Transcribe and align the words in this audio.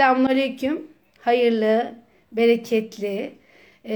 Selamünaleyküm. 0.00 0.86
Hayırlı, 1.20 1.94
bereketli 2.32 3.32
e, 3.84 3.94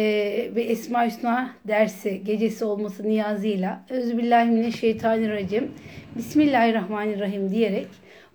ve 0.55 0.63
Esma 0.63 1.07
Hüsna 1.07 1.51
dersi 1.69 2.25
gecesi 2.25 2.65
olması 2.65 3.03
niyazıyla 3.03 3.85
Özbillahimineşşeytanirracim 3.91 5.71
Bismillahirrahmanirrahim 6.17 7.51
diyerek 7.51 7.87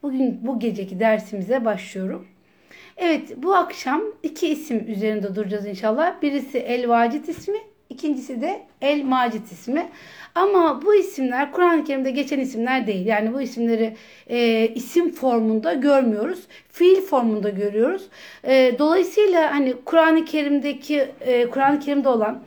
bugün 0.03 0.39
bu 0.41 0.59
geceki 0.59 0.99
dersimize 0.99 1.65
başlıyorum. 1.65 2.27
Evet 2.97 3.33
bu 3.37 3.55
akşam 3.55 4.01
iki 4.23 4.47
isim 4.47 4.85
üzerinde 4.87 5.35
duracağız 5.35 5.65
inşallah. 5.65 6.21
Birisi 6.21 6.57
El 6.57 6.89
Vacit 6.89 7.29
ismi, 7.29 7.59
ikincisi 7.99 8.41
de 8.41 8.61
El 8.81 9.03
Macit 9.03 9.51
ismi. 9.51 9.89
Ama 10.35 10.81
bu 10.85 10.95
isimler 10.95 11.51
Kur'an-ı 11.51 11.83
Kerim'de 11.83 12.11
geçen 12.11 12.39
isimler 12.39 12.87
değil. 12.87 13.05
Yani 13.05 13.33
bu 13.33 13.41
isimleri 13.41 13.95
e, 14.29 14.67
isim 14.67 15.11
formunda 15.11 15.73
görmüyoruz. 15.73 16.39
Fiil 16.71 17.01
formunda 17.01 17.49
görüyoruz. 17.49 18.03
E, 18.43 18.75
dolayısıyla 18.79 19.55
hani 19.55 19.73
Kur'an-ı 19.85 20.25
Kerim'deki 20.25 21.07
e, 21.21 21.45
Kur'an-ı 21.49 21.79
Kerim'de 21.79 22.09
olan 22.09 22.39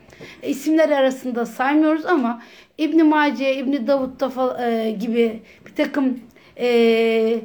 isimler 0.42 0.90
arasında 0.90 1.46
saymıyoruz 1.46 2.06
ama 2.06 2.42
İbn 2.78 3.04
Mace, 3.04 3.56
İbn 3.56 3.86
Davud 3.86 4.60
e, 4.60 4.90
gibi 4.90 5.42
bir 5.66 5.74
takım 5.74 6.20
e, 6.58 7.40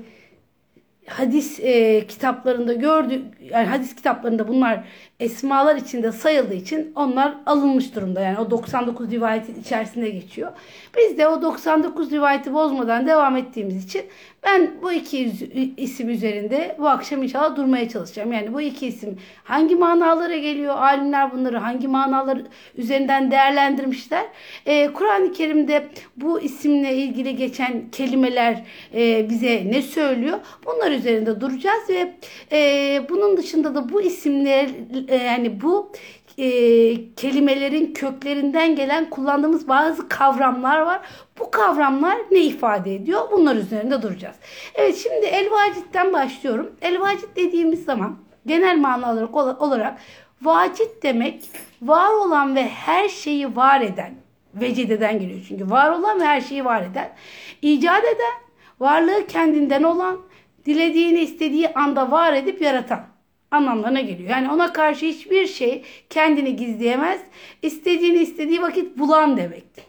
hadis 1.07 1.59
e, 1.59 2.07
kitaplarında 2.07 2.73
gördük 2.73 3.25
yani 3.51 3.67
hadis 3.67 3.95
kitaplarında 3.95 4.47
bunlar 4.47 4.83
esmalar 5.19 5.75
içinde 5.75 6.11
sayıldığı 6.11 6.53
için 6.53 6.91
onlar 6.95 7.33
alınmış 7.45 7.95
durumda. 7.95 8.21
Yani 8.21 8.39
o 8.39 8.51
99 8.51 9.11
rivayetin 9.11 9.61
içerisinde 9.61 10.09
geçiyor. 10.09 10.51
Biz 10.97 11.17
de 11.17 11.27
o 11.27 11.41
99 11.41 12.11
rivayeti 12.11 12.53
bozmadan 12.53 13.07
devam 13.07 13.37
ettiğimiz 13.37 13.85
için 13.85 14.05
ben 14.43 14.71
bu 14.81 14.91
iki 14.91 15.31
isim 15.77 16.09
üzerinde 16.09 16.75
bu 16.79 16.87
akşam 16.87 17.23
inşallah 17.23 17.55
durmaya 17.55 17.89
çalışacağım. 17.89 18.33
Yani 18.33 18.53
bu 18.53 18.61
iki 18.61 18.87
isim 18.87 19.17
hangi 19.43 19.75
manalara 19.75 20.37
geliyor? 20.37 20.75
Alimler 20.75 21.31
bunları 21.31 21.57
hangi 21.57 21.87
manalar 21.87 22.41
üzerinden 22.77 23.31
değerlendirmişler? 23.31 24.25
Ee, 24.65 24.89
Kur'an-ı 24.93 25.31
Kerim'de 25.31 25.87
bu 26.17 26.41
isimle 26.41 26.95
ilgili 26.95 27.35
geçen 27.35 27.91
kelimeler 27.91 28.63
e, 28.93 29.29
bize 29.29 29.63
ne 29.71 29.81
söylüyor? 29.81 30.39
Bunlar 30.65 30.91
üzerinde 30.91 31.41
duracağız 31.41 31.89
ve 31.89 32.13
e, 32.51 33.01
bunun 33.09 33.37
dışında 33.37 33.75
da 33.75 33.89
bu 33.89 34.01
isimler 34.01 34.69
yani 35.15 35.61
bu 35.61 35.91
e, 36.37 37.15
kelimelerin 37.15 37.93
köklerinden 37.93 38.75
gelen 38.75 39.09
kullandığımız 39.09 39.67
bazı 39.67 40.09
kavramlar 40.09 40.81
var. 40.81 41.01
Bu 41.39 41.51
kavramlar 41.51 42.17
ne 42.31 42.39
ifade 42.39 42.95
ediyor? 42.95 43.21
Bunlar 43.31 43.55
üzerinde 43.55 44.01
duracağız. 44.01 44.35
Evet 44.75 44.95
şimdi 44.95 45.25
el-vacitten 45.25 46.13
başlıyorum. 46.13 46.71
El-vacit 46.81 47.35
dediğimiz 47.35 47.83
zaman 47.85 48.17
genel 48.45 48.77
manalar 48.77 49.23
olarak 49.59 49.99
vacit 50.41 51.03
demek 51.03 51.49
var 51.81 52.11
olan 52.11 52.55
ve 52.55 52.67
her 52.67 53.09
şeyi 53.09 53.55
var 53.55 53.81
eden 53.81 54.13
vecideden 54.55 55.19
geliyor 55.19 55.39
çünkü 55.47 55.69
var 55.69 55.91
olan 55.91 56.19
ve 56.19 56.25
her 56.25 56.41
şeyi 56.41 56.65
var 56.65 56.81
eden 56.81 57.13
icat 57.61 58.03
eden 58.03 58.33
varlığı 58.79 59.27
kendinden 59.27 59.83
olan 59.83 60.19
dilediğini 60.65 61.19
istediği 61.19 61.73
anda 61.73 62.11
var 62.11 62.33
edip 62.33 62.61
yaratan 62.61 63.16
anlamlarına 63.51 64.01
geliyor. 64.01 64.29
Yani 64.29 64.51
ona 64.51 64.73
karşı 64.73 65.05
hiçbir 65.05 65.47
şey 65.47 65.83
kendini 66.09 66.55
gizleyemez. 66.55 67.21
İstediğini 67.61 68.17
istediği 68.17 68.61
vakit 68.61 68.97
bulan 68.97 69.37
demektir. 69.37 69.83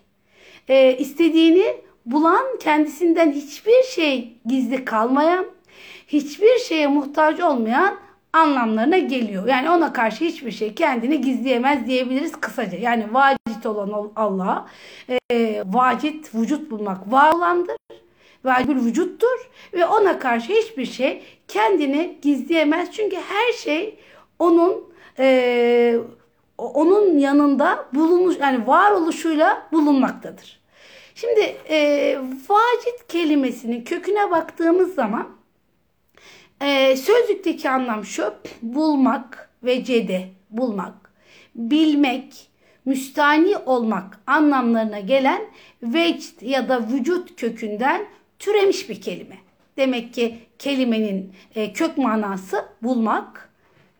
Ee, 0.68 0.96
istediğini 0.98 1.76
bulan 2.06 2.58
kendisinden 2.60 3.32
hiçbir 3.32 3.82
şey 3.82 4.32
gizli 4.46 4.84
kalmayan, 4.84 5.46
hiçbir 6.08 6.58
şeye 6.58 6.86
muhtaç 6.86 7.40
olmayan 7.40 7.98
anlamlarına 8.32 8.98
geliyor. 8.98 9.46
Yani 9.46 9.70
ona 9.70 9.92
karşı 9.92 10.24
hiçbir 10.24 10.50
şey 10.50 10.74
kendini 10.74 11.20
gizleyemez 11.20 11.86
diyebiliriz 11.86 12.32
kısaca. 12.32 12.78
Yani 12.78 13.14
vacit 13.14 13.66
olan 13.66 14.10
Allah, 14.16 14.66
e, 15.30 15.62
vacit 15.66 16.34
vücut 16.34 16.70
bulmak 16.70 17.12
var 17.12 17.32
olandır 17.32 17.76
bir 18.44 18.76
vücuttur 18.76 19.50
ve 19.72 19.86
ona 19.86 20.18
karşı 20.18 20.52
hiçbir 20.52 20.86
şey 20.86 21.22
kendini 21.48 22.18
gizleyemez. 22.22 22.92
Çünkü 22.92 23.16
her 23.16 23.52
şey 23.52 23.98
onun 24.38 24.84
e, 25.18 25.98
onun 26.58 27.18
yanında 27.18 27.88
bulunmuş 27.94 28.36
yani 28.40 28.66
varoluşuyla 28.66 29.68
bulunmaktadır. 29.72 30.60
Şimdi 31.14 31.40
e, 31.70 32.18
vacit 32.48 33.06
kelimesinin 33.08 33.84
köküne 33.84 34.30
baktığımız 34.30 34.94
zaman 34.94 35.28
e, 36.60 36.96
sözlükteki 36.96 37.70
anlam 37.70 38.04
şu 38.04 38.34
bulmak 38.62 39.50
ve 39.62 39.84
cede 39.84 40.28
bulmak, 40.50 41.12
bilmek, 41.54 42.48
müstani 42.84 43.56
olmak 43.56 44.20
anlamlarına 44.26 45.00
gelen 45.00 45.42
vecd 45.82 46.42
ya 46.42 46.68
da 46.68 46.88
vücut 46.88 47.40
kökünden 47.40 48.06
türemiş 48.38 48.88
bir 48.88 49.00
kelime. 49.00 49.36
Demek 49.76 50.14
ki 50.14 50.38
kelimenin 50.58 51.32
e, 51.54 51.72
kök 51.72 51.98
manası 51.98 52.64
bulmak, 52.82 53.50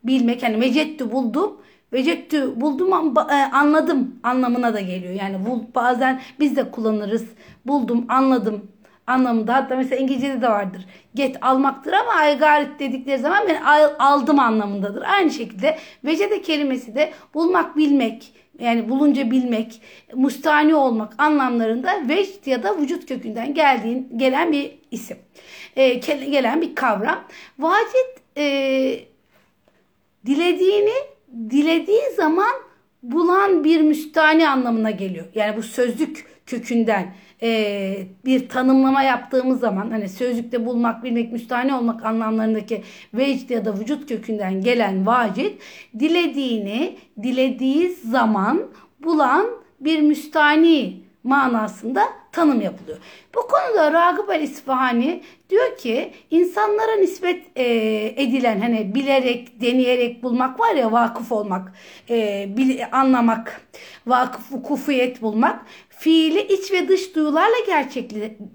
bilmek. 0.04 0.43
Yani 0.43 0.60
vecettü 0.60 1.12
buldum. 1.12 1.60
Vecettü 1.93 2.60
buldum 2.60 3.16
e, 3.31 3.34
anladım 3.34 4.21
anlamına 4.22 4.75
da 4.75 4.81
geliyor. 4.81 5.15
Yani 5.15 5.47
bul, 5.47 5.60
bazen 5.75 6.21
biz 6.41 6.56
de 6.56 6.71
kullanırız. 6.71 7.25
Buldum, 7.66 8.04
anladım 8.09 8.71
anlamında. 9.06 9.54
Hatta 9.54 9.76
mesela 9.76 10.03
İngilizce'de 10.03 10.43
de 10.43 10.49
vardır. 10.49 10.87
Get 11.15 11.44
almaktır 11.44 11.93
ama 11.93 12.26
I 12.26 12.38
got 12.38 12.81
dedikleri 12.81 13.19
zaman 13.19 13.44
ben 13.49 13.62
aldım 13.99 14.38
anlamındadır. 14.38 15.03
Aynı 15.03 15.31
şekilde 15.31 15.78
vecede 16.05 16.43
kelimesi 16.43 16.94
de 16.94 17.12
bulmak, 17.34 17.76
bilmek, 17.76 18.32
yani 18.58 18.88
bulunca 18.88 19.30
bilmek, 19.30 19.82
mustani 20.14 20.74
olmak 20.74 21.14
anlamlarında 21.19 22.08
vecd 22.08 22.46
ya 22.46 22.62
da 22.62 22.78
vücut 22.78 23.06
kökünden 23.06 23.54
geldiğin 23.54 24.08
gelen 24.16 24.52
bir 24.52 24.78
isim. 24.91 25.16
E, 25.76 25.94
gelen 26.30 26.62
bir 26.62 26.74
kavram. 26.74 27.24
Vacit 27.58 28.36
e, 28.36 28.44
dilediğini 30.26 30.94
dilediği 31.50 32.02
zaman 32.16 32.52
bulan 33.02 33.64
bir 33.64 33.80
müstani 33.80 34.48
anlamına 34.48 34.90
geliyor. 34.90 35.26
Yani 35.34 35.56
bu 35.56 35.62
sözlük 35.62 36.26
kökünden 36.46 37.14
e, 37.43 38.06
bir 38.25 38.49
tanımlama 38.49 39.03
yaptığımız 39.03 39.60
zaman 39.60 39.91
hani 39.91 40.09
sözlükte 40.09 40.66
bulmak, 40.66 41.04
bilmek, 41.04 41.32
müstahane 41.32 41.75
olmak 41.75 42.04
anlamlarındaki 42.04 42.82
vecd 43.15 43.50
ya 43.50 43.65
da 43.65 43.81
vücut 43.81 44.09
kökünden 44.09 44.60
gelen 44.60 45.06
vacit 45.06 45.62
dilediğini 45.99 46.97
dilediği 47.22 47.88
zaman 47.91 48.62
bulan 49.00 49.47
bir 49.81 50.00
müstahni 50.00 51.09
manasında 51.25 52.03
tanım 52.32 52.60
yapılıyor. 52.60 52.99
Bu 53.34 53.41
konuda 53.41 53.93
Ragıp 53.93 54.31
el 54.31 54.43
İsfahani 54.43 55.22
diyor 55.50 55.76
ki 55.76 56.12
insanlara 56.31 56.97
nispet 56.97 57.44
e, 57.56 57.65
edilen 58.16 58.60
hani 58.60 58.94
bilerek, 58.94 59.60
deneyerek 59.60 60.22
bulmak 60.22 60.60
var 60.60 60.75
ya 60.75 60.93
vakıf 60.93 61.32
olmak, 61.32 61.72
e, 62.10 62.49
bil, 62.56 62.81
anlamak, 62.93 63.60
vakıf, 64.06 64.62
kufiyet 64.62 65.22
bulmak 65.22 65.66
fiili 65.98 66.42
iç 66.42 66.72
ve 66.72 66.88
dış 66.88 67.14
duyularla 67.14 67.56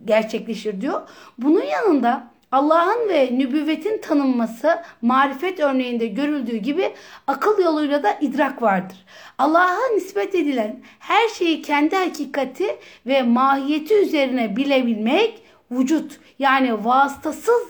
gerçekleşir 0.05 0.81
diyor. 0.81 1.01
Bunun 1.37 1.63
yanında 1.63 2.33
Allah'ın 2.51 3.09
ve 3.09 3.29
nübüvvetin 3.31 4.01
tanınması 4.01 4.81
marifet 5.01 5.59
örneğinde 5.59 6.07
görüldüğü 6.07 6.57
gibi 6.57 6.93
akıl 7.27 7.63
yoluyla 7.63 8.03
da 8.03 8.17
idrak 8.21 8.61
vardır. 8.61 8.97
Allah'a 9.37 9.87
nispet 9.93 10.35
edilen 10.35 10.79
her 10.99 11.27
şeyi 11.27 11.61
kendi 11.61 11.95
hakikati 11.95 12.77
ve 13.05 13.23
mahiyeti 13.23 13.93
üzerine 13.93 14.55
bilebilmek 14.55 15.41
vücut 15.71 16.19
yani 16.39 16.85
vasıtasız 16.85 17.67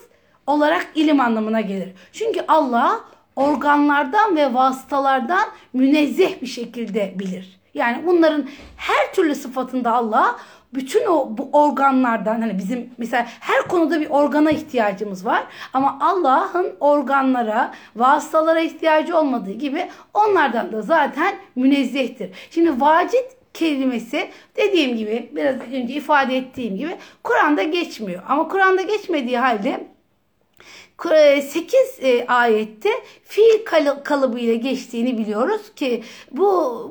olarak 0.47 0.87
ilim 0.95 1.19
anlamına 1.19 1.61
gelir. 1.61 1.89
Çünkü 2.13 2.41
Allah 2.47 3.01
organlardan 3.35 4.35
ve 4.35 4.53
vasıtalardan 4.53 5.45
münezzeh 5.73 6.41
bir 6.41 6.47
şekilde 6.47 7.13
bilir. 7.19 7.62
Yani 7.73 8.03
bunların 8.05 8.45
her 8.77 9.13
türlü 9.13 9.35
sıfatında 9.35 9.91
Allah 9.91 10.39
bütün 10.73 11.05
o 11.05 11.37
bu 11.37 11.49
organlardan 11.53 12.41
hani 12.41 12.57
bizim 12.57 12.89
mesela 12.97 13.25
her 13.39 13.67
konuda 13.67 14.01
bir 14.01 14.09
organa 14.09 14.51
ihtiyacımız 14.51 15.25
var 15.25 15.43
ama 15.73 15.97
Allah'ın 16.01 16.75
organlara, 16.79 17.73
vasıtalara 17.95 18.59
ihtiyacı 18.59 19.17
olmadığı 19.17 19.51
gibi 19.51 19.89
onlardan 20.13 20.71
da 20.71 20.81
zaten 20.81 21.35
münezzehtir. 21.55 22.29
Şimdi 22.49 22.81
vacit 22.81 23.25
kelimesi 23.53 24.29
dediğim 24.55 24.97
gibi 24.97 25.29
biraz 25.35 25.55
önce 25.55 25.93
ifade 25.93 26.37
ettiğim 26.37 26.77
gibi 26.77 26.97
Kur'an'da 27.23 27.63
geçmiyor. 27.63 28.23
Ama 28.27 28.47
Kur'an'da 28.47 28.81
geçmediği 28.81 29.37
halde 29.37 29.87
8 31.03 31.75
e, 32.01 32.25
ayette 32.27 32.89
fiil 33.23 33.65
kalıbı 34.03 34.39
ile 34.39 34.55
geçtiğini 34.55 35.17
biliyoruz 35.17 35.61
ki 35.75 36.03
bu, 36.31 36.43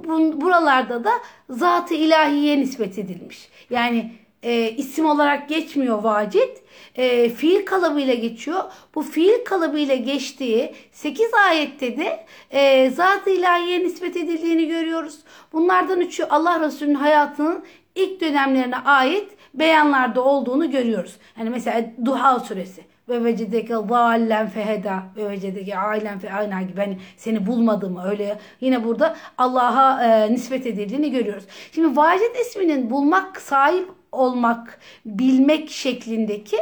bu 0.08 0.40
buralarda 0.40 1.04
da 1.04 1.12
zatı 1.50 1.94
ilahiye 1.94 2.60
nispet 2.60 2.98
edilmiş. 2.98 3.48
Yani 3.70 4.12
e, 4.42 4.70
isim 4.70 5.06
olarak 5.06 5.48
geçmiyor 5.48 6.02
vacit. 6.02 6.62
E, 6.96 7.28
fiil 7.28 7.66
kalıbıyla 7.66 8.14
geçiyor. 8.14 8.62
Bu 8.94 9.02
fiil 9.02 9.44
kalıbıyla 9.44 9.94
geçtiği 9.94 10.74
8 10.92 11.34
ayette 11.48 11.96
de 11.96 12.26
e, 12.50 12.90
zat-ı 12.90 13.30
ilahiye 13.30 13.84
nispet 13.84 14.16
edildiğini 14.16 14.68
görüyoruz. 14.68 15.18
Bunlardan 15.52 16.00
üçü 16.00 16.24
Allah 16.24 16.60
Resulü'nün 16.60 16.94
hayatının 16.94 17.64
ilk 17.94 18.20
dönemlerine 18.20 18.76
ait 18.76 19.28
beyanlarda 19.54 20.24
olduğunu 20.24 20.70
görüyoruz. 20.70 21.16
Yani 21.38 21.50
mesela 21.50 21.84
Duha 22.04 22.40
suresi 22.40 22.91
ve 23.12 23.24
vecedeke 23.24 23.74
zallen 23.74 24.48
feheda 24.48 25.02
ve 25.16 25.30
vecedeke 25.30 25.78
ailen 25.78 26.18
fe 26.18 26.32
ayna 26.32 26.62
gibi 26.62 26.80
hani 26.80 26.98
seni 27.16 27.46
bulmadığımı 27.46 28.08
öyle 28.10 28.38
yine 28.60 28.84
burada 28.84 29.16
Allah'a 29.38 30.04
e, 30.04 30.32
nispet 30.32 30.66
edildiğini 30.66 31.10
görüyoruz. 31.10 31.44
Şimdi 31.72 31.96
vacid 31.96 32.34
isminin 32.40 32.90
bulmak, 32.90 33.40
sahip 33.40 33.88
olmak, 34.12 34.80
bilmek 35.06 35.70
şeklindeki 35.70 36.58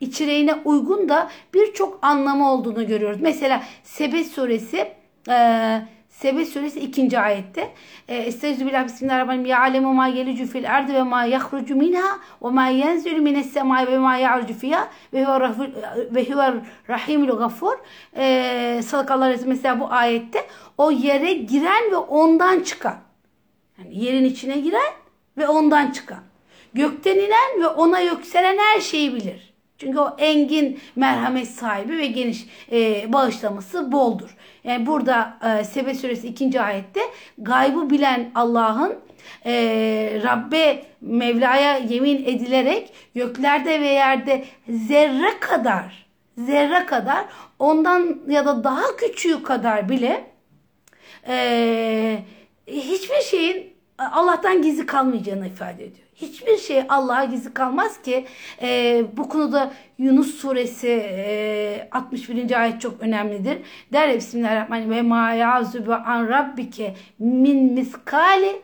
içeriğine 0.00 0.54
uygun 0.64 1.08
da 1.08 1.30
birçok 1.54 1.98
anlamı 2.02 2.52
olduğunu 2.52 2.86
görüyoruz. 2.86 3.20
Mesela 3.20 3.62
Sebe 3.82 4.24
suresi 4.24 4.92
e, 5.30 5.80
Sebe 6.20 6.46
suresi 6.46 6.80
2. 6.80 7.18
ayette 7.18 7.70
e, 8.08 8.16
Estaizu 8.16 8.66
billah 8.66 8.84
bismillahirrahmanirrahim 8.84 9.50
Ya'lemu 9.50 9.94
ma 9.94 10.06
yelicu 10.06 10.46
fil 10.46 10.74
ardı 10.74 10.94
ve 10.94 11.02
ma 11.02 11.24
yahrucu 11.24 11.76
minha 11.76 12.18
ve 12.42 12.48
ma 12.48 12.66
yenzülü 12.66 13.20
mines 13.20 13.52
semai 13.52 13.86
ve 13.86 13.98
ma 13.98 14.16
ya'rucu 14.16 14.54
fiyha 14.54 14.88
ve 15.12 15.24
huve 15.24 16.54
rahimul 16.88 17.38
gafur 17.38 17.72
e, 18.16 18.80
Sadakallah 18.86 19.36
mesela 19.46 19.80
bu 19.80 19.92
ayette 19.92 20.46
o 20.78 20.90
yere 20.90 21.32
giren 21.32 21.90
ve 21.90 21.96
ondan 21.96 22.60
çıkan 22.60 22.96
yani 23.78 24.04
yerin 24.04 24.24
içine 24.24 24.60
giren 24.60 24.92
ve 25.38 25.48
ondan 25.48 25.90
çıkan 25.90 26.22
gökten 26.74 27.16
inen 27.16 27.62
ve 27.62 27.66
ona 27.66 28.00
yükselen 28.00 28.58
her 28.58 28.80
şeyi 28.80 29.14
bilir. 29.14 29.54
Çünkü 29.78 29.98
o 29.98 30.16
engin 30.18 30.80
merhamet 30.96 31.48
sahibi 31.48 31.98
ve 31.98 32.06
geniş 32.06 32.46
e, 32.72 33.12
bağışlaması 33.12 33.92
boldur. 33.92 34.36
Yani 34.64 34.86
burada 34.86 35.38
e, 35.60 35.64
Sebe 35.64 35.94
suresi 35.94 36.28
2. 36.28 36.60
ayette 36.60 37.00
gaybı 37.38 37.90
bilen 37.90 38.30
Allah'ın 38.34 38.94
e, 39.46 39.52
Rabbe 40.24 40.84
Mevla'ya 41.00 41.78
yemin 41.78 42.24
edilerek 42.24 42.92
göklerde 43.14 43.80
ve 43.80 43.88
yerde 43.88 44.44
zerre 44.68 45.40
kadar 45.40 46.10
zerre 46.38 46.86
kadar 46.86 47.24
ondan 47.58 48.20
ya 48.28 48.46
da 48.46 48.64
daha 48.64 48.96
küçüğü 48.96 49.42
kadar 49.42 49.88
bile 49.88 50.24
e, 51.28 52.18
hiçbir 52.66 53.20
şeyin 53.20 53.72
Allah'tan 53.98 54.62
gizli 54.62 54.86
kalmayacağını 54.86 55.46
ifade 55.46 55.84
ediyor. 55.84 56.06
Hiçbir 56.22 56.56
şey 56.56 56.82
Allah'a 56.88 57.24
gizli 57.24 57.54
kalmaz 57.54 58.02
ki 58.02 58.24
e, 58.62 59.02
bu 59.16 59.28
konuda 59.28 59.72
Yunus 59.98 60.34
suresi 60.34 60.88
e, 60.88 61.88
61. 61.92 62.60
ayet 62.60 62.80
çok 62.80 63.00
önemlidir. 63.00 63.58
Der 63.92 64.08
ya 64.08 64.16
Bismillahirrahmanirrahim 64.16 64.90
ve 64.90 65.02
ma 65.02 65.32
yazübe 65.32 65.94
an 65.94 66.28
rabbike 66.28 66.94
min 67.18 67.72
miskali 67.72 68.62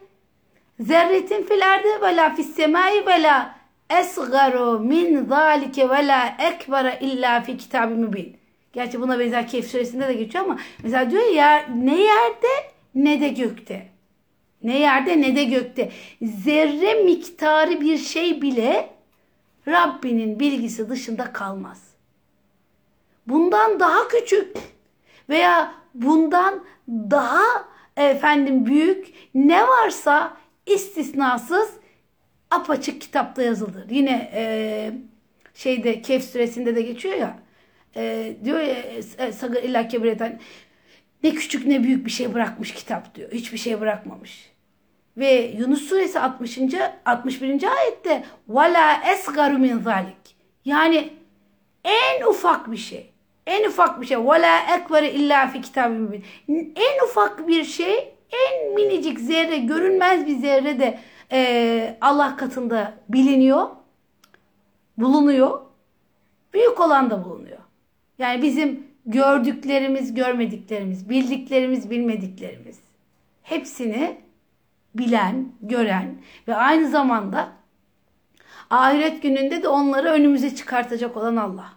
zerretin 0.81 1.43
fil 1.43 1.73
ardı 1.75 1.89
ve 2.03 2.17
la 2.17 2.35
fis 2.35 2.59
ve 2.59 3.23
la 3.23 3.55
esgaru 4.01 4.81
min 4.81 5.25
zalike 5.25 5.89
ve 5.91 6.07
la 6.07 6.35
ekbara 6.39 6.95
illa 6.95 7.41
fi 7.41 7.57
kitabı 7.57 7.95
mübin. 7.95 8.37
Gerçi 8.73 9.01
buna 9.01 9.19
benzer 9.19 9.49
Kehf 9.49 9.71
suresinde 9.71 10.09
de 10.09 10.15
geçiyor 10.15 10.45
ama 10.45 10.59
mesela 10.83 11.11
diyor 11.11 11.27
ya 11.35 11.67
ne 11.75 12.01
yerde 12.01 12.49
ne 12.95 13.21
de 13.21 13.29
gökte. 13.29 13.96
Ne 14.67 14.79
yerde 14.79 15.21
ne 15.21 15.37
de 15.37 15.45
gökte. 15.45 15.91
Zerre 16.23 16.95
miktarı 16.95 17.81
bir 17.81 17.99
şey 17.99 18.43
bile 18.43 18.91
Rabbinin 19.69 20.41
bilgisi 20.41 20.89
dışında 20.89 21.33
kalmaz. 21.33 21.83
Bundan 23.27 23.81
daha 23.81 24.09
küçük 24.09 24.57
veya 25.29 25.75
bundan 25.95 26.65
daha 26.89 27.69
efendim 27.97 28.67
büyük 28.67 29.07
ne 29.35 29.69
varsa 29.69 30.37
istisnasız 30.67 31.71
apaçık 32.51 33.01
kitapta 33.01 33.43
yazılır. 33.43 33.91
Yine 33.91 34.31
e, 34.35 34.93
şeyde 35.55 36.03
Kehf 36.03 36.25
suresinde 36.25 36.77
de 36.77 36.83
geçiyor 36.83 37.15
ya 37.15 37.39
e, 37.97 38.33
diyor 38.45 38.61
ya 38.61 38.75
e, 39.19 39.33
sagır 39.33 39.63
illa 39.63 39.89
kebireten 39.89 40.41
ne 41.23 41.35
küçük 41.35 41.67
ne 41.67 41.83
büyük 41.83 42.07
bir 42.07 42.11
şey 42.11 42.35
bırakmış 42.35 42.75
kitap 42.75 43.15
diyor. 43.15 43.33
Hiçbir 43.33 43.59
şey 43.59 43.81
bırakmamış. 43.81 44.56
Ve 45.17 45.55
Yunus 45.59 45.83
suresi 45.89 46.21
60. 46.21 46.59
61. 47.05 47.63
ayette 47.63 48.25
wala 48.47 49.03
esgaru 49.13 49.59
min 49.59 49.79
zalik. 49.79 50.37
Yani 50.65 51.13
en 51.85 52.27
ufak 52.27 52.71
bir 52.71 52.77
şey. 52.77 53.11
En 53.47 53.69
ufak 53.69 54.01
bir 54.01 54.07
şey. 54.07 54.17
Wala 54.17 54.77
ekbere 54.77 55.13
illa 55.13 55.47
fi 55.47 55.81
mübin. 55.89 56.25
En 56.77 57.05
ufak 57.05 57.49
bir 57.49 57.65
şey, 57.65 58.15
en 58.33 58.75
minicik 58.75 59.21
zerre, 59.21 59.57
görünmez 59.57 60.27
bir 60.27 60.37
zerre 60.37 60.79
de 60.79 60.99
e, 61.33 61.97
Allah 62.01 62.37
katında 62.37 62.95
biliniyor, 63.09 63.69
bulunuyor. 64.99 65.61
Büyük 66.55 66.81
olan 66.81 67.11
da 67.11 67.25
bulunuyor. 67.25 67.59
Yani 68.19 68.43
bizim 68.43 68.87
gördüklerimiz, 69.07 70.15
görmediklerimiz, 70.15 71.09
bildiklerimiz, 71.09 71.91
bilmediklerimiz 71.91 72.79
hepsini 73.43 74.17
bilen, 74.99 75.49
gören 75.61 76.15
ve 76.49 76.55
aynı 76.55 76.91
zamanda 76.91 77.49
ahiret 78.71 79.23
gününde 79.23 79.63
de 79.63 79.69
onları 79.69 80.09
önümüze 80.09 80.55
çıkartacak 80.55 81.17
olan 81.17 81.37
Allah. 81.37 81.73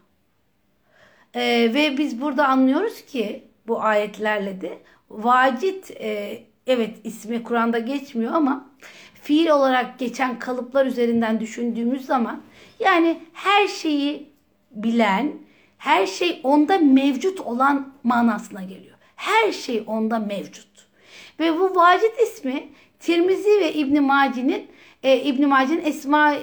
Ee, 1.33 1.71
ve 1.73 1.97
biz 1.97 2.21
burada 2.21 2.47
anlıyoruz 2.47 3.05
ki 3.05 3.43
bu 3.67 3.81
ayetlerle 3.81 4.61
de 4.61 4.79
vacit 5.09 5.91
e, 5.91 6.43
evet 6.67 6.97
ismi 7.03 7.43
Kur'an'da 7.43 7.79
geçmiyor 7.79 8.33
ama 8.33 8.69
fiil 9.13 9.49
olarak 9.49 9.99
geçen 9.99 10.39
kalıplar 10.39 10.85
üzerinden 10.85 11.39
düşündüğümüz 11.39 12.05
zaman 12.05 12.41
yani 12.79 13.21
her 13.33 13.67
şeyi 13.67 14.29
bilen, 14.71 15.33
her 15.77 16.07
şey 16.07 16.39
onda 16.43 16.77
mevcut 16.77 17.41
olan 17.41 17.93
manasına 18.03 18.63
geliyor. 18.63 18.95
Her 19.15 19.51
şey 19.51 19.83
onda 19.87 20.19
mevcut. 20.19 20.67
Ve 21.39 21.59
bu 21.59 21.75
vacit 21.75 22.19
ismi 22.23 22.69
Tirmizi 22.99 23.59
ve 23.59 23.73
İbn 23.73 24.03
Maci'nin 24.03 24.67
e, 25.03 25.17
İbn 25.17 25.47
Maci'nin 25.47 25.85
Esma 25.85 26.33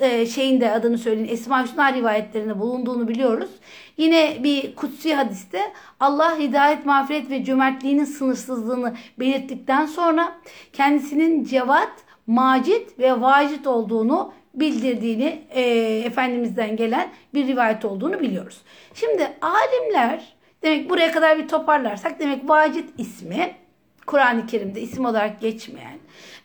e, 0.00 0.26
şeyinde 0.26 0.70
adını 0.70 0.98
söyleyin 0.98 1.28
Esma 1.28 1.64
Hüsna 1.64 1.92
rivayetlerinde 1.92 2.60
bulunduğunu 2.60 3.08
biliyoruz. 3.08 3.50
Yine 3.96 4.36
bir 4.42 4.74
kutsi 4.74 5.14
hadiste 5.14 5.60
Allah 6.00 6.38
hidayet, 6.38 6.86
mağfiret 6.86 7.30
ve 7.30 7.44
cömertliğinin 7.44 8.04
sınırsızlığını 8.04 8.94
belirttikten 9.18 9.86
sonra 9.86 10.32
kendisinin 10.72 11.44
cevat, 11.44 11.92
macit 12.26 12.98
ve 12.98 13.20
vacit 13.20 13.66
olduğunu 13.66 14.32
bildirdiğini 14.54 15.42
e, 15.50 15.62
Efendimiz'den 16.04 16.76
gelen 16.76 17.08
bir 17.34 17.46
rivayet 17.46 17.84
olduğunu 17.84 18.20
biliyoruz. 18.20 18.62
Şimdi 18.94 19.30
alimler 19.40 20.34
demek 20.62 20.90
buraya 20.90 21.12
kadar 21.12 21.38
bir 21.38 21.48
toparlarsak 21.48 22.20
demek 22.20 22.48
vacit 22.48 22.90
ismi 22.98 23.63
Kur'an-ı 24.06 24.46
Kerim'de 24.46 24.80
isim 24.80 25.04
olarak 25.04 25.40
geçmeyen 25.40 25.98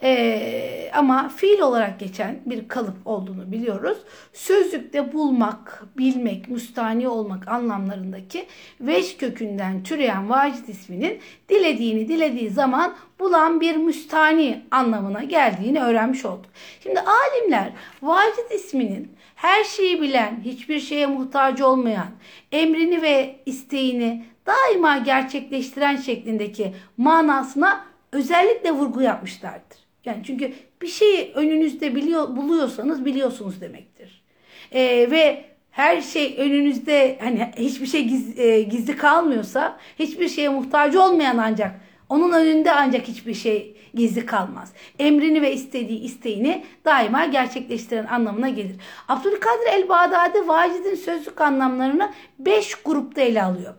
e, 0.03 0.91
ama 0.93 1.29
fiil 1.29 1.59
olarak 1.59 1.99
geçen 1.99 2.39
bir 2.45 2.67
kalıp 2.67 2.97
olduğunu 3.05 3.51
biliyoruz. 3.51 3.97
Sözlükte 4.33 5.13
bulmak, 5.13 5.83
bilmek, 5.97 6.49
müstani 6.49 7.07
olmak 7.07 7.47
anlamlarındaki 7.47 8.45
veş 8.81 9.17
kökünden 9.17 9.83
türeyen 9.83 10.29
vacit 10.29 10.69
isminin 10.69 11.19
dilediğini 11.49 12.07
dilediği 12.07 12.49
zaman 12.49 12.95
bulan 13.19 13.61
bir 13.61 13.75
müstani 13.75 14.65
anlamına 14.71 15.23
geldiğini 15.23 15.81
öğrenmiş 15.81 16.25
olduk. 16.25 16.51
Şimdi 16.83 16.99
alimler 16.99 17.71
vacit 18.01 18.51
isminin 18.51 19.11
her 19.35 19.63
şeyi 19.63 20.01
bilen, 20.01 20.41
hiçbir 20.45 20.79
şeye 20.79 21.07
muhtaç 21.07 21.61
olmayan, 21.61 22.07
emrini 22.51 23.01
ve 23.01 23.35
isteğini 23.45 24.25
daima 24.49 24.97
gerçekleştiren 24.97 25.95
şeklindeki 25.95 26.73
manasına 26.97 27.85
özellikle 28.11 28.71
vurgu 28.71 29.01
yapmışlardır. 29.01 29.77
Yani 30.05 30.23
çünkü 30.23 30.53
bir 30.81 30.87
şeyi 30.87 31.31
önünüzde 31.35 31.95
biliyor, 31.95 32.35
buluyorsanız 32.35 33.05
biliyorsunuz 33.05 33.61
demektir. 33.61 34.23
Ee, 34.71 35.11
ve 35.11 35.45
her 35.71 36.01
şey 36.01 36.35
önünüzde 36.37 37.17
hani 37.21 37.51
hiçbir 37.57 37.85
şey 37.85 38.03
giz, 38.03 38.39
e, 38.39 38.61
gizli 38.61 38.97
kalmıyorsa 38.97 39.77
hiçbir 39.99 40.29
şeye 40.29 40.49
muhtaç 40.49 40.95
olmayan 40.95 41.37
ancak 41.37 41.71
onun 42.09 42.31
önünde 42.31 42.71
ancak 42.71 43.07
hiçbir 43.07 43.33
şey 43.33 43.75
gizli 43.93 44.25
kalmaz. 44.25 44.73
Emrini 44.99 45.41
ve 45.41 45.53
istediği 45.53 45.99
isteğini 45.99 46.63
daima 46.85 47.25
gerçekleştiren 47.25 48.05
anlamına 48.05 48.49
gelir. 48.49 48.75
Abdülkadir 49.07 49.67
el-Bağdadi 49.71 50.47
vacidin 50.47 50.95
sözlük 50.95 51.41
anlamlarını 51.41 52.11
5 52.39 52.75
grupta 52.75 53.21
ele 53.21 53.43
alıyor. 53.43 53.73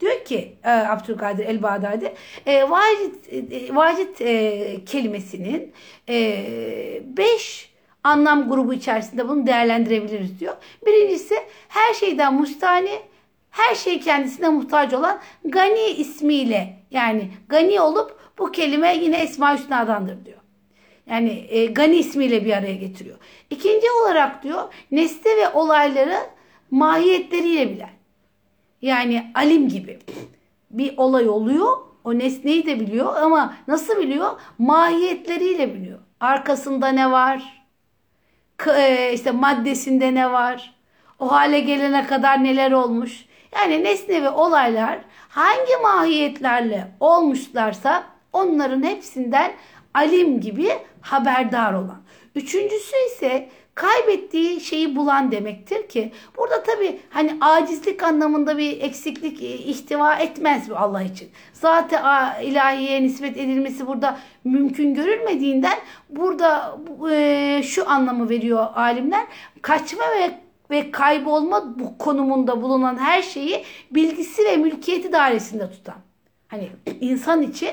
Diyor 0.00 0.24
ki 0.24 0.56
e, 0.64 0.70
Abdülkadir 0.70 1.44
el-Bağdadi 1.44 2.14
e, 2.46 2.70
vacit, 2.70 3.32
e, 3.32 3.74
vacit 3.74 4.20
e, 4.20 4.84
kelimesinin 4.86 5.72
5 6.08 6.08
e, 6.08 7.74
anlam 8.04 8.48
grubu 8.48 8.74
içerisinde 8.74 9.28
bunu 9.28 9.46
değerlendirebiliriz 9.46 10.40
diyor. 10.40 10.56
Birincisi 10.86 11.34
her 11.68 11.94
şeyden 11.94 12.34
mustani, 12.34 13.00
her 13.50 13.74
şey 13.74 14.00
kendisine 14.00 14.48
muhtaç 14.48 14.92
olan 14.92 15.20
Gani 15.44 15.86
ismiyle 15.86 16.76
yani 16.90 17.30
Gani 17.48 17.80
olup 17.80 18.18
bu 18.38 18.52
kelime 18.52 18.96
yine 18.96 19.16
Esma 19.16 19.58
Hüsna'dandır 19.58 20.24
diyor. 20.24 20.38
Yani 21.10 21.46
e, 21.48 21.66
Gani 21.66 21.96
ismiyle 21.96 22.44
bir 22.44 22.52
araya 22.52 22.74
getiriyor. 22.74 23.16
İkinci 23.50 23.86
olarak 24.02 24.42
diyor 24.42 24.74
nesne 24.90 25.36
ve 25.36 25.48
olayları 25.48 26.16
mahiyetleriyle 26.70 27.70
bilen. 27.70 27.93
Yani 28.84 29.30
alim 29.34 29.68
gibi 29.68 29.98
bir 30.70 30.96
olay 30.96 31.28
oluyor. 31.28 31.78
O 32.04 32.18
nesneyi 32.18 32.66
de 32.66 32.80
biliyor 32.80 33.16
ama 33.16 33.54
nasıl 33.68 33.98
biliyor? 33.98 34.30
Mahiyetleriyle 34.58 35.74
biliyor. 35.74 35.98
Arkasında 36.20 36.88
ne 36.88 37.10
var? 37.10 37.64
E, 38.76 39.12
işte 39.14 39.30
maddesinde 39.30 40.14
ne 40.14 40.32
var? 40.32 40.74
O 41.18 41.32
hale 41.32 41.60
gelene 41.60 42.06
kadar 42.06 42.44
neler 42.44 42.72
olmuş? 42.72 43.24
Yani 43.54 43.84
nesne 43.84 44.22
ve 44.22 44.30
olaylar 44.30 44.98
hangi 45.28 45.76
mahiyetlerle 45.82 46.88
olmuşlarsa 47.00 48.04
onların 48.32 48.82
hepsinden 48.82 49.52
alim 49.94 50.40
gibi 50.40 50.68
haberdar 51.00 51.72
olan. 51.72 52.02
Üçüncüsü 52.34 52.96
ise 53.06 53.48
kaybettiği 53.74 54.60
şeyi 54.60 54.96
bulan 54.96 55.32
demektir 55.32 55.88
ki 55.88 56.12
burada 56.36 56.62
tabi 56.62 57.00
hani 57.10 57.36
acizlik 57.40 58.02
anlamında 58.02 58.58
bir 58.58 58.80
eksiklik 58.80 59.42
e, 59.42 59.46
ihtiva 59.46 60.14
etmez 60.14 60.70
bu 60.70 60.76
Allah 60.76 61.02
için. 61.02 61.30
Zaten 61.52 62.42
ilahiye 62.42 63.02
nispet 63.02 63.36
edilmesi 63.36 63.86
burada 63.86 64.18
mümkün 64.44 64.94
görülmediğinden 64.94 65.78
burada 66.10 66.78
e, 67.10 67.62
şu 67.62 67.90
anlamı 67.90 68.28
veriyor 68.28 68.66
alimler. 68.74 69.26
Kaçma 69.62 70.04
ve 70.18 70.44
ve 70.70 70.90
kaybolma 70.90 71.78
bu 71.78 71.98
konumunda 71.98 72.62
bulunan 72.62 72.96
her 72.96 73.22
şeyi 73.22 73.64
bilgisi 73.90 74.44
ve 74.44 74.56
mülkiyeti 74.56 75.12
dairesinde 75.12 75.70
tutan. 75.70 75.96
Hani 76.48 76.68
insan 77.00 77.42
için 77.42 77.70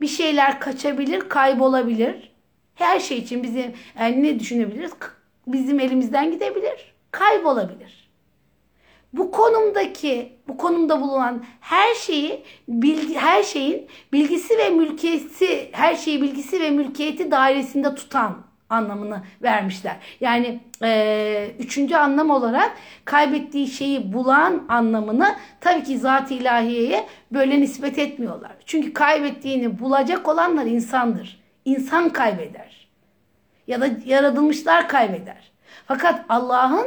bir 0.00 0.06
şeyler 0.06 0.60
kaçabilir, 0.60 1.28
kaybolabilir. 1.28 2.34
Her 2.74 3.00
şey 3.00 3.18
için 3.18 3.42
bizim 3.42 3.72
yani 3.98 4.22
ne 4.22 4.40
düşünebiliriz? 4.40 4.92
Bizim 5.46 5.80
elimizden 5.80 6.30
gidebilir, 6.30 6.94
kaybolabilir. 7.10 8.04
Bu 9.12 9.30
konumdaki, 9.30 10.32
bu 10.48 10.56
konumda 10.56 11.00
bulunan 11.00 11.44
her 11.60 11.94
şeyi 11.94 12.44
bilgi, 12.68 13.18
her 13.18 13.42
şeyin 13.42 13.86
bilgisi 14.12 14.58
ve 14.58 14.70
mülkiyeti, 14.70 15.68
her 15.72 15.94
şeyi 15.94 16.22
bilgisi 16.22 16.60
ve 16.60 16.70
mülkiyeti 16.70 17.30
dairesinde 17.30 17.94
tutan 17.94 18.36
anlamını 18.70 19.22
vermişler. 19.42 19.96
Yani 20.20 20.60
e, 20.82 21.50
üçüncü 21.58 21.94
anlam 21.94 22.30
olarak 22.30 22.76
kaybettiği 23.04 23.66
şeyi 23.66 24.12
bulan 24.12 24.64
anlamını 24.68 25.36
tabii 25.60 25.84
ki 25.84 25.98
zat-ı 25.98 26.34
ilahiyeye 26.34 27.06
böyle 27.32 27.60
nispet 27.60 27.98
etmiyorlar. 27.98 28.52
Çünkü 28.66 28.92
kaybettiğini 28.92 29.78
bulacak 29.78 30.28
olanlar 30.28 30.66
insandır. 30.66 31.40
İnsan 31.64 32.08
kaybeder. 32.08 32.83
Ya 33.66 33.80
da 33.80 33.88
yaratılmışlar 34.04 34.88
kaybeder. 34.88 35.52
Fakat 35.86 36.24
Allah'ın 36.28 36.86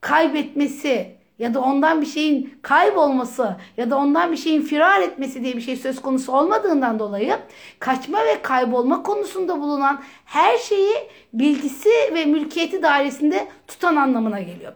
kaybetmesi 0.00 1.15
ya 1.38 1.54
da 1.54 1.60
ondan 1.60 2.00
bir 2.00 2.06
şeyin 2.06 2.58
kaybolması 2.62 3.56
ya 3.76 3.90
da 3.90 3.96
ondan 3.96 4.32
bir 4.32 4.36
şeyin 4.36 4.62
firar 4.62 5.00
etmesi 5.00 5.42
diye 5.42 5.56
bir 5.56 5.60
şey 5.60 5.76
söz 5.76 6.02
konusu 6.02 6.32
olmadığından 6.32 6.98
dolayı 6.98 7.38
kaçma 7.78 8.18
ve 8.18 8.42
kaybolma 8.42 9.02
konusunda 9.02 9.60
bulunan 9.60 10.00
her 10.24 10.58
şeyi 10.58 10.94
bilgisi 11.32 11.90
ve 12.14 12.24
mülkiyeti 12.24 12.82
dairesinde 12.82 13.48
tutan 13.66 13.96
anlamına 13.96 14.40
geliyor. 14.40 14.72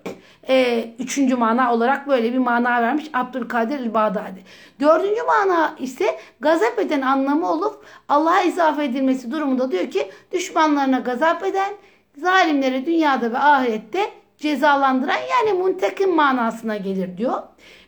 Ee, 0.49 0.91
üçüncü 0.99 1.37
mana 1.37 1.75
olarak 1.75 2.09
böyle 2.09 2.33
bir 2.33 2.39
mana 2.39 2.83
vermiş 2.83 3.11
Abdülkadir 3.15 3.79
el-Bağdadi. 3.79 4.45
Dördüncü 4.81 5.23
mana 5.23 5.75
ise 5.79 6.19
gazap 6.41 6.79
eden 6.79 7.01
anlamı 7.01 7.51
olup 7.51 7.85
Allah'a 8.09 8.43
izafe 8.43 8.85
edilmesi 8.85 9.31
durumunda 9.31 9.73
diyor 9.73 9.91
ki 9.91 10.11
düşmanlarına 10.33 10.99
gazap 10.99 11.45
eden 11.45 11.73
zalimleri 12.17 12.87
dünyada 12.87 13.33
ve 13.33 13.39
ahirette 13.39 14.20
cezalandıran 14.41 15.21
yani 15.31 15.59
muntekim 15.59 16.15
manasına 16.15 16.77
gelir 16.77 17.17
diyor. 17.17 17.43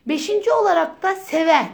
Beşinci 0.07 0.53
olarak 0.53 1.03
da 1.03 1.15
seven. 1.15 1.69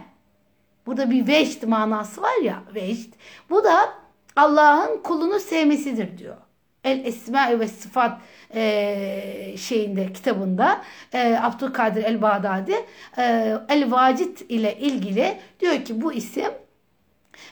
Burada 0.86 1.10
bir 1.10 1.26
veşt 1.26 1.62
manası 1.62 2.22
var 2.22 2.42
ya 2.42 2.62
veşt. 2.74 3.14
Bu 3.50 3.64
da 3.64 3.92
Allah'ın 4.36 5.02
kulunu 5.02 5.40
sevmesidir 5.40 6.18
diyor. 6.18 6.36
El 6.84 7.04
Esma 7.04 7.60
ve 7.60 7.68
Sıfat 7.68 8.20
e, 8.54 9.54
şeyinde 9.58 10.12
kitabında 10.12 10.82
e, 11.12 11.38
Abdülkadir 11.42 12.04
El 12.04 12.22
Bağdadi 12.22 12.74
e, 13.18 13.22
El 13.68 13.90
Vacit 13.90 14.40
ile 14.48 14.78
ilgili 14.78 15.38
diyor 15.60 15.84
ki 15.84 16.00
bu 16.00 16.12
isim 16.12 16.50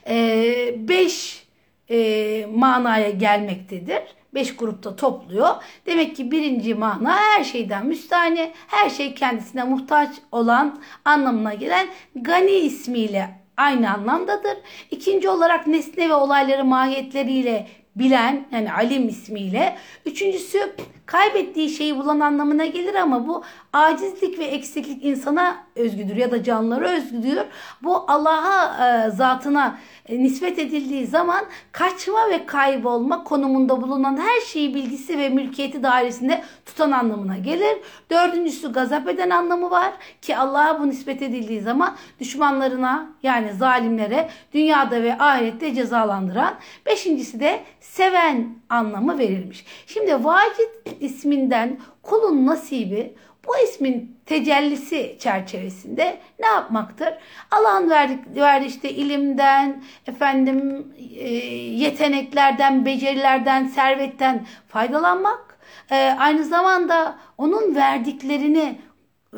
e, 0.08 0.88
beş 0.88 1.46
e, 1.90 2.46
manaya 2.46 3.10
gelmektedir 3.10 4.02
beş 4.36 4.56
grupta 4.56 4.96
topluyor. 4.96 5.54
Demek 5.86 6.16
ki 6.16 6.30
birinci 6.30 6.74
mana 6.74 7.16
her 7.16 7.44
şeyden 7.44 7.86
müstahane, 7.86 8.52
her 8.66 8.90
şey 8.90 9.14
kendisine 9.14 9.64
muhtaç 9.64 10.10
olan 10.32 10.80
anlamına 11.04 11.54
gelen 11.54 11.86
gani 12.14 12.50
ismiyle 12.50 13.30
aynı 13.56 13.94
anlamdadır. 13.94 14.56
İkinci 14.90 15.28
olarak 15.28 15.66
nesne 15.66 16.08
ve 16.08 16.14
olayları 16.14 16.64
mahiyetleriyle 16.64 17.66
bilen 17.96 18.46
yani 18.52 18.72
alim 18.72 19.08
ismiyle. 19.08 19.76
Üçüncüsü 20.06 20.72
kaybettiği 21.06 21.70
şeyi 21.70 21.98
bulan 21.98 22.20
anlamına 22.20 22.66
gelir 22.66 22.94
ama 22.94 23.28
bu 23.28 23.42
acizlik 23.72 24.38
ve 24.38 24.44
eksiklik 24.44 25.04
insana 25.04 25.56
özgüdür 25.74 26.16
ya 26.16 26.30
da 26.30 26.42
canlılara 26.42 26.88
özgüdür. 26.88 27.38
Bu 27.82 28.04
Allah'a 28.08 28.86
e, 28.86 29.10
zatına 29.10 29.78
e, 30.08 30.18
nispet 30.18 30.58
edildiği 30.58 31.06
zaman 31.06 31.44
kaçma 31.72 32.30
ve 32.30 32.46
kaybolma 32.46 33.24
konumunda 33.24 33.82
bulunan 33.82 34.16
her 34.16 34.40
şeyi 34.40 34.74
bilgisi 34.74 35.18
ve 35.18 35.28
mülkiyeti 35.28 35.82
dairesinde 35.82 36.42
tutan 36.66 36.90
anlamına 36.90 37.38
gelir. 37.38 37.78
Dördüncüsü 38.10 38.72
gazap 38.72 39.08
eden 39.08 39.30
anlamı 39.30 39.70
var 39.70 39.92
ki 40.22 40.36
Allah'a 40.36 40.80
bu 40.80 40.88
nispet 40.88 41.22
edildiği 41.22 41.60
zaman 41.60 41.96
düşmanlarına 42.20 43.06
yani 43.22 43.52
zalimlere 43.52 44.28
dünyada 44.54 45.02
ve 45.02 45.18
ahirette 45.18 45.74
cezalandıran. 45.74 46.54
Beşincisi 46.86 47.40
de 47.40 47.62
seven 47.80 48.56
anlamı 48.68 49.18
verilmiş. 49.18 49.64
Şimdi 49.86 50.24
vacit 50.24 50.70
isminden 51.00 51.78
kulun 52.02 52.46
nasibi 52.46 53.14
bu 53.46 53.58
ismin 53.64 54.16
tecellisi 54.26 55.16
çerçevesinde 55.20 56.18
ne 56.40 56.46
yapmaktır? 56.46 57.14
Allah'ın 57.50 57.90
verdik, 57.90 58.36
verdiği 58.36 58.66
işte 58.66 58.90
ilimden, 58.90 59.82
efendim 60.06 60.86
e, 61.16 61.28
yeteneklerden, 61.54 62.86
becerilerden, 62.86 63.66
servetten 63.66 64.46
faydalanmak. 64.68 65.58
E, 65.90 66.16
aynı 66.18 66.44
zamanda 66.44 67.18
onun 67.38 67.74
verdiklerini 67.74 68.78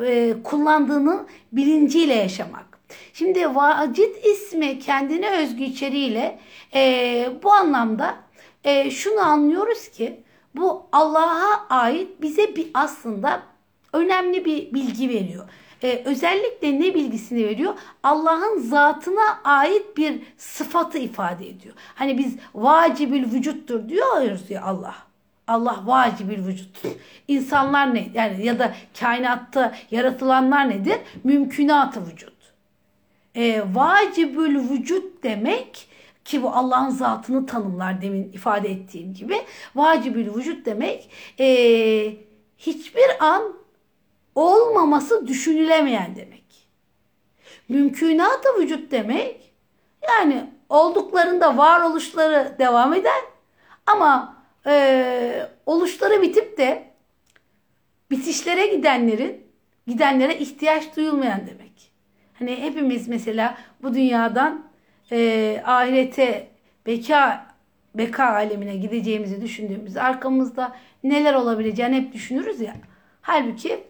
e, 0.05 0.33
kullandığının 0.43 1.27
bilinciyle 1.51 2.13
yaşamak. 2.13 2.79
Şimdi 3.13 3.55
vacit 3.55 4.25
ismi 4.25 4.79
kendine 4.79 5.29
özgü 5.29 5.63
içeriğiyle 5.63 6.39
e, 6.73 7.29
bu 7.43 7.53
anlamda 7.53 8.15
e, 8.63 8.91
şunu 8.91 9.19
anlıyoruz 9.19 9.87
ki 9.87 10.23
bu 10.55 10.85
Allah'a 10.91 11.67
ait 11.69 12.21
bize 12.21 12.55
bir 12.55 12.67
aslında 12.73 13.41
önemli 13.93 14.45
bir 14.45 14.73
bilgi 14.73 15.09
veriyor. 15.09 15.49
Ee, 15.83 16.01
özellikle 16.05 16.79
ne 16.79 16.95
bilgisini 16.95 17.47
veriyor? 17.47 17.73
Allah'ın 18.03 18.59
zatına 18.59 19.39
ait 19.43 19.97
bir 19.97 20.21
sıfatı 20.37 20.97
ifade 20.97 21.49
ediyor. 21.49 21.75
Hani 21.95 22.17
biz 22.17 22.35
vacibül 22.55 23.31
vücuttur 23.31 23.89
diyoruz 23.89 24.49
ya 24.49 24.63
Allah. 24.63 24.95
Allah 25.47 25.79
vacibül 25.85 26.47
vücuttur. 26.47 26.89
İnsanlar 27.27 27.95
ne? 27.95 28.09
Yani 28.13 28.45
ya 28.45 28.59
da 28.59 28.73
kainatta 28.99 29.75
yaratılanlar 29.91 30.69
nedir? 30.69 30.97
Mümkünatı 31.23 32.07
vücut. 32.07 32.33
Ee, 33.35 33.63
vacibül 33.73 34.69
vücut 34.69 35.23
demek 35.23 35.87
ki 36.29 36.43
bu 36.43 36.49
Allah'ın 36.49 36.89
zatını 36.89 37.45
tanımlar 37.45 38.01
demin 38.01 38.31
ifade 38.31 38.69
ettiğim 38.69 39.13
gibi. 39.13 39.41
Vacibül 39.75 40.35
vücut 40.35 40.65
demek 40.65 41.09
e, 41.39 41.47
hiçbir 42.57 43.25
an 43.25 43.53
olmaması 44.35 45.27
düşünülemeyen 45.27 46.15
demek. 46.15 46.69
Mümkünatı 47.69 48.49
vücut 48.59 48.91
demek 48.91 49.53
yani 50.07 50.49
olduklarında 50.69 51.57
varoluşları 51.57 52.55
devam 52.59 52.93
eder 52.93 53.21
ama 53.85 54.37
e, 54.65 55.49
oluşları 55.65 56.21
bitip 56.21 56.57
de 56.57 56.83
bitişlere 58.11 58.67
gidenlerin 58.67 59.47
gidenlere 59.87 60.37
ihtiyaç 60.37 60.95
duyulmayan 60.95 61.47
demek. 61.47 61.91
Hani 62.33 62.55
hepimiz 62.55 63.07
mesela 63.07 63.57
bu 63.83 63.93
dünyadan 63.93 64.68
e, 65.11 65.61
ahirete 65.65 66.47
beka 66.85 67.49
beka 67.95 68.25
alemine 68.25 68.75
gideceğimizi 68.75 69.41
düşündüğümüzde 69.41 70.01
arkamızda 70.01 70.75
neler 71.03 71.33
olabileceğini 71.33 71.95
hep 71.95 72.13
düşünürüz 72.13 72.61
ya. 72.61 72.75
Halbuki 73.21 73.83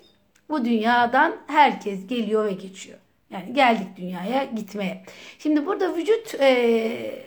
bu 0.49 0.65
dünyadan 0.65 1.35
herkes 1.47 2.07
geliyor 2.07 2.45
ve 2.45 2.51
geçiyor. 2.51 2.97
Yani 3.29 3.53
geldik 3.53 3.87
dünyaya 3.97 4.43
gitmeye. 4.43 5.03
Şimdi 5.39 5.65
burada 5.65 5.95
vücut 5.95 6.35
e, 6.39 7.25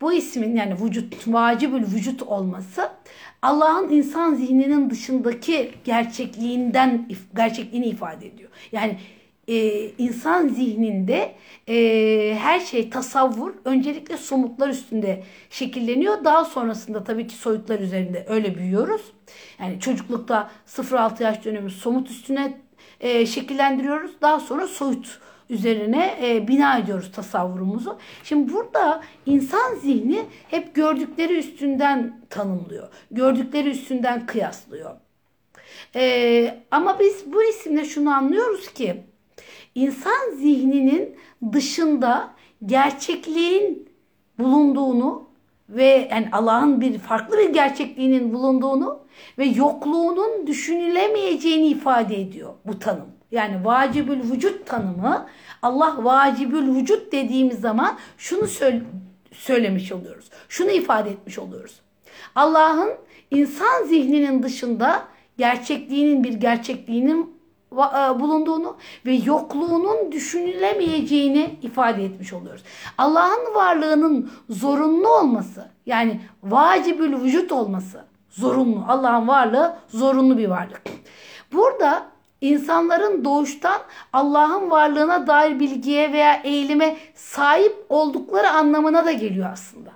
bu 0.00 0.12
ismin 0.12 0.56
yani 0.56 0.74
vücut 0.84 1.28
vacibül 1.28 1.82
vücut 1.82 2.22
olması 2.22 2.90
Allah'ın 3.42 3.90
insan 3.90 4.34
zihninin 4.34 4.90
dışındaki 4.90 5.70
gerçekliğinden 5.84 7.08
gerçekliğini 7.36 7.86
ifade 7.86 8.26
ediyor. 8.26 8.50
Yani 8.72 8.98
e, 9.50 9.88
insan 9.98 10.48
zihninde 10.48 11.34
e, 11.68 12.36
her 12.40 12.60
şey 12.60 12.90
tasavvur 12.90 13.52
öncelikle 13.64 14.16
somutlar 14.16 14.68
üstünde 14.68 15.22
şekilleniyor. 15.50 16.24
Daha 16.24 16.44
sonrasında 16.44 17.04
tabii 17.04 17.26
ki 17.26 17.34
soyutlar 17.34 17.80
üzerinde 17.80 18.26
öyle 18.28 18.54
büyüyoruz. 18.54 19.02
Yani 19.60 19.80
çocuklukta 19.80 20.50
0-6 20.66 21.22
yaş 21.22 21.44
dönemi 21.44 21.70
somut 21.70 22.10
üstüne 22.10 22.60
e, 23.00 23.26
şekillendiriyoruz. 23.26 24.10
Daha 24.22 24.40
sonra 24.40 24.66
soyut 24.66 25.20
üzerine 25.50 26.18
e, 26.22 26.48
bina 26.48 26.78
ediyoruz 26.78 27.12
tasavvurumuzu. 27.12 27.98
Şimdi 28.24 28.52
burada 28.52 29.02
insan 29.26 29.74
zihni 29.74 30.24
hep 30.50 30.74
gördükleri 30.74 31.38
üstünden 31.38 32.20
tanımlıyor. 32.30 32.88
Gördükleri 33.10 33.70
üstünden 33.70 34.26
kıyaslıyor. 34.26 34.90
E, 35.94 36.58
ama 36.70 36.98
biz 37.00 37.32
bu 37.32 37.42
isimle 37.42 37.84
şunu 37.84 38.10
anlıyoruz 38.10 38.72
ki 38.72 39.04
insan 39.74 40.30
zihninin 40.36 41.16
dışında 41.52 42.30
gerçekliğin 42.66 43.88
bulunduğunu 44.38 45.30
ve 45.68 46.08
yani 46.10 46.28
Allah'ın 46.32 46.80
bir 46.80 46.98
farklı 46.98 47.38
bir 47.38 47.48
gerçekliğinin 47.48 48.34
bulunduğunu 48.34 48.98
ve 49.38 49.44
yokluğunun 49.44 50.46
düşünülemeyeceğini 50.46 51.66
ifade 51.66 52.20
ediyor 52.20 52.54
bu 52.66 52.78
tanım. 52.78 53.08
Yani 53.32 53.64
vacibül 53.64 54.32
vücut 54.32 54.66
tanımı 54.66 55.26
Allah 55.62 56.04
vacibül 56.04 56.74
vücut 56.74 57.12
dediğimiz 57.12 57.60
zaman 57.60 57.98
şunu 58.18 58.46
söylemiş 59.32 59.92
oluyoruz. 59.92 60.30
Şunu 60.48 60.70
ifade 60.70 61.10
etmiş 61.10 61.38
oluyoruz. 61.38 61.80
Allah'ın 62.34 62.90
insan 63.30 63.84
zihninin 63.86 64.42
dışında 64.42 65.04
gerçekliğinin 65.38 66.24
bir 66.24 66.32
gerçekliğinin 66.32 67.39
bulunduğunu 68.20 68.76
ve 69.06 69.12
yokluğunun 69.12 70.12
düşünülemeyeceğini 70.12 71.58
ifade 71.62 72.04
etmiş 72.04 72.32
oluyoruz. 72.32 72.62
Allah'ın 72.98 73.54
varlığının 73.54 74.30
zorunlu 74.48 75.08
olması 75.08 75.68
yani 75.86 76.20
vacibül 76.42 77.22
vücut 77.22 77.52
olması 77.52 78.04
zorunlu. 78.30 78.84
Allah'ın 78.88 79.28
varlığı 79.28 79.76
zorunlu 79.88 80.38
bir 80.38 80.48
varlık. 80.48 80.82
Burada 81.52 82.06
insanların 82.40 83.24
doğuştan 83.24 83.80
Allah'ın 84.12 84.70
varlığına 84.70 85.26
dair 85.26 85.60
bilgiye 85.60 86.12
veya 86.12 86.34
eğilime 86.44 86.96
sahip 87.14 87.86
oldukları 87.88 88.50
anlamına 88.50 89.04
da 89.04 89.12
geliyor 89.12 89.50
aslında. 89.52 89.90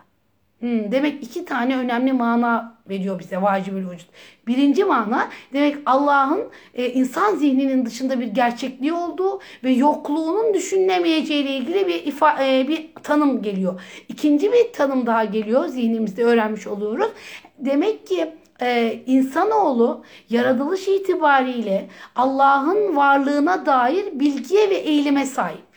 Hmm, 0.60 0.92
demek 0.92 1.22
iki 1.22 1.44
tane 1.44 1.76
önemli 1.76 2.12
mana 2.12 2.73
veriyor 2.88 3.18
bize 3.18 3.42
vacibül 3.42 3.90
vücut. 3.90 4.08
Birinci 4.46 4.84
mana 4.84 5.28
demek 5.52 5.76
Allah'ın 5.86 6.42
e, 6.74 6.88
insan 6.88 7.36
zihninin 7.36 7.86
dışında 7.86 8.20
bir 8.20 8.26
gerçekliği 8.26 8.92
olduğu 8.92 9.40
ve 9.64 9.70
yokluğunun 9.70 10.54
düşünülemeyeceği 10.54 11.42
ile 11.42 11.56
ilgili 11.56 11.86
bir 11.86 12.06
ifa, 12.06 12.44
e, 12.44 12.68
bir 12.68 12.90
tanım 13.02 13.42
geliyor. 13.42 13.80
İkinci 14.08 14.52
bir 14.52 14.72
tanım 14.72 15.06
daha 15.06 15.24
geliyor 15.24 15.66
zihnimizde 15.66 16.24
öğrenmiş 16.24 16.66
oluyoruz. 16.66 17.10
Demek 17.58 18.06
ki 18.06 18.34
e, 18.60 19.00
insanoğlu 19.06 20.04
yaratılış 20.30 20.88
itibariyle 20.88 21.88
Allah'ın 22.16 22.96
varlığına 22.96 23.66
dair 23.66 24.20
bilgiye 24.20 24.70
ve 24.70 24.74
eğilime 24.74 25.26
sahip. 25.26 25.74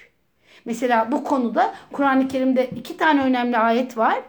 Mesela 0.65 1.11
bu 1.11 1.23
konuda 1.23 1.73
Kur'an-ı 1.91 2.27
Kerim'de 2.27 2.69
iki 2.75 2.97
tane 2.97 3.21
önemli 3.21 3.57
ayet 3.57 3.97
var. 3.97 4.19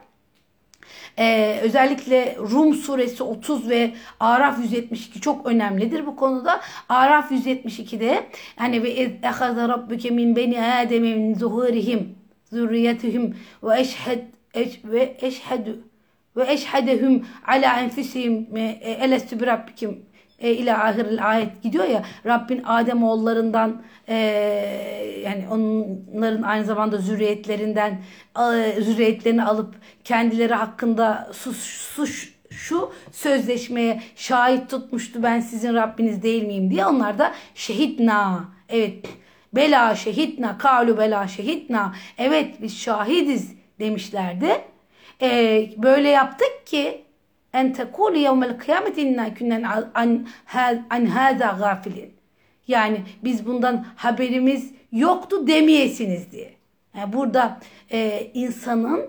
Ee, 1.19 1.61
özellikle 1.63 2.37
Rum 2.37 2.75
suresi 2.75 3.23
30 3.23 3.69
ve 3.69 3.91
Araf 4.21 4.59
172 4.59 5.21
çok 5.21 5.47
önemlidir 5.47 6.07
bu 6.07 6.17
konuda. 6.17 6.61
Araf 6.89 7.33
172'de 7.33 8.27
hani 8.57 8.83
ve 8.83 8.89
ehaza 9.23 9.69
rabbuke 9.69 10.11
min 10.11 10.37
beni 10.37 10.63
ademe 10.63 11.15
min 11.15 11.35
zuhurihim 11.35 12.15
zürriyetihim 12.51 13.37
ve 13.63 13.81
eşhed 13.81 14.23
eş, 14.55 14.81
ve 14.85 15.17
eşhedü 15.21 15.85
ve 16.37 16.53
eşhedehum 16.53 17.27
ala 17.47 17.81
enfusihim 17.81 18.57
e, 18.57 18.79
elestü 19.01 19.41
bi 19.41 19.47
rabbikim 19.47 20.08
e, 20.39 20.51
ila 20.51 20.85
ahiril 20.85 21.29
ayet 21.29 21.63
gidiyor 21.63 21.85
ya 21.85 22.03
Rabbin 22.27 22.63
Adem 22.65 23.03
oğullarından 23.03 23.83
e, 24.09 24.17
yani 25.25 25.45
onların 25.51 26.43
aynı 26.43 26.65
zamanda 26.65 26.99
zürriyetlerinden 26.99 27.99
e, 28.55 28.81
zürriyetlerini 28.81 29.45
alıp 29.45 29.75
kendileri 30.05 30.55
hakkında 30.55 31.31
sus, 31.33 31.59
sus 31.67 32.29
şu 32.51 32.93
sözleşmeye 33.13 34.03
şahit 34.17 34.71
tutmuştu 34.71 35.23
ben 35.23 35.41
sizin 35.41 35.75
Rabbiniz 35.75 36.23
değil 36.23 36.43
miyim? 36.43 36.71
diye. 36.71 36.87
Onlar 36.87 37.19
da 37.19 37.35
şehitna. 37.55 38.45
Evet 38.69 39.07
bela 39.53 39.95
şehitna 39.95 40.59
kalu 40.59 40.99
bela 40.99 41.29
şehitna. 41.29 41.95
Evet 42.19 42.63
biz 42.63 42.79
şahidiz. 42.79 43.59
demişlerdi. 43.81 44.65
Ee, 45.23 45.71
böyle 45.77 46.09
yaptık 46.09 46.67
ki 46.67 47.05
en 47.53 47.73
tekulu 47.73 48.17
yevmel 48.17 48.59
kıyameti 48.59 49.03
inna 49.03 49.35
künnen 49.35 49.63
an, 49.95 50.27
an 50.91 51.07
hâzâ 51.07 51.57
gafilin. 51.59 52.13
Yani 52.69 53.03
biz 53.25 53.47
bundan 53.47 53.87
haberimiz 53.97 54.73
yoktu 54.93 55.47
demeyesiniz 55.47 56.33
diye. 56.33 56.53
Yani 56.97 57.13
burada 57.13 57.61
e, 57.91 58.31
insanın 58.35 59.07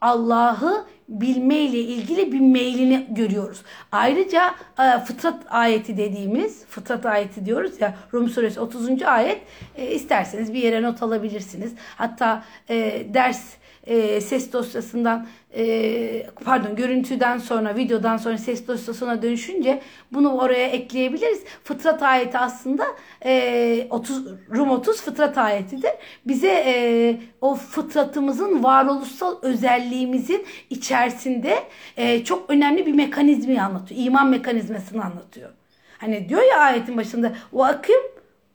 Allah'ı 0.00 0.86
bilmeyle 1.08 1.78
ilgili 1.78 2.32
bir 2.32 2.40
meylini 2.40 3.06
görüyoruz. 3.10 3.62
Ayrıca 3.92 4.54
e, 4.78 4.98
fıtrat 4.98 5.42
ayeti 5.48 5.96
dediğimiz, 5.96 6.64
fıtrat 6.66 7.06
ayeti 7.06 7.46
diyoruz 7.46 7.80
ya 7.80 7.94
Rum 8.14 8.28
suresi 8.28 8.60
30. 8.60 9.02
ayet 9.02 9.42
e, 9.76 9.90
isterseniz 9.90 10.54
bir 10.54 10.62
yere 10.62 10.82
not 10.82 11.02
alabilirsiniz. 11.02 11.72
Hatta 11.96 12.44
e, 12.70 13.06
ders 13.14 13.42
e, 13.86 14.20
ses 14.20 14.52
dosyasından 14.52 15.26
e, 15.56 16.26
pardon 16.44 16.76
görüntüden 16.76 17.38
sonra 17.38 17.76
videodan 17.76 18.16
sonra 18.16 18.38
ses 18.38 18.68
dosyasına 18.68 19.22
dönüşünce 19.22 19.82
bunu 20.12 20.34
oraya 20.34 20.66
ekleyebiliriz. 20.66 21.44
Fıtrat 21.64 22.02
ayeti 22.02 22.38
aslında 22.38 22.86
e, 23.24 23.86
30 23.90 24.26
Rum 24.50 24.70
30 24.70 25.00
fıtrat 25.00 25.38
ayetidir. 25.38 25.92
Bize 26.26 26.64
e, 26.66 27.16
o 27.40 27.54
fıtratımızın 27.54 28.62
varoluşsal 28.62 29.36
özelliğimizin 29.42 30.46
içerisinde 30.70 31.64
e, 31.96 32.24
çok 32.24 32.50
önemli 32.50 32.86
bir 32.86 32.92
mekanizmayı 32.92 33.62
anlatıyor. 33.62 34.00
İman 34.00 34.28
mekanizmasını 34.28 35.04
anlatıyor. 35.04 35.50
Hani 35.98 36.28
diyor 36.28 36.42
ya 36.42 36.58
ayetin 36.58 36.96
başında 36.96 37.32
ve 37.52 37.64
akim 37.64 38.00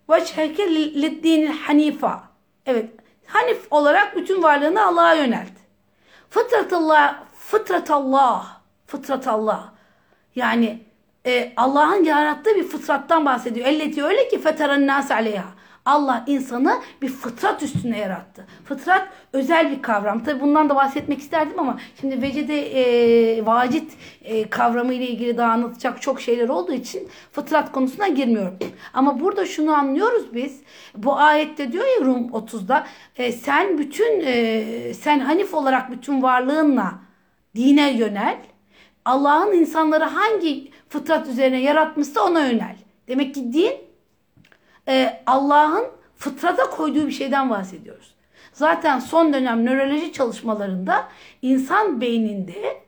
veçheke 0.10 0.76
lid 0.76 1.50
hanifa. 1.50 2.24
Evet 2.65 3.01
Hanif 3.34 3.67
olarak 3.72 4.15
bütün 4.15 4.44
varlığını 4.44 4.86
Allah'a 4.86 5.13
yönelt. 5.13 5.52
Fıtratallah, 6.30 7.24
fıtratallah, 7.38 8.48
fıtratallah. 8.88 9.70
Yani 10.36 10.84
e, 11.26 11.54
Allah'ın 11.58 12.04
yarattığı 12.04 12.56
bir 12.56 12.63
fıtrattan 12.63 13.26
bahsediyor. 13.26 13.67
Elleti 13.67 14.04
öyle 14.04 14.28
ki 14.28 14.41
feteren 14.41 14.88
nas 14.88 15.12
aleyha. 15.12 15.48
Allah 15.86 16.24
insanı 16.28 16.82
bir 17.02 17.08
fıtrat 17.10 17.63
üstüne 17.63 17.98
yarattı. 17.98 18.46
Fıtrat 18.65 19.08
özel 19.34 19.72
bir 19.72 19.82
kavram. 19.82 20.24
Tabi 20.24 20.41
bundan 20.41 20.70
da 20.70 20.76
bahsetmek 20.76 21.20
isterdim 21.20 21.60
ama 21.60 21.80
şimdi 22.02 22.22
vecede 22.22 22.82
e, 22.82 23.46
vacit 23.46 23.91
e, 24.24 24.50
kavramı 24.50 24.94
ile 24.94 25.08
ilgili 25.08 25.38
daha 25.38 25.52
anlatacak 25.52 26.02
çok 26.02 26.22
şeyler 26.22 26.50
olduğu 26.50 26.74
için 26.74 27.10
fıtrat 27.32 27.72
konusuna 27.72 28.08
girmiyorum. 28.08 28.58
Ama 28.94 29.20
burada 29.20 29.46
şunu 29.46 29.74
anlıyoruz 29.74 30.34
biz. 30.34 30.62
Bu 30.98 31.15
ayette 31.17 31.72
diyor 31.72 31.86
ya 32.00 32.06
Rum 32.06 32.30
30'da 32.30 32.88
e, 33.17 33.32
sen 33.32 33.78
bütün 33.78 34.22
e, 34.26 34.94
sen 34.94 35.20
Hanif 35.20 35.54
olarak 35.54 35.91
bütün 35.91 36.22
varlığınla 36.22 36.94
dine 37.56 37.91
yönel. 37.91 38.38
Allah'ın 39.06 39.54
insanları 39.54 40.04
hangi 40.04 40.72
fıtrat 40.89 41.28
üzerine 41.28 41.62
yaratmışsa 41.62 42.24
ona 42.24 42.48
yönel. 42.48 42.76
Demek 43.08 43.36
ki 43.36 43.54
din 43.54 43.90
e, 44.88 45.24
Allah'ın 45.26 45.86
fıtrata 46.17 46.70
koyduğu 46.70 47.08
bir 47.08 47.12
şeyden 47.12 47.50
bahsediyoruz. 47.50 48.15
Zaten 48.54 49.00
son 49.00 49.34
dönem 49.34 49.65
nöroloji 49.65 50.13
çalışmalarında 50.13 51.08
insan 51.41 52.02
beyninde 52.02 52.82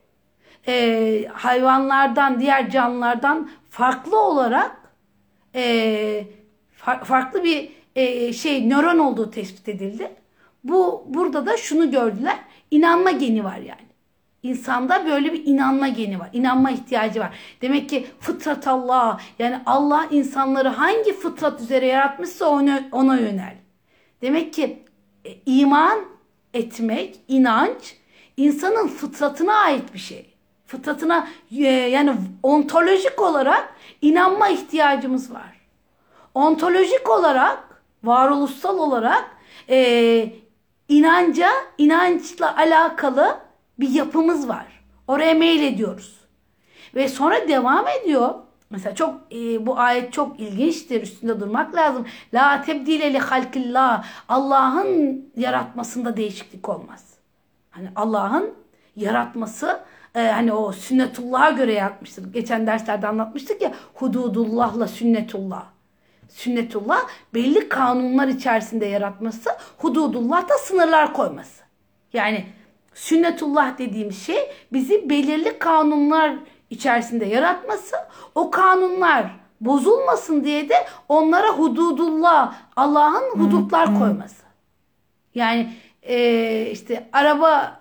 e, 0.68 1.26
hayvanlardan, 1.32 2.40
diğer 2.40 2.70
canlılardan 2.70 3.50
farklı 3.70 4.20
olarak 4.20 4.76
e, 5.54 6.24
far, 6.76 7.04
farklı 7.04 7.44
bir 7.44 7.72
e, 7.96 8.32
şey 8.32 8.68
nöron 8.68 8.98
olduğu 8.98 9.30
tespit 9.30 9.68
edildi. 9.68 10.10
Bu 10.64 11.04
burada 11.08 11.46
da 11.46 11.56
şunu 11.56 11.90
gördüler. 11.90 12.38
İnanma 12.70 13.10
geni 13.10 13.44
var 13.44 13.56
yani. 13.56 13.83
İnsanda 14.44 15.06
böyle 15.06 15.32
bir 15.32 15.46
inanma 15.46 15.88
geni 15.88 16.20
var. 16.20 16.28
İnanma 16.32 16.70
ihtiyacı 16.70 17.20
var. 17.20 17.38
Demek 17.62 17.88
ki 17.88 18.06
fıtrat 18.20 18.68
Allah 18.68 19.20
yani 19.38 19.60
Allah 19.66 20.06
insanları 20.10 20.68
hangi 20.68 21.12
fıtrat 21.12 21.60
üzere 21.60 21.86
yaratmışsa 21.86 22.48
ona, 22.48 22.82
ona 22.92 23.16
yönel. 23.16 23.54
Demek 24.22 24.54
ki 24.54 24.82
e, 25.24 25.30
iman 25.46 25.98
etmek, 26.54 27.20
inanç 27.28 27.96
insanın 28.36 28.88
fıtratına 28.88 29.54
ait 29.54 29.94
bir 29.94 29.98
şey. 29.98 30.34
Fıtratına 30.66 31.28
e, 31.56 31.64
yani 31.66 32.14
ontolojik 32.42 33.22
olarak 33.22 33.74
inanma 34.02 34.48
ihtiyacımız 34.48 35.34
var. 35.34 35.60
Ontolojik 36.34 37.10
olarak, 37.10 37.82
varoluşsal 38.02 38.78
olarak 38.78 39.24
e, 39.68 40.32
inanca, 40.88 41.50
inançla 41.78 42.56
alakalı 42.56 43.43
bir 43.80 43.88
yapımız 43.88 44.48
var. 44.48 44.66
Oraya 45.08 45.34
mail 45.34 45.62
ediyoruz. 45.62 46.20
Ve 46.94 47.08
sonra 47.08 47.48
devam 47.48 47.86
ediyor. 47.88 48.34
Mesela 48.70 48.94
çok 48.94 49.20
e, 49.32 49.66
bu 49.66 49.78
ayet 49.78 50.12
çok 50.12 50.40
ilginçtir. 50.40 51.02
Üstünde 51.02 51.40
durmak 51.40 51.74
lazım. 51.74 52.06
La 52.34 52.62
tebdile 52.62 53.12
li 53.12 53.18
halkillah. 53.18 54.04
Allah'ın 54.28 55.24
yaratmasında 55.36 56.16
değişiklik 56.16 56.68
olmaz. 56.68 57.14
Hani 57.70 57.88
Allah'ın 57.96 58.54
yaratması 58.96 59.80
e, 60.14 60.20
hani 60.20 60.52
o 60.52 60.72
sünnetullah'a 60.72 61.50
göre 61.50 61.72
yaratmıştır. 61.72 62.32
Geçen 62.32 62.66
derslerde 62.66 63.08
anlatmıştık 63.08 63.62
ya 63.62 63.72
hududullahla 63.94 64.88
sünnetullah. 64.88 65.64
Sünnetullah 66.28 67.00
belli 67.34 67.68
kanunlar 67.68 68.28
içerisinde 68.28 68.86
yaratması, 68.86 69.50
hududullah 69.78 70.48
da 70.48 70.58
sınırlar 70.58 71.12
koyması. 71.12 71.64
Yani 72.12 72.46
sünnetullah 72.94 73.78
dediğimiz 73.78 74.26
şey 74.26 74.50
bizi 74.72 75.10
belirli 75.10 75.58
kanunlar 75.58 76.36
içerisinde 76.70 77.24
yaratması, 77.24 77.96
o 78.34 78.50
kanunlar 78.50 79.26
bozulmasın 79.60 80.44
diye 80.44 80.68
de 80.68 80.74
onlara 81.08 81.48
hududullah, 81.48 82.54
Allah'ın 82.76 83.38
hudutlar 83.38 83.98
koyması. 83.98 84.44
Yani 85.34 85.72
e, 86.02 86.66
işte 86.70 87.08
araba 87.12 87.80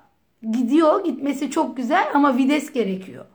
gidiyor, 0.51 1.03
gitmesi 1.03 1.51
çok 1.51 1.77
güzel 1.77 2.07
ama 2.13 2.37
vides 2.37 2.73
gerekiyor. 2.73 3.25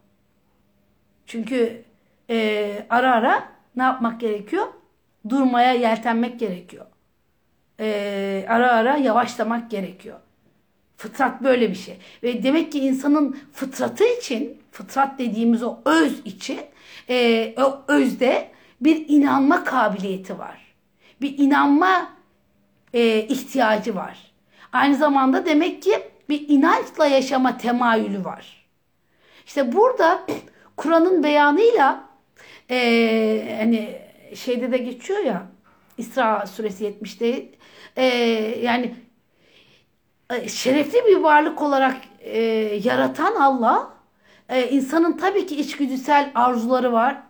Çünkü 1.26 1.84
e, 2.30 2.86
ara 2.90 3.12
ara 3.12 3.48
ne 3.76 3.82
yapmak 3.82 4.20
gerekiyor? 4.20 4.66
Durmaya 5.28 5.72
yeltenmek 5.72 6.40
gerekiyor. 6.40 6.86
E, 7.80 8.44
ara 8.48 8.72
ara 8.72 8.96
yavaşlamak 8.96 9.70
gerekiyor. 9.70 10.18
Fıtrat 10.98 11.42
böyle 11.42 11.70
bir 11.70 11.74
şey. 11.74 11.96
Ve 12.22 12.42
demek 12.42 12.72
ki 12.72 12.78
insanın 12.78 13.38
fıtratı 13.52 14.04
için, 14.04 14.62
fıtrat 14.72 15.18
dediğimiz 15.18 15.62
o 15.62 15.76
öz 15.84 16.20
için, 16.24 16.60
e, 17.08 17.54
o 17.58 17.84
özde 17.88 18.50
bir 18.80 19.08
inanma 19.08 19.64
kabiliyeti 19.64 20.38
var. 20.38 20.74
Bir 21.20 21.38
inanma 21.38 22.10
e, 22.94 23.20
ihtiyacı 23.20 23.94
var. 23.94 24.32
Aynı 24.72 24.96
zamanda 24.96 25.46
demek 25.46 25.82
ki 25.82 25.92
bir 26.28 26.48
inançla 26.48 27.06
yaşama 27.06 27.58
temayülü 27.58 28.24
var. 28.24 28.66
İşte 29.46 29.72
burada 29.72 30.26
Kur'an'ın 30.76 31.22
beyanıyla 31.24 32.04
e, 32.70 33.56
hani 33.60 33.98
şeyde 34.34 34.72
de 34.72 34.78
geçiyor 34.78 35.18
ya 35.18 35.46
İsra 35.98 36.46
suresi 36.46 36.84
70'te 36.84 37.48
e, 37.96 38.04
yani 38.62 38.94
şerefli 40.46 41.06
bir 41.06 41.16
varlık 41.16 41.62
olarak 41.62 41.96
e, 42.20 42.40
yaratan 42.84 43.34
Allah 43.34 43.90
e, 44.48 44.68
insanın 44.70 45.12
tabii 45.12 45.46
ki 45.46 45.56
içgüdüsel 45.56 46.30
arzuları 46.34 46.92
var. 46.92 47.22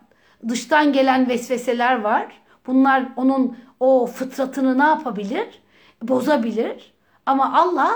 Dıştan 0.47 0.93
gelen 0.93 1.29
vesveseler 1.29 2.01
var. 2.01 2.27
Bunlar 2.67 3.03
onun 3.15 3.57
o 3.79 4.05
fıtratını 4.05 4.77
ne 4.79 4.83
yapabilir? 4.83 5.47
Bozabilir. 6.01 6.93
Ama 7.25 7.53
Allah 7.53 7.91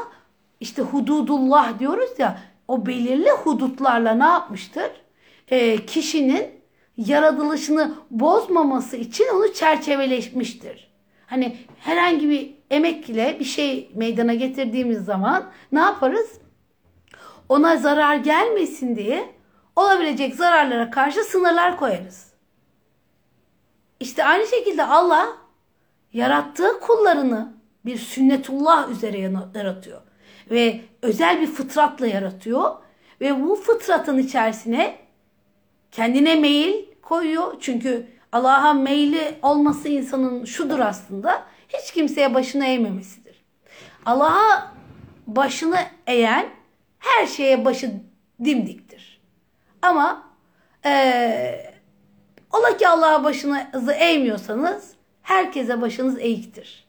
işte 0.59 0.81
hududullah 0.81 1.79
diyoruz 1.79 2.09
ya 2.17 2.37
o 2.67 2.85
belirli 2.85 3.29
hudutlarla 3.29 4.13
ne 4.13 4.23
yapmıştır? 4.23 4.91
E, 5.47 5.85
kişinin 5.85 6.45
yaratılışını 6.97 7.93
bozmaması 8.11 8.97
için 8.97 9.25
onu 9.35 9.53
çerçeveleşmiştir. 9.53 10.93
Hani 11.25 11.57
herhangi 11.79 12.29
bir 12.29 12.53
emek 12.73 13.09
ile 13.09 13.37
bir 13.39 13.45
şey 13.45 13.91
meydana 13.95 14.33
getirdiğimiz 14.33 15.05
zaman 15.05 15.51
ne 15.71 15.79
yaparız? 15.79 16.29
Ona 17.49 17.77
zarar 17.77 18.15
gelmesin 18.15 18.95
diye 18.95 19.29
olabilecek 19.75 20.35
zararlara 20.35 20.89
karşı 20.89 21.23
sınırlar 21.23 21.77
koyarız. 21.77 22.33
İşte 23.99 24.25
aynı 24.25 24.47
şekilde 24.47 24.83
Allah 24.83 25.27
yarattığı 26.13 26.79
kullarını 26.79 27.53
bir 27.85 27.97
sünnetullah 27.97 28.89
üzere 28.89 29.19
yaratıyor. 29.55 30.01
Ve 30.51 30.81
özel 31.01 31.41
bir 31.41 31.47
fıtratla 31.47 32.07
yaratıyor. 32.07 32.75
Ve 33.21 33.43
bu 33.43 33.55
fıtratın 33.55 34.17
içerisine 34.17 34.97
kendine 35.91 36.35
meyil 36.35 36.85
koyuyor. 37.01 37.55
Çünkü 37.59 38.07
Allah'a 38.31 38.73
meyli 38.73 39.35
olması 39.41 39.89
insanın 39.89 40.45
şudur 40.45 40.79
aslında. 40.79 41.43
Hiç 41.73 41.91
kimseye 41.91 42.33
başını 42.33 42.65
eğmemesidir. 42.65 43.43
Allah'a 44.05 44.73
başını 45.27 45.79
eğen 46.07 46.49
her 46.99 47.27
şeye 47.27 47.65
başı 47.65 47.91
dimdiktir. 48.43 49.21
Ama 49.81 50.33
ee, 50.85 51.73
ola 52.51 52.77
ki 52.77 52.87
Allah'a 52.87 53.23
başınızı 53.23 53.91
eğmiyorsanız 53.91 54.93
herkese 55.21 55.81
başınız 55.81 56.19
eğiktir. 56.19 56.87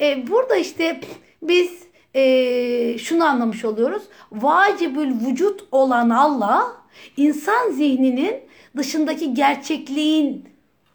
E, 0.00 0.28
burada 0.28 0.56
işte 0.56 1.00
biz 1.42 1.82
e, 2.14 2.98
şunu 2.98 3.24
anlamış 3.24 3.64
oluyoruz. 3.64 4.02
Vacibül 4.32 5.26
vücut 5.26 5.64
olan 5.70 6.10
Allah 6.10 6.76
insan 7.16 7.70
zihninin 7.70 8.36
dışındaki 8.76 9.34
gerçekliğin 9.34 10.48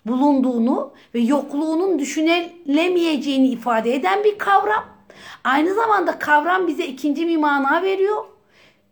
bulunduğunu 0.07 0.91
ve 1.15 1.19
yokluğunun 1.19 1.99
düşünülemeyeceğini 1.99 3.47
ifade 3.47 3.95
eden 3.95 4.23
bir 4.23 4.37
kavram. 4.37 4.85
Aynı 5.43 5.73
zamanda 5.73 6.19
kavram 6.19 6.67
bize 6.67 6.85
ikinci 6.85 7.27
bir 7.27 7.37
mana 7.37 7.81
veriyor. 7.81 8.23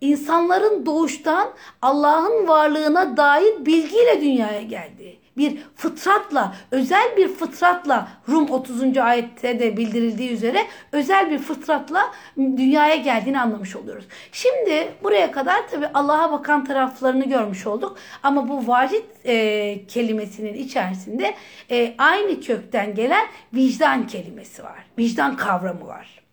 İnsanların 0.02 0.86
doğuştan 0.86 1.48
Allah'ın 1.82 2.48
varlığına 2.48 3.18
dair 3.18 3.66
bilgiyle 3.66 4.22
dünyaya 4.22 4.62
geldi 4.62 5.15
bir 5.38 5.58
fıtratla, 5.76 6.56
özel 6.72 7.18
bir 7.18 7.28
fıtratla 7.28 8.08
Rum 8.30 8.50
30. 8.50 8.98
ayette 8.98 9.60
de 9.60 9.78
bildirildiği 9.78 10.32
üzere 10.32 10.68
özel 10.92 11.32
bir 11.32 11.40
fıtratla 11.40 12.12
dünyaya 12.38 12.96
geldiğini 12.96 13.40
anlamış 13.40 13.76
oluyoruz. 13.76 14.06
Şimdi 14.32 14.88
buraya 15.04 15.32
kadar 15.32 15.68
tabi 15.68 15.88
Allah'a 15.94 16.32
bakan 16.32 16.66
taraflarını 16.66 17.26
görmüş 17.26 17.68
olduk. 17.68 17.98
Ama 18.24 18.50
bu 18.50 18.68
vacit 18.68 19.06
e, 19.26 19.86
kelimesinin 19.88 20.54
içerisinde 20.54 21.34
e, 21.72 21.96
aynı 21.98 22.42
kökten 22.42 22.96
gelen 22.96 23.26
vicdan 23.54 24.08
kelimesi 24.08 24.64
var. 24.64 24.86
Vicdan 24.98 25.36
kavramı 25.36 25.88
var. 25.88 26.26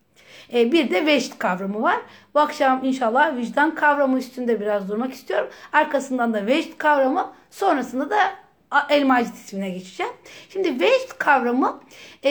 E, 0.53 0.71
bir 0.71 0.91
de 0.91 1.05
veşt 1.05 1.37
kavramı 1.37 1.81
var. 1.81 1.97
Bu 2.33 2.39
akşam 2.39 2.83
inşallah 2.83 3.37
vicdan 3.37 3.75
kavramı 3.75 4.17
üstünde 4.17 4.61
biraz 4.61 4.89
durmak 4.89 5.13
istiyorum. 5.13 5.49
Arkasından 5.73 6.33
da 6.33 6.45
veşt 6.45 6.77
kavramı, 6.77 7.33
sonrasında 7.51 8.09
da 8.09 8.42
Elmacit 8.89 9.35
ismine 9.35 9.69
geçeceğim. 9.69 10.13
Şimdi 10.49 10.79
vecd 10.79 11.11
kavramı 11.17 11.81
e, 12.23 12.29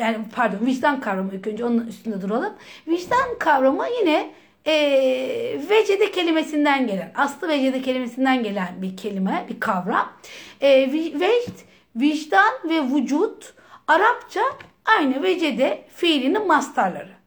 yani 0.00 0.18
pardon 0.36 0.66
vicdan 0.66 1.00
kavramı 1.00 1.34
ilk 1.34 1.46
önce 1.46 1.64
onun 1.64 1.86
üstünde 1.86 2.22
duralım. 2.22 2.52
Vicdan 2.88 3.38
kavramı 3.38 3.86
yine 4.00 4.30
e, 4.66 4.74
vecede 5.70 6.10
kelimesinden 6.10 6.86
gelen, 6.86 7.12
aslı 7.16 7.48
vecede 7.48 7.82
kelimesinden 7.82 8.42
gelen 8.42 8.82
bir 8.82 8.96
kelime, 8.96 9.46
bir 9.48 9.60
kavram. 9.60 10.12
E, 10.60 10.92
vecd, 11.20 11.58
vicdan 11.96 12.52
ve 12.64 12.82
vücut 12.82 13.54
Arapça 13.88 14.40
aynı 14.84 15.22
vecede 15.22 15.84
fiilinin 15.94 16.46
mastarları. 16.46 17.18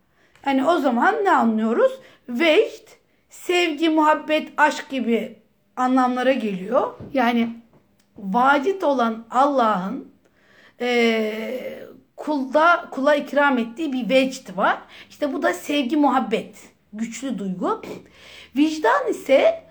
Yani 0.45 0.65
o 0.65 0.77
zaman 0.77 1.15
ne 1.23 1.31
anlıyoruz? 1.31 1.91
Vecd, 2.29 2.87
sevgi, 3.29 3.89
muhabbet, 3.89 4.49
aşk 4.57 4.89
gibi 4.89 5.35
anlamlara 5.75 6.31
geliyor. 6.31 6.93
Yani 7.13 7.49
vacit 8.17 8.83
olan 8.83 9.25
Allah'ın 9.29 10.11
e, 10.81 11.87
kulda 12.15 12.87
kula 12.91 13.15
ikram 13.15 13.57
ettiği 13.57 13.93
bir 13.93 14.09
vecd 14.09 14.57
var. 14.57 14.77
İşte 15.09 15.33
bu 15.33 15.43
da 15.43 15.53
sevgi, 15.53 15.97
muhabbet, 15.97 16.55
güçlü 16.93 17.39
duygu. 17.39 17.81
Vicdan 18.57 19.09
ise 19.09 19.63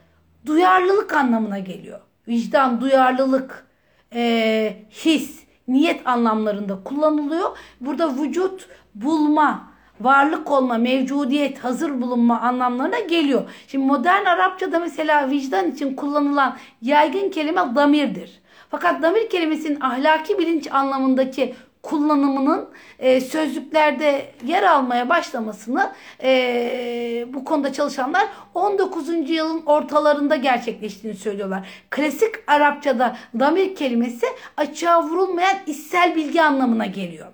duyarlılık 0.46 1.12
anlamına 1.12 1.58
geliyor. 1.58 2.00
Vicdan, 2.28 2.80
duyarlılık, 2.80 3.66
e, 4.14 4.76
his, 4.90 5.44
niyet 5.68 6.06
anlamlarında 6.06 6.82
kullanılıyor. 6.84 7.58
Burada 7.80 8.16
vücut, 8.16 8.68
bulma, 8.94 9.69
varlık 10.00 10.50
olma, 10.50 10.78
mevcudiyet, 10.78 11.64
hazır 11.64 12.00
bulunma 12.00 12.40
anlamlarına 12.40 13.00
geliyor. 13.00 13.42
Şimdi 13.68 13.84
modern 13.84 14.24
Arapçada 14.24 14.78
mesela 14.78 15.30
vicdan 15.30 15.70
için 15.70 15.96
kullanılan 15.96 16.56
yaygın 16.82 17.30
kelime 17.30 17.60
damirdir. 17.74 18.40
Fakat 18.70 19.02
damir 19.02 19.30
kelimesinin 19.30 19.80
ahlaki 19.80 20.38
bilinç 20.38 20.72
anlamındaki 20.72 21.54
kullanımının 21.82 22.68
e, 22.98 23.20
sözlüklerde 23.20 24.32
yer 24.46 24.62
almaya 24.62 25.08
başlamasını 25.08 25.92
e, 26.22 27.26
bu 27.28 27.44
konuda 27.44 27.72
çalışanlar 27.72 28.28
19. 28.54 29.30
yılın 29.30 29.62
ortalarında 29.66 30.36
gerçekleştiğini 30.36 31.16
söylüyorlar. 31.16 31.68
Klasik 31.90 32.34
Arapçada 32.46 33.16
damir 33.38 33.74
kelimesi 33.74 34.26
açığa 34.56 35.02
vurulmayan 35.02 35.56
içsel 35.66 36.16
bilgi 36.16 36.42
anlamına 36.42 36.86
geliyor. 36.86 37.26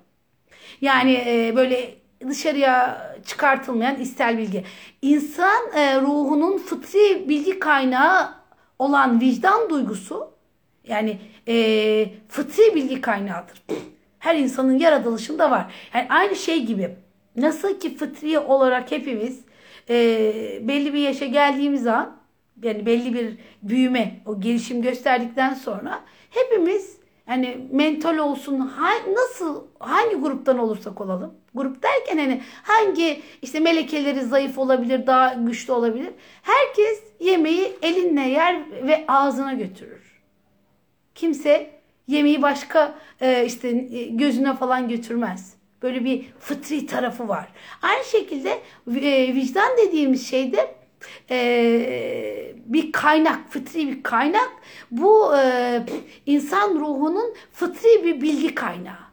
Yani 0.81 1.25
e, 1.27 1.57
böyle 1.57 2.06
dışarıya 2.29 3.07
çıkartılmayan 3.27 4.01
içsel 4.01 4.39
bilgi. 4.39 4.65
İnsan 5.03 5.73
e, 5.75 6.01
ruhunun 6.01 6.59
fıtri 6.59 7.29
bilgi 7.29 7.59
kaynağı 7.59 8.35
olan 8.79 9.21
vicdan 9.21 9.71
duygusu 9.71 10.31
yani 10.89 11.19
e, 11.49 11.55
fıtri 12.29 12.75
bilgi 12.75 13.01
kaynağıdır. 13.01 13.63
Her 14.19 14.35
insanın 14.35 14.79
yaratılışında 14.79 15.51
var. 15.51 15.75
Yani 15.95 16.07
aynı 16.11 16.37
şey 16.37 16.65
gibi. 16.65 16.97
Nasıl 17.37 17.81
ki 17.81 17.97
fıtri 17.97 18.39
olarak 18.39 18.93
hepimiz 18.93 19.41
e, 19.91 19.95
belli 20.69 20.95
bir 20.95 20.99
yaşa 20.99 21.27
geldiğimiz 21.27 21.87
an 21.87 22.17
yani 22.63 22.87
belli 22.87 23.15
bir 23.15 23.39
büyüme, 23.63 24.21
o 24.27 24.41
gelişim 24.41 24.83
gösterdikten 24.83 25.55
sonra 25.55 26.01
hepimiz 26.31 26.97
yani 27.29 27.59
mental 27.73 28.19
olsun 28.19 28.59
ha, 28.59 28.91
nasıl 29.13 29.65
hangi 29.79 30.17
gruptan 30.17 30.59
olursak 30.59 31.01
olalım. 31.01 31.35
Grup 31.55 31.83
derken 31.83 32.19
hani 32.19 32.43
hangi 32.63 33.23
işte 33.43 33.61
melekeleri 33.61 34.25
zayıf 34.25 34.59
olabilir 34.59 35.07
daha 35.07 35.35
güçlü 35.35 35.73
olabilir. 35.73 36.11
Herkes 36.43 37.03
yemeği 37.21 37.73
elinle 37.83 38.29
yer 38.29 38.71
ve 38.87 39.05
ağzına 39.09 39.53
götürür. 39.53 40.23
Kimse 41.15 41.71
yemeği 42.09 42.43
başka 42.43 42.95
e, 43.21 43.45
işte 43.45 43.69
e, 43.69 44.05
gözüne 44.05 44.57
falan 44.57 44.89
götürmez. 44.89 45.57
Böyle 45.83 46.05
bir 46.05 46.27
fıtri 46.41 46.87
tarafı 46.87 47.29
var. 47.29 47.49
Aynı 47.83 48.05
şekilde 48.05 48.51
e, 48.97 49.35
vicdan 49.35 49.77
dediğimiz 49.79 50.31
şeyde 50.31 50.76
e, 51.31 52.55
bir 52.67 52.93
kaynak, 52.93 53.53
fıtri 53.53 53.89
bir 53.89 54.03
kaynak. 54.03 54.51
Bu 54.91 55.37
e, 55.37 55.83
insan 56.27 56.75
ruhunun 56.75 57.35
fıtri 57.53 58.05
bir 58.05 58.21
bilgi 58.21 58.55
kaynağı. 58.55 59.06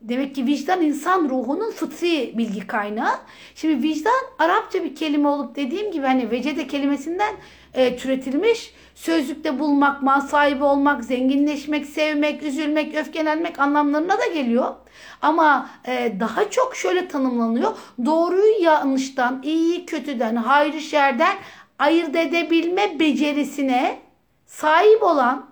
Demek 0.00 0.34
ki 0.34 0.46
vicdan 0.46 0.82
insan 0.82 1.28
ruhunun 1.28 1.70
fıtri 1.70 2.34
bilgi 2.38 2.66
kaynağı. 2.66 3.14
Şimdi 3.54 3.82
vicdan 3.82 4.20
Arapça 4.38 4.84
bir 4.84 4.94
kelime 4.94 5.28
olup 5.28 5.56
dediğim 5.56 5.92
gibi 5.92 6.06
hani 6.06 6.30
vecede 6.30 6.66
kelimesinden 6.66 7.34
e, 7.74 7.96
türetilmiş. 7.96 8.74
Sözlükte 8.94 9.58
bulmak, 9.58 10.02
mal 10.02 10.20
sahibi 10.20 10.64
olmak, 10.64 11.04
zenginleşmek, 11.04 11.86
sevmek, 11.86 12.42
üzülmek, 12.42 12.94
öfkelenmek 12.94 13.58
anlamlarına 13.58 14.18
da 14.18 14.26
geliyor. 14.34 14.74
Ama 15.22 15.70
e, 15.86 16.12
daha 16.20 16.50
çok 16.50 16.76
şöyle 16.76 17.08
tanımlanıyor. 17.08 17.72
Doğruyu 18.04 18.62
yanlıştan, 18.62 19.42
iyiyi 19.42 19.86
kötüden, 19.86 20.36
hayrı 20.36 20.80
şerden 20.80 21.36
ayırt 21.78 22.16
edebilme 22.16 23.00
becerisine 23.00 23.98
sahip 24.46 25.02
olan 25.02 25.46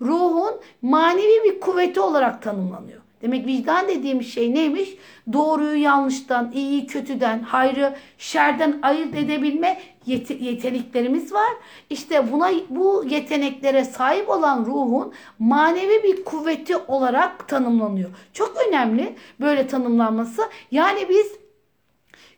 ruhun 0.00 0.52
manevi 0.82 1.44
bir 1.44 1.60
kuvveti 1.60 2.00
olarak 2.00 2.42
tanımlanıyor. 2.42 3.01
Demek 3.22 3.46
vicdan 3.46 3.88
dediğimiz 3.88 4.34
şey 4.34 4.54
neymiş? 4.54 4.88
Doğruyu 5.32 5.82
yanlıştan, 5.82 6.52
iyiyi 6.54 6.86
kötüden, 6.86 7.42
hayrı 7.42 7.94
şerden 8.18 8.78
ayırt 8.82 9.14
edebilme 9.14 9.80
yet- 10.06 10.42
yeteneklerimiz 10.42 11.32
var. 11.32 11.50
İşte 11.90 12.32
buna 12.32 12.50
bu 12.70 13.04
yeteneklere 13.08 13.84
sahip 13.84 14.28
olan 14.28 14.64
ruhun 14.66 15.12
manevi 15.38 16.02
bir 16.02 16.24
kuvveti 16.24 16.76
olarak 16.76 17.48
tanımlanıyor. 17.48 18.10
Çok 18.32 18.56
önemli 18.68 19.16
böyle 19.40 19.66
tanımlanması. 19.66 20.42
Yani 20.70 21.08
biz 21.08 21.26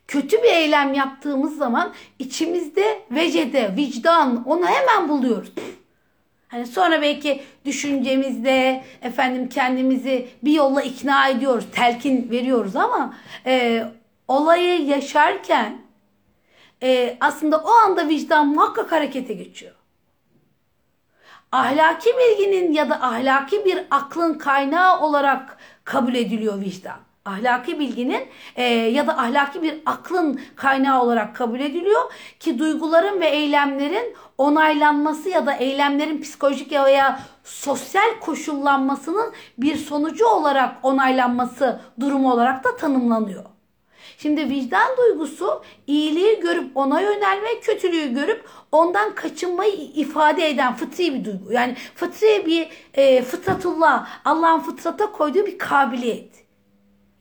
kötü 0.07 0.37
bir 0.37 0.51
eylem 0.51 0.93
yaptığımız 0.93 1.57
zaman 1.57 1.93
içimizde 2.19 2.99
vecede, 3.11 3.75
vicdan 3.77 4.43
onu 4.45 4.65
hemen 4.67 5.09
buluyoruz. 5.09 5.51
Hani 6.47 6.67
sonra 6.67 7.01
belki 7.01 7.43
düşüncemizde 7.65 8.83
efendim 9.01 9.49
kendimizi 9.49 10.27
bir 10.43 10.51
yolla 10.53 10.81
ikna 10.81 11.29
ediyoruz, 11.29 11.65
telkin 11.71 12.31
veriyoruz 12.31 12.75
ama 12.75 13.13
e, 13.45 13.83
olayı 14.27 14.85
yaşarken 14.85 15.81
e, 16.83 17.17
aslında 17.19 17.57
o 17.57 17.69
anda 17.69 18.07
vicdan 18.07 18.47
muhakkak 18.47 18.91
harekete 18.91 19.33
geçiyor. 19.33 19.75
Ahlaki 21.51 22.09
bilginin 22.09 22.73
ya 22.73 22.89
da 22.89 23.01
ahlaki 23.01 23.65
bir 23.65 23.85
aklın 23.91 24.33
kaynağı 24.33 24.99
olarak 25.01 25.57
kabul 25.83 26.15
ediliyor 26.15 26.61
vicdan 26.61 27.04
ahlaki 27.25 27.79
bilginin 27.79 28.27
e, 28.55 28.63
ya 28.73 29.07
da 29.07 29.17
ahlaki 29.17 29.61
bir 29.61 29.81
aklın 29.85 30.41
kaynağı 30.55 31.03
olarak 31.03 31.35
kabul 31.35 31.59
ediliyor 31.59 32.01
ki 32.39 32.59
duyguların 32.59 33.21
ve 33.21 33.27
eylemlerin 33.27 34.15
onaylanması 34.37 35.29
ya 35.29 35.45
da 35.45 35.53
eylemlerin 35.53 36.21
psikolojik 36.21 36.71
ya 36.71 36.85
veya 36.85 37.19
sosyal 37.43 38.19
koşullanmasının 38.21 39.33
bir 39.57 39.75
sonucu 39.75 40.27
olarak 40.27 40.75
onaylanması 40.83 41.81
durumu 41.99 42.31
olarak 42.31 42.63
da 42.63 42.75
tanımlanıyor. 42.75 43.45
Şimdi 44.17 44.49
vicdan 44.49 44.97
duygusu 44.97 45.63
iyiliği 45.87 46.39
görüp 46.39 46.77
ona 46.77 47.01
yönelme, 47.01 47.59
kötülüğü 47.61 48.13
görüp 48.13 48.45
ondan 48.71 49.15
kaçınmayı 49.15 49.73
ifade 49.73 50.49
eden 50.49 50.75
fıtri 50.75 51.13
bir 51.13 51.25
duygu. 51.25 51.51
Yani 51.51 51.75
fıtri 51.95 52.45
bir 52.45 52.69
e, 52.93 53.21
fıtratullah, 53.21 54.07
Allah'ın 54.25 54.59
fıtrata 54.59 55.11
koyduğu 55.11 55.45
bir 55.45 55.57
kabiliyet. 55.57 56.44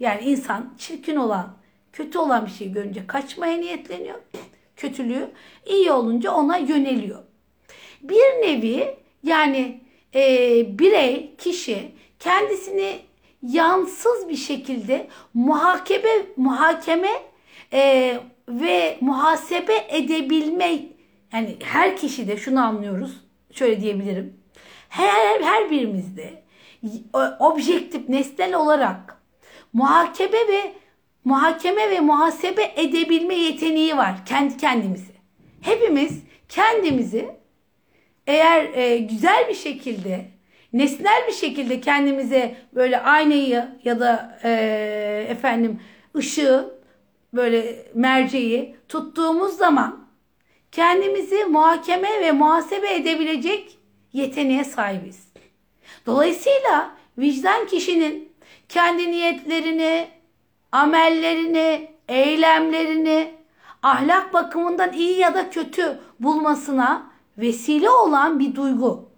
Yani 0.05 0.23
insan 0.25 0.75
çirkin 0.79 1.17
olan, 1.17 1.57
kötü 1.93 2.19
olan 2.19 2.47
bir 2.47 2.51
şey 2.51 2.73
görünce 2.73 3.07
kaçmaya 3.07 3.57
niyetleniyor. 3.57 4.19
Kötülüğü 4.77 5.31
iyi 5.67 5.93
olunca 5.93 6.33
ona 6.33 6.57
yöneliyor. 6.57 7.23
Bir 8.03 8.23
nevi 8.23 8.97
yani 9.23 9.81
e, 10.15 10.21
birey, 10.79 11.37
kişi 11.37 11.93
kendisini 12.19 12.99
yansız 13.43 14.29
bir 14.29 14.37
şekilde 14.37 15.07
muhakeme, 15.35 16.27
muhakeme 16.37 17.11
e, 17.73 18.15
ve 18.49 18.99
muhasebe 19.01 19.87
edebilme 19.89 20.79
yani 21.33 21.57
her 21.63 21.97
kişide 21.97 22.37
şunu 22.37 22.61
anlıyoruz. 22.61 23.25
Şöyle 23.53 23.81
diyebilirim. 23.81 24.37
Her, 24.89 25.41
her 25.41 25.71
birimizde 25.71 26.43
objektif, 27.39 28.09
nesnel 28.09 28.55
olarak 28.55 29.14
muhakeme 29.75 30.49
ve 30.49 30.73
muhakeme 31.25 31.91
ve 31.91 32.01
muhasebe 32.01 32.73
edebilme 32.77 33.35
yeteneği 33.35 33.97
var 33.97 34.27
kendi 34.27 34.57
kendimizi. 34.57 35.13
Hepimiz 35.61 36.23
kendimizi 36.49 37.29
eğer 38.27 38.69
e, 38.75 38.99
güzel 38.99 39.49
bir 39.49 39.55
şekilde 39.55 40.25
nesnel 40.73 41.27
bir 41.29 41.33
şekilde 41.33 41.81
kendimize 41.81 42.57
böyle 42.75 43.01
aynayı 43.01 43.69
ya 43.85 44.01
da 44.01 44.39
e, 44.45 45.27
efendim 45.29 45.81
ışığı 46.17 46.75
böyle 47.35 47.87
merceği 47.95 48.77
tuttuğumuz 48.89 49.57
zaman 49.57 50.09
kendimizi 50.73 51.45
muhakeme 51.45 52.21
ve 52.21 52.33
muhasebe 52.33 52.95
edebilecek 52.95 53.79
yeteneğe 54.13 54.65
sahibiz. 54.65 55.29
Dolayısıyla 56.07 56.91
vicdan 57.19 57.67
kişinin 57.67 58.34
kendi 58.69 59.11
niyetlerini, 59.11 60.09
amellerini, 60.73 61.91
eylemlerini 62.09 63.35
ahlak 63.83 64.33
bakımından 64.33 64.93
iyi 64.93 65.19
ya 65.19 65.35
da 65.35 65.51
kötü 65.51 65.99
bulmasına 66.21 67.11
vesile 67.39 67.91
olan 67.91 68.39
bir 68.39 68.55
duygu. 68.55 69.09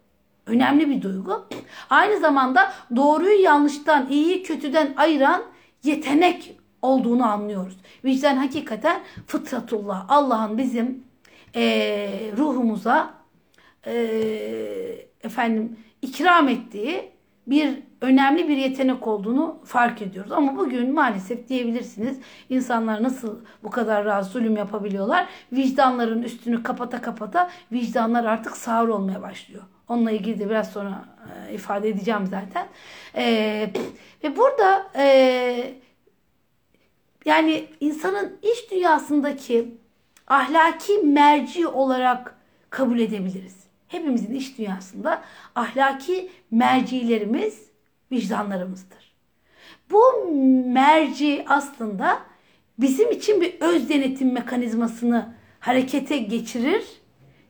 Önemli 0.46 0.90
bir 0.90 1.02
duygu. 1.02 1.46
Aynı 1.90 2.20
zamanda 2.20 2.72
doğruyu 2.96 3.42
yanlıştan, 3.42 4.06
iyiyi 4.10 4.42
kötüden 4.42 4.94
ayıran 4.96 5.42
yetenek 5.82 6.56
olduğunu 6.82 7.26
anlıyoruz. 7.26 7.76
Vicdan 8.04 8.36
hakikaten 8.36 9.00
fıtratullah. 9.26 10.04
Allah'ın 10.08 10.58
bizim 10.58 11.04
e, 11.54 11.62
ruhumuza 12.36 13.14
e, 13.86 13.94
efendim 15.22 15.76
ikram 16.02 16.48
ettiği 16.48 17.10
bir 17.46 17.82
önemli 18.00 18.48
bir 18.48 18.56
yetenek 18.56 19.06
olduğunu 19.06 19.58
fark 19.64 20.02
ediyoruz. 20.02 20.32
Ama 20.32 20.56
bugün 20.56 20.94
maalesef 20.94 21.48
diyebilirsiniz 21.48 22.18
insanlar 22.50 23.02
nasıl 23.02 23.40
bu 23.62 23.70
kadar 23.70 24.04
rahat 24.04 24.26
zulüm 24.26 24.56
yapabiliyorlar? 24.56 25.26
Vicdanların 25.52 26.22
üstünü 26.22 26.62
kapata 26.62 27.02
kapata 27.02 27.50
vicdanlar 27.72 28.24
artık 28.24 28.56
sağır 28.56 28.88
olmaya 28.88 29.22
başlıyor. 29.22 29.62
Onunla 29.88 30.10
ilgili 30.10 30.38
de 30.38 30.50
biraz 30.50 30.72
sonra 30.72 31.04
e, 31.50 31.54
ifade 31.54 31.88
edeceğim 31.88 32.26
zaten. 32.26 32.66
E, 33.14 33.70
ve 34.24 34.36
burada 34.36 34.86
e, 34.96 35.74
yani 37.24 37.66
insanın 37.80 38.38
iç 38.42 38.70
dünyasındaki 38.70 39.78
ahlaki 40.28 40.98
merci 40.98 41.66
olarak 41.66 42.36
kabul 42.70 42.98
edebiliriz. 42.98 43.66
Hepimizin 43.88 44.34
iç 44.34 44.58
dünyasında 44.58 45.22
ahlaki 45.54 46.30
mercilerimiz 46.50 47.65
vicdanlarımızdır. 48.12 49.16
Bu 49.90 50.02
merci 50.66 51.44
aslında 51.48 52.18
bizim 52.78 53.10
için 53.10 53.40
bir 53.40 53.54
öz 53.60 53.88
denetim 53.88 54.32
mekanizmasını 54.32 55.34
harekete 55.60 56.18
geçirir. 56.18 56.84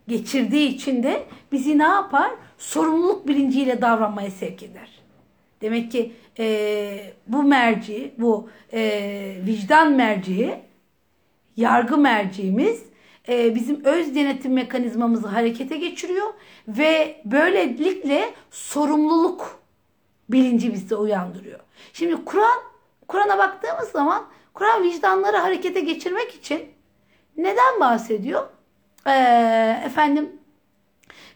Geçirdiği 0.08 0.68
için 0.68 1.02
de 1.02 1.26
bizi 1.52 1.78
ne 1.78 1.82
yapar? 1.82 2.30
Sorumluluk 2.58 3.28
bilinciyle 3.28 3.82
davranmaya 3.82 4.30
sevk 4.30 4.62
eder. 4.62 4.88
Demek 5.60 5.92
ki 5.92 6.12
e, 6.38 7.14
bu 7.28 7.42
merci, 7.42 8.14
bu 8.18 8.48
e, 8.72 9.36
vicdan 9.46 9.92
merciği, 9.92 10.54
yargı 11.56 11.98
merciğimiz 11.98 12.82
e, 13.28 13.54
bizim 13.54 13.84
öz 13.84 14.14
denetim 14.14 14.52
mekanizmamızı 14.52 15.28
harekete 15.28 15.76
geçiriyor 15.76 16.26
ve 16.68 17.20
böylelikle 17.24 18.24
sorumluluk 18.50 19.65
bilinci 20.28 20.72
bizde 20.72 20.96
uyandırıyor. 20.96 21.60
Şimdi 21.92 22.24
Kur'an, 22.24 22.58
Kur'an'a 23.08 23.38
baktığımız 23.38 23.88
zaman 23.88 24.26
Kur'an 24.54 24.82
vicdanları 24.82 25.36
harekete 25.36 25.80
geçirmek 25.80 26.34
için 26.34 26.60
neden 27.36 27.80
bahsediyor? 27.80 28.46
Ee, 29.06 29.82
efendim 29.84 30.32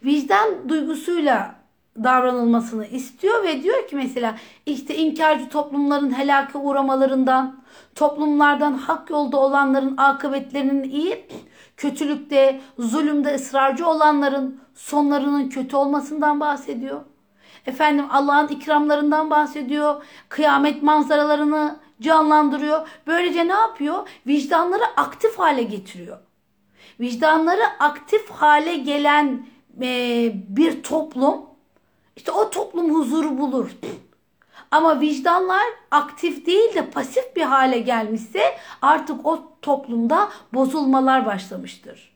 vicdan 0.05 0.69
duygusuyla 0.69 1.55
davranılmasını 2.05 2.87
istiyor 2.87 3.45
ve 3.45 3.63
diyor 3.63 3.89
ki 3.89 3.97
mesela 3.97 4.37
işte 4.67 4.97
inkarcı 4.97 5.49
toplumların 5.49 6.19
helake 6.19 6.59
uğramalarından, 6.59 7.61
toplumlardan 7.95 8.73
hak 8.73 9.11
yolda 9.11 9.37
olanların 9.37 9.97
akıbetlerinin 9.97 10.83
iyi, 10.83 11.27
kötülükte, 11.77 12.61
zulümde 12.79 13.35
ısrarcı 13.35 13.89
olanların 13.89 14.61
sonlarının 14.75 15.49
kötü 15.49 15.77
olmasından 15.77 16.41
bahsediyor. 16.41 17.01
Efendim 17.67 18.07
Allah'ın 18.11 18.49
ikramlarından 18.49 19.31
bahsediyor. 19.31 20.05
Kıyamet 20.29 20.83
manzaralarını 20.83 21.77
canlandırıyor. 22.01 22.89
Böylece 23.07 23.49
ne 23.49 23.53
yapıyor? 23.53 24.09
Vicdanları 24.27 24.85
aktif 24.97 25.39
hale 25.39 25.63
getiriyor. 25.63 26.19
Vicdanları 27.01 27.65
aktif 27.79 28.31
hale 28.31 28.77
gelen 28.77 29.47
e, 29.83 30.33
bir 30.49 30.83
toplum 30.83 31.51
işte 32.17 32.33
o 32.33 32.51
toplum 32.51 32.95
huzuru 32.95 33.39
bulur. 33.39 33.71
Ama 34.71 35.01
vicdanlar 35.01 35.63
aktif 35.91 36.47
değil 36.47 36.75
de 36.75 36.91
pasif 36.91 37.37
bir 37.37 37.43
hale 37.43 37.79
gelmişse 37.79 38.43
artık 38.83 39.27
o 39.27 39.53
toplumda 39.63 40.29
bozulmalar 40.55 41.27
başlamıştır. 41.27 42.13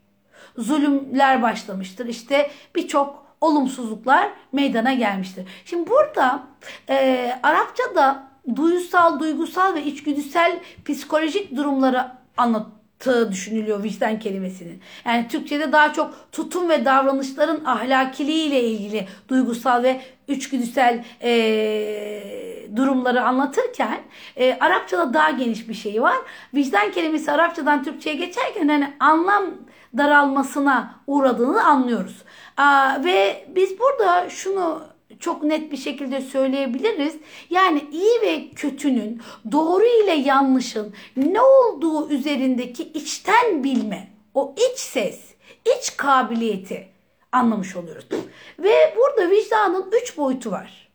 Zulümler 0.59 1.43
başlamıştır. 1.43 2.07
İşte 2.07 2.51
birçok 2.75 3.24
olumsuzluklar 3.45 4.29
meydana 4.53 4.93
gelmiştir. 4.93 5.45
Şimdi 5.65 5.91
burada 5.91 6.43
e, 6.89 7.31
Arapçada 7.43 8.23
duysal, 8.57 9.21
duygusal 9.21 9.75
ve 9.75 9.85
içgüdüsel 9.85 10.61
psikolojik 10.85 11.57
durumları 11.57 12.07
anlattığı 12.37 13.33
düşünülüyor 13.33 13.83
vicdan 13.83 14.19
kelimesinin. 14.19 14.81
Yani 15.05 15.29
Türkçe'de 15.29 15.73
daha 15.73 15.93
çok 15.93 16.33
tutum 16.33 16.69
ve 16.69 16.85
davranışların 16.85 17.65
ahlakiliği 17.65 18.49
ile 18.49 18.63
ilgili 18.63 19.09
duygusal 19.29 19.83
ve 19.83 20.01
içgüdüsel 20.29 21.05
e, 21.23 21.33
durumları 22.77 23.23
anlatırken 23.23 24.01
e, 24.37 24.59
Arapçada 24.61 25.15
daha 25.15 25.31
geniş 25.31 25.69
bir 25.69 25.75
şey 25.75 26.03
var. 26.03 26.17
Vicdan 26.55 26.93
kelimesi 26.93 27.33
Arapçadan 27.33 27.85
Türkçe'ye 27.85 28.17
geçerken 28.17 28.69
hani 28.69 28.93
anlam 29.01 29.45
daralmasına 29.99 30.95
uğradığını 31.07 31.65
anlıyoruz. 31.65 32.23
Ve 33.05 33.45
biz 33.49 33.79
burada 33.79 34.31
şunu 34.31 34.83
çok 35.21 35.43
net 35.43 35.73
bir 35.73 35.77
şekilde 35.77 36.21
söyleyebiliriz. 36.21 37.17
Yani 37.51 37.85
iyi 37.93 38.21
ve 38.23 38.51
kötünün, 38.51 39.23
doğru 39.53 39.85
ile 39.85 40.13
yanlışın 40.15 40.95
ne 41.17 41.41
olduğu 41.41 42.11
üzerindeki 42.11 42.83
içten 42.83 43.65
bilme, 43.65 44.09
o 44.35 44.55
iç 44.57 44.79
ses, 44.79 45.21
iç 45.79 45.97
kabiliyeti 45.97 46.89
anlamış 47.33 47.77
oluyoruz. 47.77 48.07
Ve 48.59 48.95
burada 48.97 49.31
vicdanın 49.31 49.93
üç 50.03 50.17
boyutu 50.17 50.51
var. 50.51 50.89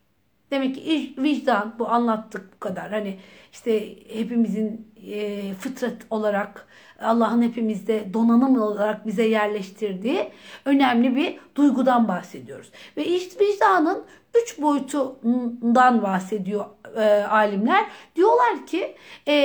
Demek 0.52 0.76
ki 0.76 1.14
vicdan 1.18 1.76
bu 1.80 1.90
anlattık 1.90 2.54
bu 2.56 2.60
kadar. 2.60 2.90
Hani 2.90 3.20
işte 3.52 3.96
hepimizin 4.14 4.94
e, 5.08 5.54
fıtrat 5.54 5.98
olarak 6.10 6.68
Allah'ın 7.02 7.42
hepimizde 7.42 8.14
donanım 8.14 8.62
olarak 8.62 9.08
bize 9.08 9.28
yerleştirdiği 9.28 10.30
önemli 10.66 11.16
bir 11.16 11.40
duygudan 11.56 12.08
bahsediyoruz. 12.08 12.72
Ve 12.98 13.06
işte 13.06 13.46
vicdanın 13.46 14.04
üç 14.44 14.62
boyutundan 14.62 16.04
bahsediyor 16.04 16.66
e, 16.96 17.02
alimler. 17.24 17.86
Diyorlar 18.16 18.66
ki 18.68 18.96
e, 19.28 19.36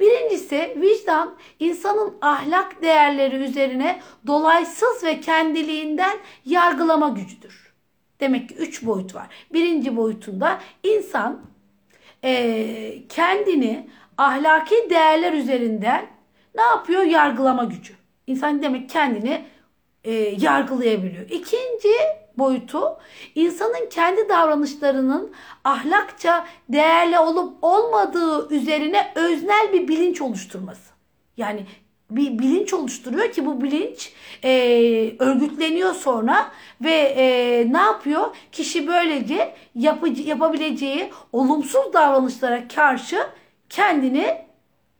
birincisi 0.00 0.76
vicdan 0.80 1.34
insanın 1.60 2.14
ahlak 2.20 2.82
değerleri 2.82 3.36
üzerine 3.36 4.00
dolaysız 4.26 5.04
ve 5.04 5.20
kendiliğinden 5.20 6.18
yargılama 6.44 7.08
gücüdür. 7.08 7.72
Demek 8.20 8.48
ki 8.48 8.54
üç 8.54 8.86
boyut 8.86 9.14
var. 9.14 9.26
Birinci 9.52 9.96
boyutunda 9.96 10.58
insan 10.82 11.40
e, 12.24 12.94
kendini 13.08 13.88
ahlaki 14.18 14.74
değerler 14.90 15.32
üzerinden 15.32 16.06
ne 16.54 16.62
yapıyor? 16.62 17.02
Yargılama 17.02 17.64
gücü. 17.64 17.94
İnsan 18.26 18.62
demek 18.62 18.90
kendini 18.90 19.44
e, 20.04 20.12
yargılayabiliyor. 20.14 21.30
İkinci 21.30 21.92
boyutu 22.38 22.98
insanın 23.34 23.88
kendi 23.90 24.28
davranışlarının 24.28 25.32
ahlakça 25.64 26.46
değerli 26.68 27.18
olup 27.18 27.56
olmadığı 27.62 28.54
üzerine 28.54 29.12
öznel 29.14 29.72
bir 29.72 29.88
bilinç 29.88 30.20
oluşturması. 30.20 30.92
Yani 31.36 31.66
bir 32.10 32.38
bilinç 32.38 32.74
oluşturuyor 32.74 33.32
ki 33.32 33.46
bu 33.46 33.62
bilinç 33.62 34.12
e, 34.44 34.50
örgütleniyor 35.18 35.94
sonra 35.94 36.52
ve 36.80 36.94
e, 36.94 37.24
ne 37.72 37.78
yapıyor? 37.80 38.36
Kişi 38.52 38.86
böylece 38.86 39.54
yapıcı, 39.74 40.22
yapabileceği 40.22 41.10
olumsuz 41.32 41.92
davranışlara 41.92 42.68
karşı 42.68 43.26
kendini 43.68 44.44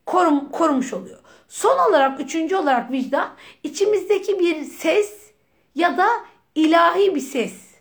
korum, 0.06 0.48
korumuş 0.48 0.92
oluyor. 0.92 1.18
Son 1.52 1.78
olarak 1.90 2.20
üçüncü 2.20 2.56
olarak 2.56 2.90
vicdan 2.92 3.28
içimizdeki 3.62 4.38
bir 4.38 4.64
ses 4.64 5.32
ya 5.74 5.96
da 5.96 6.08
ilahi 6.54 7.14
bir 7.14 7.20
ses 7.20 7.74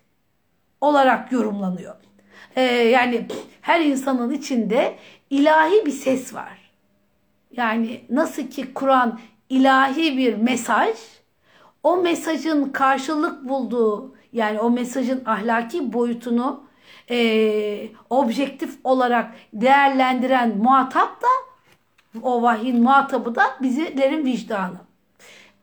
olarak 0.82 1.32
yorumlanıyor. 1.32 1.96
Ee, 2.56 2.62
yani 2.64 3.28
her 3.62 3.82
insanın 3.82 4.32
içinde 4.32 4.96
ilahi 5.30 5.86
bir 5.86 5.92
ses 5.92 6.34
var. 6.34 6.72
Yani 7.52 8.02
nasıl 8.10 8.44
ki 8.44 8.74
Kur'an 8.74 9.20
ilahi 9.50 10.18
bir 10.18 10.36
mesaj, 10.36 10.96
o 11.84 11.98
mesajın 11.98 12.70
karşılık 12.70 13.50
bulduğu 13.50 14.16
yani 14.34 14.60
o 14.60 14.70
mesajın 14.70 15.24
ahlaki 15.26 15.94
boyutunu 15.94 16.64
e, 17.10 17.88
objektif 18.10 18.78
olarak 18.84 19.32
değerlendiren 19.54 20.58
muhatap 20.58 21.22
da 21.22 21.51
o 22.24 22.41
vahyin 22.41 22.84
muhatabı 22.84 23.36
da 23.36 23.43
bizlerin 23.62 24.26
vicdanı. 24.26 24.78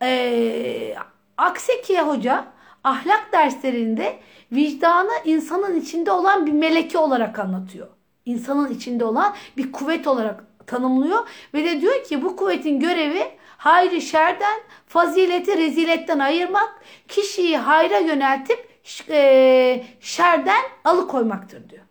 E, 0.03 0.95
Akseki 1.37 2.01
Hoca 2.01 2.45
ahlak 2.85 3.33
derslerinde 3.33 4.19
vicdanı 4.53 5.11
insanın 5.25 5.81
içinde 5.81 6.13
olan 6.13 6.47
bir 6.47 6.53
meleke 6.53 6.99
olarak 6.99 7.39
anlatıyor. 7.39 7.89
İnsanın 8.25 8.71
içinde 8.71 9.05
olan 9.05 9.35
bir 9.57 9.73
kuvvet 9.73 10.07
olarak 10.07 10.45
tanımlıyor 10.67 11.29
ve 11.55 11.65
de 11.65 11.81
diyor 11.81 12.05
ki 12.05 12.23
bu 12.23 12.37
kuvvetin 12.37 12.81
görevi 12.81 13.23
hayrı 13.57 14.01
şerden, 14.01 14.61
fazileti 14.87 15.57
reziletten 15.57 16.19
ayırmak, 16.19 16.83
kişiyi 17.09 17.59
hayra 17.59 17.99
yöneltip 17.99 18.69
e, 19.09 19.85
şerden 20.01 20.63
alıkoymaktır 20.85 21.71
diyor. 21.71 21.88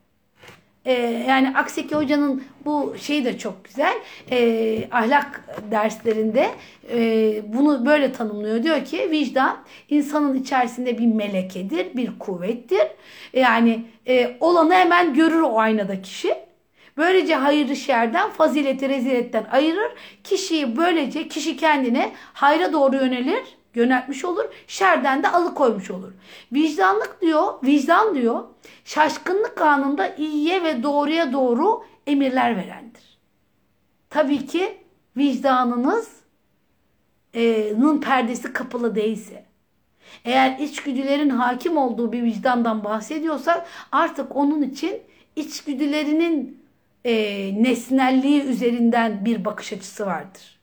E, 0.88 0.94
yani 1.30 1.58
Akseki 1.58 1.96
Hoca'nın 1.96 2.44
bu 2.66 2.96
şeyi 3.02 3.26
de 3.26 3.38
çok 3.38 3.66
güzel. 3.66 3.94
E, 4.32 4.88
ahlak 4.92 5.44
derslerinde 5.72 6.50
e, 6.94 7.00
bunu 7.54 7.86
böyle 7.86 8.14
tanımlıyor. 8.14 8.64
Diyor 8.64 8.86
ki 8.86 9.12
vicdan 9.12 9.58
insanın 9.90 10.36
içerisinde 10.36 10.98
bir 10.98 11.08
melekedir, 11.08 11.98
bir 11.98 12.20
kuvvettir. 12.20 12.88
Yani 13.34 13.86
e, 14.08 14.38
olanı 14.40 14.74
hemen 14.74 15.14
görür 15.14 15.42
o 15.42 15.60
aynada 15.60 16.02
kişi. 16.02 16.36
Böylece 16.98 17.36
hayırlı 17.36 17.76
şerden, 17.76 18.30
fazileti 18.30 18.90
reziletten 18.90 19.46
ayırır. 19.52 19.92
Kişiyi 20.24 20.78
böylece 20.78 21.28
kişi 21.28 21.58
kendine 21.58 22.12
hayra 22.34 22.74
doğru 22.74 22.96
yönelir, 22.96 23.44
yöneltmiş 23.78 24.26
olur. 24.26 24.46
Şerden 24.68 25.24
de 25.24 25.30
alıkoymuş 25.30 25.92
olur. 25.92 26.14
Vicdanlık 26.54 27.22
diyor, 27.22 27.54
vicdan 27.64 28.16
diyor, 28.16 28.44
şaşkınlık 28.86 29.62
anında 29.62 30.16
iyiye 30.16 30.64
ve 30.64 30.84
doğruya 30.84 31.34
doğru 31.34 31.84
emirler 32.08 32.56
verendir. 32.56 33.18
Tabii 34.10 34.48
ki 34.48 34.78
vicdanınızın 35.18 36.18
perdesi 38.02 38.54
kapalı 38.54 38.96
değilse. 38.96 39.46
Eğer 40.26 40.60
içgüdülerin 40.60 41.30
hakim 41.30 41.78
olduğu 41.78 42.12
bir 42.12 42.24
vicdandan 42.24 42.84
bahsediyorsak 42.84 43.68
artık 43.92 44.36
onun 44.36 44.62
için 44.62 45.02
içgüdülerinin 45.36 46.64
e, 47.06 47.14
nesnelliği 47.64 48.44
üzerinden 48.44 49.26
bir 49.26 49.46
bakış 49.46 49.74
açısı 49.74 50.06
vardır. 50.06 50.58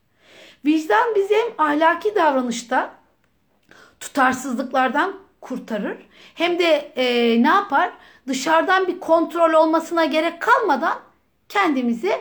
Vicdan 0.65 1.15
bizi 1.15 1.35
hem 1.35 1.67
ahlaki 1.67 2.15
davranışta 2.15 3.04
tutarsızlıklardan 4.01 5.15
kurtarır 5.41 5.97
hem 6.35 6.59
de 6.59 6.93
e, 6.97 7.05
ne 7.43 7.49
yapar? 7.49 7.91
Dışarıdan 8.29 8.87
bir 8.87 9.01
kontrol 9.01 9.53
olmasına 9.53 10.05
gerek 10.05 10.41
kalmadan 10.41 10.99
kendimizi 11.49 12.13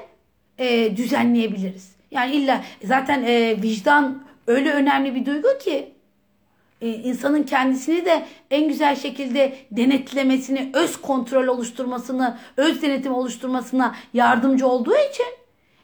e, 0.57 0.97
düzenleyebiliriz. 0.97 1.95
Yani 2.11 2.35
illa 2.35 2.63
zaten 2.83 3.23
e, 3.23 3.61
vicdan 3.61 4.23
öyle 4.47 4.71
önemli 4.73 5.15
bir 5.15 5.25
duygu 5.25 5.57
ki 5.59 5.93
e, 6.81 6.89
insanın 6.89 7.43
kendisini 7.43 8.05
de 8.05 8.25
en 8.51 8.67
güzel 8.67 8.95
şekilde 8.95 9.55
denetlemesini, 9.71 10.71
öz 10.73 11.01
kontrol 11.01 11.47
oluşturmasını, 11.47 12.37
öz 12.57 12.81
denetim 12.81 13.13
oluşturmasına 13.13 13.95
yardımcı 14.13 14.67
olduğu 14.67 14.95
için 15.11 15.25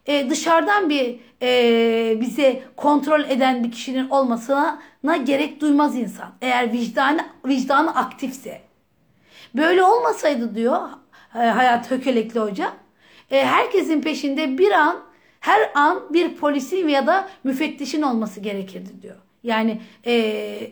e, 0.06 0.30
dışarıdan 0.30 0.90
bir 0.90 1.20
e, 1.42 2.22
bize 2.22 2.64
kontrol 2.76 3.22
eden 3.22 3.64
bir 3.64 3.72
kişinin 3.72 4.10
olmasına 4.10 4.80
gerek 5.26 5.62
duymaz 5.62 5.96
insan. 5.96 6.32
Eğer 6.42 6.74
vicdanı, 6.74 7.26
vicdanı 7.46 7.96
aktifse. 7.96 8.62
Böyle 9.56 9.84
olmasaydı 9.84 10.56
diyor 10.56 10.90
e, 11.36 11.38
Hayat 11.38 11.92
Hökelekli 11.92 12.40
Hoca, 12.40 12.72
e, 13.32 13.46
herkesin 13.46 14.02
peşinde 14.02 14.58
bir 14.58 14.72
an, 14.72 14.96
her 15.40 15.72
an 15.76 16.14
bir 16.14 16.36
polisin 16.36 16.88
ya 16.88 17.08
da 17.08 17.30
müfettişin 17.44 18.02
olması 18.02 18.40
gerekirdi 18.40 19.02
diyor. 19.02 19.16
Yani 19.44 19.82
e, 20.06 20.14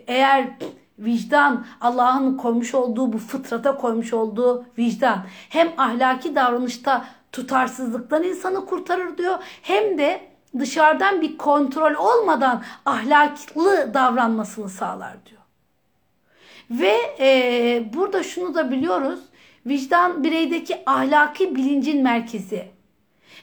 eğer 0.06 0.48
vicdan 0.98 1.66
Allah'ın 1.80 2.36
koymuş 2.36 2.74
olduğu 2.74 3.12
bu 3.12 3.18
fıtrata 3.18 3.76
koymuş 3.76 4.12
olduğu 4.12 4.64
vicdan 4.78 5.26
hem 5.48 5.72
ahlaki 5.78 6.34
davranışta 6.34 7.04
tutarsızlıktan 7.32 8.22
insanı 8.22 8.66
kurtarır 8.66 9.18
diyor 9.18 9.38
hem 9.62 9.98
de 9.98 10.20
dışarıdan 10.58 11.20
bir 11.20 11.38
kontrol 11.38 11.94
olmadan 11.94 12.62
ahlaklı 12.86 13.94
davranmasını 13.94 14.68
sağlar 14.68 15.16
diyor. 15.26 15.38
Ve 16.70 16.96
e, 17.20 17.84
burada 17.94 18.22
şunu 18.22 18.54
da 18.54 18.70
biliyoruz. 18.70 19.20
Vicdan 19.66 20.24
bireydeki 20.24 20.82
ahlaki 20.86 21.56
bilincin 21.56 22.02
merkezi. 22.02 22.68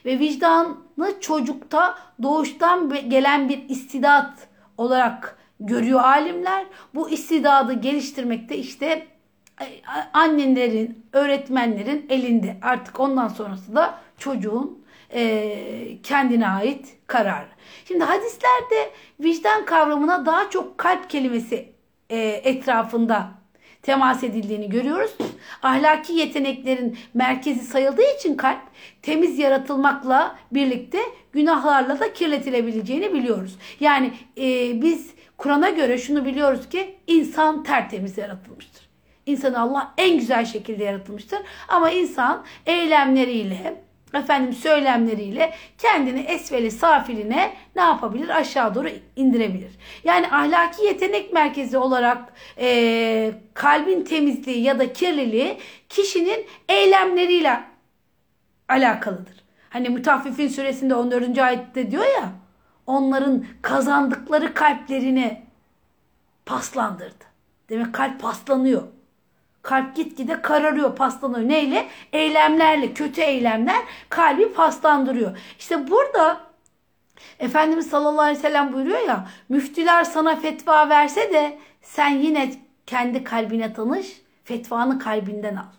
Ve 0.04 0.18
vicdanı 0.18 1.20
çocukta 1.20 1.98
doğuştan 2.22 3.08
gelen 3.08 3.48
bir 3.48 3.68
istidat 3.68 4.48
olarak 4.78 5.38
görüyor 5.60 6.00
alimler. 6.00 6.66
Bu 6.94 7.10
istidadı 7.10 7.72
geliştirmekte 7.72 8.56
işte 8.56 9.06
annelerin, 10.12 11.06
öğretmenlerin 11.12 12.06
elinde. 12.08 12.56
Artık 12.62 13.00
ondan 13.00 13.28
sonrası 13.28 13.76
da 13.76 13.98
çocuğun 14.18 14.84
e, 15.14 15.98
kendine 16.02 16.48
ait 16.48 16.96
karar. 17.06 17.46
Şimdi 17.88 18.04
hadislerde 18.04 18.90
vicdan 19.20 19.64
kavramına 19.64 20.26
daha 20.26 20.50
çok 20.50 20.78
kalp 20.78 21.10
kelimesi 21.10 21.68
e, 22.10 22.18
etrafında 22.28 23.30
temas 23.82 24.24
edildiğini 24.24 24.70
görüyoruz. 24.70 25.10
Ahlaki 25.62 26.12
yeteneklerin 26.12 26.98
merkezi 27.14 27.64
sayıldığı 27.64 28.16
için 28.18 28.36
kalp 28.36 28.60
temiz 29.02 29.38
yaratılmakla 29.38 30.38
birlikte 30.52 30.98
günahlarla 31.32 32.00
da 32.00 32.12
kirletilebileceğini 32.12 33.12
biliyoruz. 33.14 33.58
Yani 33.80 34.12
e, 34.38 34.82
biz 34.82 35.10
Kur'an'a 35.36 35.70
göre 35.70 35.98
şunu 35.98 36.24
biliyoruz 36.24 36.68
ki 36.68 36.94
insan 37.06 37.62
tertemiz 37.62 38.18
yaratılmıştır. 38.18 38.85
İnsanı 39.26 39.60
Allah 39.60 39.94
en 39.98 40.18
güzel 40.18 40.44
şekilde 40.44 40.84
yaratılmıştır. 40.84 41.38
Ama 41.68 41.90
insan 41.90 42.44
eylemleriyle, 42.66 43.82
efendim 44.14 44.52
söylemleriyle 44.52 45.52
kendini 45.78 46.20
esveli 46.20 46.70
safiline 46.70 47.52
ne 47.76 47.82
yapabilir? 47.82 48.28
Aşağı 48.28 48.74
doğru 48.74 48.88
indirebilir. 49.16 49.70
Yani 50.04 50.26
ahlaki 50.26 50.84
yetenek 50.84 51.32
merkezi 51.32 51.78
olarak 51.78 52.32
e, 52.58 53.34
kalbin 53.54 54.04
temizliği 54.04 54.62
ya 54.62 54.78
da 54.78 54.92
kirliliği 54.92 55.58
kişinin 55.88 56.46
eylemleriyle 56.68 57.60
alakalıdır. 58.68 59.44
Hani 59.70 59.88
Mütaffifin 59.88 60.48
suresinde 60.48 60.94
14. 60.94 61.38
ayette 61.38 61.90
diyor 61.90 62.04
ya 62.04 62.32
onların 62.86 63.44
kazandıkları 63.62 64.54
kalplerini 64.54 65.42
paslandırdı. 66.46 67.24
Demek 67.68 67.94
kalp 67.94 68.20
paslanıyor. 68.20 68.82
Kalp 69.66 69.96
gitgide 69.96 70.42
kararıyor, 70.42 70.96
paslanıyor. 70.96 71.48
Neyle? 71.48 71.88
Eylemlerle, 72.12 72.92
kötü 72.94 73.20
eylemler 73.20 73.82
kalbi 74.08 74.52
paslandırıyor. 74.52 75.38
İşte 75.58 75.90
burada 75.90 76.40
Efendimiz 77.38 77.86
sallallahu 77.86 78.20
aleyhi 78.20 78.38
ve 78.38 78.42
sellem 78.42 78.72
buyuruyor 78.72 79.08
ya 79.08 79.28
müftüler 79.48 80.04
sana 80.04 80.36
fetva 80.36 80.88
verse 80.88 81.32
de 81.32 81.58
sen 81.82 82.10
yine 82.10 82.52
kendi 82.86 83.24
kalbine 83.24 83.72
tanış, 83.72 84.22
fetvanı 84.44 84.98
kalbinden 84.98 85.56
al. 85.56 85.72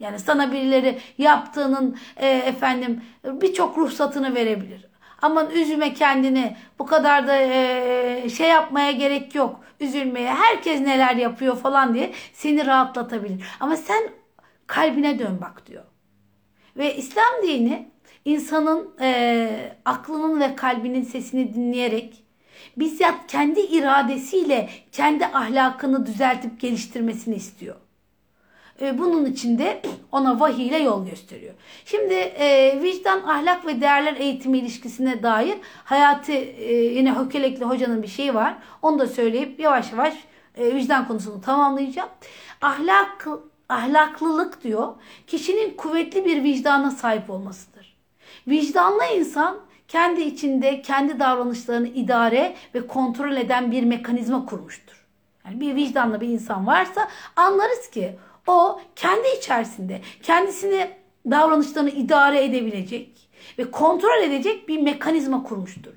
Yani 0.00 0.18
sana 0.18 0.52
birileri 0.52 0.98
yaptığının 1.18 1.98
e, 2.16 2.28
efendim 2.28 3.02
birçok 3.24 3.78
ruhsatını 3.78 4.34
verebilir. 4.34 4.91
Aman 5.22 5.50
üzüme 5.50 5.94
kendini. 5.94 6.56
Bu 6.78 6.86
kadar 6.86 7.26
da 7.26 7.36
e, 7.36 8.28
şey 8.36 8.48
yapmaya 8.48 8.92
gerek 8.92 9.34
yok. 9.34 9.60
Üzülmeye. 9.80 10.34
Herkes 10.34 10.80
neler 10.80 11.16
yapıyor 11.16 11.56
falan 11.56 11.94
diye 11.94 12.12
seni 12.32 12.66
rahatlatabilir. 12.66 13.44
Ama 13.60 13.76
sen 13.76 14.02
kalbine 14.66 15.18
dön 15.18 15.38
bak 15.40 15.66
diyor. 15.66 15.84
Ve 16.76 16.96
İslam 16.96 17.42
dini 17.42 17.88
insanın 18.24 18.90
e, 19.00 19.76
aklının 19.84 20.40
ve 20.40 20.56
kalbinin 20.56 21.02
sesini 21.02 21.54
dinleyerek 21.54 22.24
bizzat 22.76 23.26
kendi 23.28 23.60
iradesiyle 23.60 24.70
kendi 24.92 25.26
ahlakını 25.26 26.06
düzeltip 26.06 26.60
geliştirmesini 26.60 27.34
istiyor. 27.34 27.76
E, 28.80 28.98
bunun 28.98 29.24
için 29.24 29.58
de 29.58 29.82
ona 30.12 30.40
vahiy 30.40 30.66
ile 30.66 30.78
yol 30.78 31.06
gösteriyor. 31.06 31.54
Şimdi 31.84 32.14
e, 32.14 32.78
vicdan, 32.82 33.22
ahlak 33.22 33.66
ve 33.66 33.80
değerler 33.80 34.16
eğitimi 34.16 34.58
ilişkisine 34.58 35.22
dair 35.22 35.56
hayatı 35.84 36.32
e, 36.32 36.74
yine 36.74 37.14
Hökelekli 37.18 37.64
hocanın 37.64 38.02
bir 38.02 38.08
şeyi 38.08 38.34
var. 38.34 38.54
Onu 38.82 38.98
da 38.98 39.06
söyleyip 39.06 39.60
yavaş 39.60 39.92
yavaş 39.92 40.14
e, 40.56 40.74
vicdan 40.74 41.08
konusunu 41.08 41.40
tamamlayacağım. 41.40 42.08
Ahlak 42.60 43.28
ahlaklılık 43.68 44.64
diyor 44.64 44.94
kişinin 45.26 45.76
kuvvetli 45.76 46.24
bir 46.24 46.44
vicdana 46.44 46.90
sahip 46.90 47.30
olmasıdır. 47.30 47.96
Vicdanlı 48.48 49.04
insan 49.16 49.56
kendi 49.88 50.20
içinde 50.20 50.82
kendi 50.82 51.20
davranışlarını 51.20 51.88
idare 51.88 52.56
ve 52.74 52.86
kontrol 52.86 53.36
eden 53.36 53.72
bir 53.72 53.82
mekanizma 53.82 54.46
kurmuştur. 54.46 55.06
Yani 55.44 55.60
bir 55.60 55.74
vicdanlı 55.74 56.20
bir 56.20 56.28
insan 56.28 56.66
varsa 56.66 57.08
anlarız 57.36 57.90
ki 57.90 58.18
o 58.46 58.80
kendi 58.96 59.28
içerisinde 59.38 60.00
kendisini 60.22 60.90
davranışlarını 61.30 61.90
idare 61.90 62.44
edebilecek 62.44 63.28
ve 63.58 63.70
kontrol 63.70 64.22
edecek 64.22 64.68
bir 64.68 64.82
mekanizma 64.82 65.42
kurmuştur. 65.42 65.92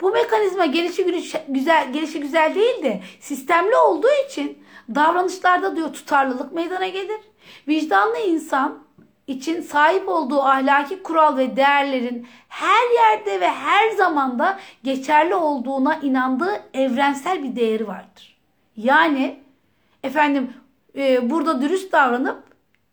Bu 0.00 0.10
mekanizma 0.10 0.66
gelişi 0.66 1.04
güzel, 1.48 1.92
gelişi 1.92 2.20
güzel 2.20 2.54
değil 2.54 2.82
de 2.82 3.00
sistemli 3.20 3.76
olduğu 3.76 4.26
için 4.28 4.64
davranışlarda 4.94 5.76
diyor 5.76 5.92
tutarlılık 5.92 6.52
meydana 6.52 6.88
gelir. 6.88 7.20
Vicdanlı 7.68 8.18
insan 8.18 8.84
için 9.26 9.60
sahip 9.62 10.08
olduğu 10.08 10.42
ahlaki 10.42 11.02
kural 11.02 11.36
ve 11.36 11.56
değerlerin 11.56 12.26
her 12.48 12.90
yerde 12.94 13.40
ve 13.40 13.48
her 13.48 13.90
zamanda 13.90 14.58
geçerli 14.82 15.34
olduğuna 15.34 15.94
inandığı 15.94 16.62
evrensel 16.74 17.42
bir 17.42 17.56
değeri 17.56 17.86
vardır. 17.86 18.36
Yani 18.76 19.40
efendim 20.02 20.52
e, 20.96 21.30
burada 21.30 21.62
dürüst 21.62 21.92
davranıp 21.92 22.42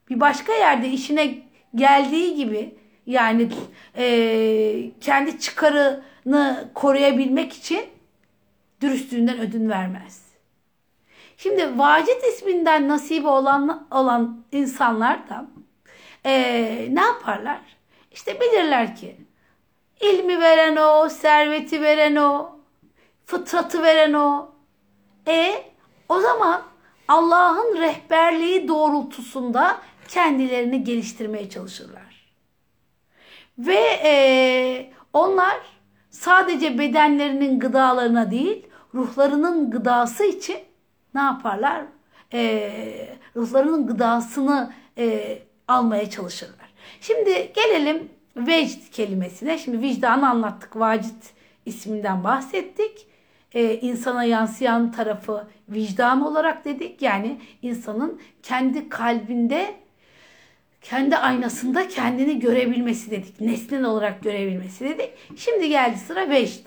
bir 0.09 0.19
başka 0.19 0.53
yerde 0.53 0.89
işine 0.89 1.37
geldiği 1.75 2.35
gibi 2.35 2.75
yani 3.05 3.49
e, 3.97 4.91
kendi 5.01 5.39
çıkarını 5.39 6.69
koruyabilmek 6.73 7.53
için 7.53 7.85
dürüstlüğünden 8.81 9.39
ödün 9.39 9.69
vermez. 9.69 10.31
Şimdi 11.37 11.79
vacit 11.79 12.23
isminden 12.33 12.87
nasibi 12.87 13.27
olan 13.27 13.87
olan 13.91 14.43
insanlar 14.51 15.29
da 15.29 15.45
e, 16.25 16.31
ne 16.91 17.01
yaparlar? 17.01 17.59
İşte 18.11 18.39
bilirler 18.41 18.95
ki 18.95 19.15
ilmi 20.01 20.41
veren 20.41 20.75
o, 20.75 21.09
serveti 21.09 21.81
veren 21.81 22.15
o, 22.15 22.59
fıtratı 23.25 23.83
veren 23.83 24.13
o. 24.13 24.51
E 25.27 25.63
o 26.09 26.19
zaman 26.19 26.70
Allah'ın 27.11 27.77
rehberliği 27.77 28.67
doğrultusunda 28.67 29.77
kendilerini 30.07 30.83
geliştirmeye 30.83 31.49
çalışırlar. 31.49 32.33
Ve 33.57 33.99
e, 34.03 34.91
Onlar 35.13 35.57
sadece 36.09 36.79
bedenlerinin 36.79 37.59
gıdalarına 37.59 38.31
değil, 38.31 38.67
ruhlarının 38.93 39.71
gıdası 39.71 40.23
için 40.23 40.57
ne 41.15 41.21
yaparlar? 41.21 41.81
Ee, 42.33 43.15
ruhlarının 43.35 43.87
gıdasını 43.87 44.73
e, 44.97 45.37
almaya 45.67 46.09
çalışırlar. 46.09 46.73
Şimdi 47.01 47.51
gelelim 47.55 48.09
vecd 48.35 48.91
kelimesine. 48.91 49.57
Şimdi 49.57 49.81
vicdanı 49.81 50.29
anlattık. 50.29 50.79
Vacit 50.79 51.33
isminden 51.65 52.23
bahsettik. 52.23 53.07
Ee, 53.53 53.79
insana 53.79 54.23
yansıyan 54.23 54.91
tarafı 54.91 55.47
vicdan 55.69 56.21
olarak 56.21 56.65
dedik. 56.65 57.01
Yani 57.01 57.37
insanın 57.61 58.21
kendi 58.43 58.89
kalbinde 58.89 59.75
kendi 60.81 61.17
aynasında 61.17 61.87
kendini 61.87 62.39
görebilmesi 62.39 63.11
dedik. 63.11 63.41
Nesnel 63.41 63.83
olarak 63.83 64.23
görebilmesi 64.23 64.85
dedik. 64.85 65.09
Şimdi 65.37 65.69
geldi 65.69 65.97
sıra 65.97 66.29
vecd. 66.29 66.65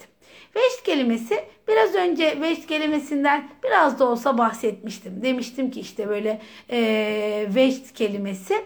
Vecd 0.56 0.84
kelimesi 0.84 1.44
biraz 1.68 1.94
önce 1.94 2.40
vecd 2.40 2.68
kelimesinden 2.68 3.48
biraz 3.64 3.98
da 3.98 4.04
olsa 4.04 4.38
bahsetmiştim. 4.38 5.22
Demiştim 5.22 5.70
ki 5.70 5.80
işte 5.80 6.08
böyle 6.08 6.40
e, 6.70 7.48
vecd 7.54 7.94
kelimesi 7.94 8.64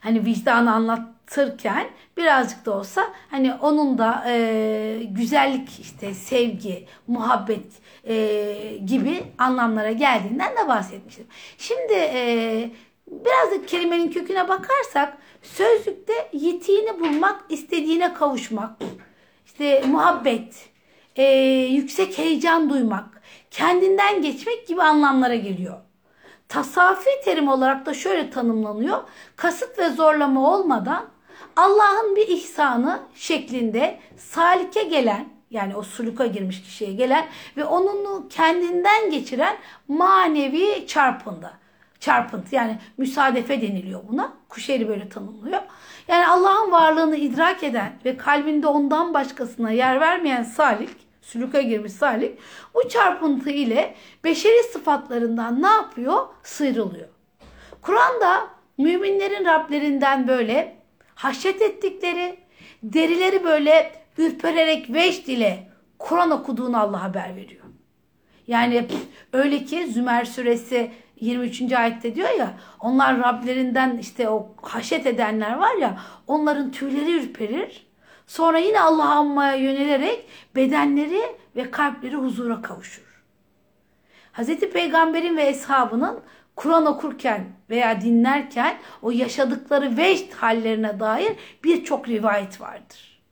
hani 0.00 0.24
vicdanı 0.24 0.74
anlatırken 1.22 1.86
birazcık 2.16 2.66
da 2.66 2.78
olsa 2.78 3.12
hani 3.30 3.54
onun 3.54 3.98
da 3.98 4.24
e, 4.26 5.02
güzellik 5.10 5.80
işte 5.80 6.14
sevgi, 6.14 6.86
muhabbet 7.06 7.66
e, 8.04 8.76
gibi 8.86 9.24
anlamlara 9.38 9.92
geldiğinden 9.92 10.52
de 10.52 10.68
bahsetmiştim. 10.68 11.26
Şimdi 11.58 11.92
e, 11.92 12.70
biraz 13.06 13.50
da 13.50 13.66
kelimenin 13.66 14.10
köküne 14.10 14.48
bakarsak 14.48 15.18
sözlükte 15.42 16.12
yetiğini 16.32 17.00
bulmak, 17.00 17.44
istediğine 17.48 18.14
kavuşmak, 18.14 18.70
işte 19.46 19.82
muhabbet, 19.86 20.68
e, 21.16 21.24
yüksek 21.70 22.18
heyecan 22.18 22.70
duymak, 22.70 23.22
kendinden 23.50 24.22
geçmek 24.22 24.66
gibi 24.68 24.82
anlamlara 24.82 25.34
geliyor. 25.34 25.80
Tasavvufi 26.52 27.10
terim 27.24 27.48
olarak 27.48 27.86
da 27.86 27.94
şöyle 27.94 28.30
tanımlanıyor. 28.30 29.02
Kasıt 29.36 29.78
ve 29.78 29.90
zorlama 29.90 30.54
olmadan 30.54 31.04
Allah'ın 31.56 32.16
bir 32.16 32.28
ihsanı 32.28 33.00
şeklinde 33.14 33.98
salike 34.16 34.82
gelen 34.82 35.28
yani 35.50 35.76
o 35.76 35.82
suluka 35.82 36.26
girmiş 36.26 36.62
kişiye 36.62 36.92
gelen 36.92 37.26
ve 37.56 37.64
onunu 37.64 38.28
kendinden 38.28 39.10
geçiren 39.10 39.56
manevi 39.88 40.86
çarpında. 40.86 41.52
Çarpıntı 42.00 42.54
yani 42.54 42.78
müsaadefe 42.96 43.60
deniliyor 43.60 44.00
buna. 44.08 44.32
Kuşeri 44.48 44.88
böyle 44.88 45.08
tanımlıyor. 45.08 45.62
Yani 46.08 46.26
Allah'ın 46.26 46.72
varlığını 46.72 47.16
idrak 47.16 47.62
eden 47.64 47.92
ve 48.04 48.16
kalbinde 48.16 48.66
ondan 48.66 49.14
başkasına 49.14 49.70
yer 49.70 50.00
vermeyen 50.00 50.42
salik 50.42 51.11
sülüka 51.22 51.60
girmiş 51.60 51.92
Salih 51.92 52.30
bu 52.74 52.88
çarpıntı 52.88 53.50
ile 53.50 53.94
beşeri 54.24 54.62
sıfatlarından 54.72 55.62
ne 55.62 55.68
yapıyor? 55.68 56.26
Sıyrılıyor. 56.42 57.08
Kur'an'da 57.82 58.48
müminlerin 58.78 59.44
Rablerinden 59.44 60.28
böyle 60.28 60.76
haşyet 61.14 61.62
ettikleri, 61.62 62.36
derileri 62.82 63.44
böyle 63.44 63.92
ürpererek 64.18 64.90
vecd 64.90 65.28
ile 65.28 65.68
Kur'an 65.98 66.30
okuduğunu 66.30 66.80
Allah 66.80 67.02
haber 67.02 67.36
veriyor. 67.36 67.62
Yani 68.46 68.86
öyle 69.32 69.64
ki 69.64 69.86
Zümer 69.86 70.24
suresi 70.24 70.90
23. 71.20 71.72
ayette 71.72 72.14
diyor 72.14 72.28
ya 72.38 72.54
onlar 72.80 73.18
Rablerinden 73.18 73.98
işte 73.98 74.28
o 74.28 74.54
haşet 74.62 75.06
edenler 75.06 75.56
var 75.56 75.76
ya 75.76 76.00
onların 76.26 76.70
tüyleri 76.70 77.12
ürperir 77.12 77.86
Sonra 78.32 78.58
yine 78.58 78.80
Allah'a 78.80 79.14
anmaya 79.14 79.54
yönelerek 79.54 80.26
bedenleri 80.56 81.22
ve 81.56 81.70
kalpleri 81.70 82.16
huzura 82.16 82.62
kavuşur. 82.62 83.22
Hz. 84.32 84.60
Peygamber'in 84.60 85.36
ve 85.36 85.42
eshabının 85.42 86.20
Kur'an 86.56 86.86
okurken 86.86 87.44
veya 87.70 88.00
dinlerken 88.00 88.78
o 89.02 89.10
yaşadıkları 89.10 89.96
vecd 89.96 90.32
hallerine 90.32 91.00
dair 91.00 91.32
birçok 91.64 92.08
rivayet 92.08 92.60
vardır. 92.60 93.22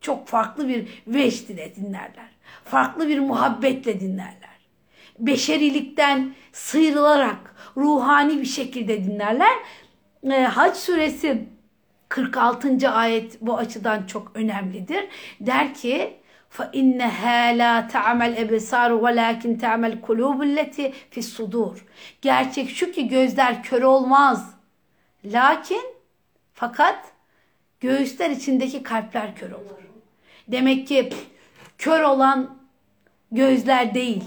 Çok 0.00 0.28
farklı 0.28 0.68
bir 0.68 1.02
vecd 1.06 1.48
ile 1.48 1.74
dinlerler. 1.74 2.30
Farklı 2.64 3.08
bir 3.08 3.18
muhabbetle 3.18 4.00
dinlerler. 4.00 4.58
Beşerilikten 5.18 6.34
sıyrılarak 6.52 7.54
ruhani 7.76 8.40
bir 8.40 8.46
şekilde 8.46 9.04
dinlerler. 9.04 9.56
E, 10.30 10.42
Hac 10.42 10.76
suresi 10.76 11.51
46. 12.11 12.89
ayet 12.89 13.41
bu 13.41 13.57
açıdan 13.57 14.05
çok 14.05 14.31
önemlidir. 14.35 15.07
Der 15.41 15.73
ki 15.73 16.17
فَاِنَّهَا 16.57 17.57
لَا 17.61 17.73
تَعْمَلْ 17.89 18.31
اَبْسَارُ 18.43 18.91
وَلَاكِنْ 19.05 19.59
تَعْمَلْ 19.59 20.01
قُلُوبُ 20.01 20.39
الَّتِي 20.49 20.93
فِي 21.11 21.19
الصُّدُورِ 21.19 21.77
Gerçek 22.21 22.69
şu 22.69 22.91
ki 22.91 23.07
gözler 23.07 23.63
kör 23.63 23.81
olmaz. 23.81 24.55
Lakin 25.25 25.81
fakat 26.53 26.99
göğüsler 27.79 28.29
içindeki 28.29 28.83
kalpler 28.83 29.35
kör 29.35 29.51
olur. 29.51 29.77
Demek 30.47 30.87
ki 30.87 31.09
kör 31.77 32.03
olan 32.03 32.57
gözler 33.31 33.93
değil 33.93 34.23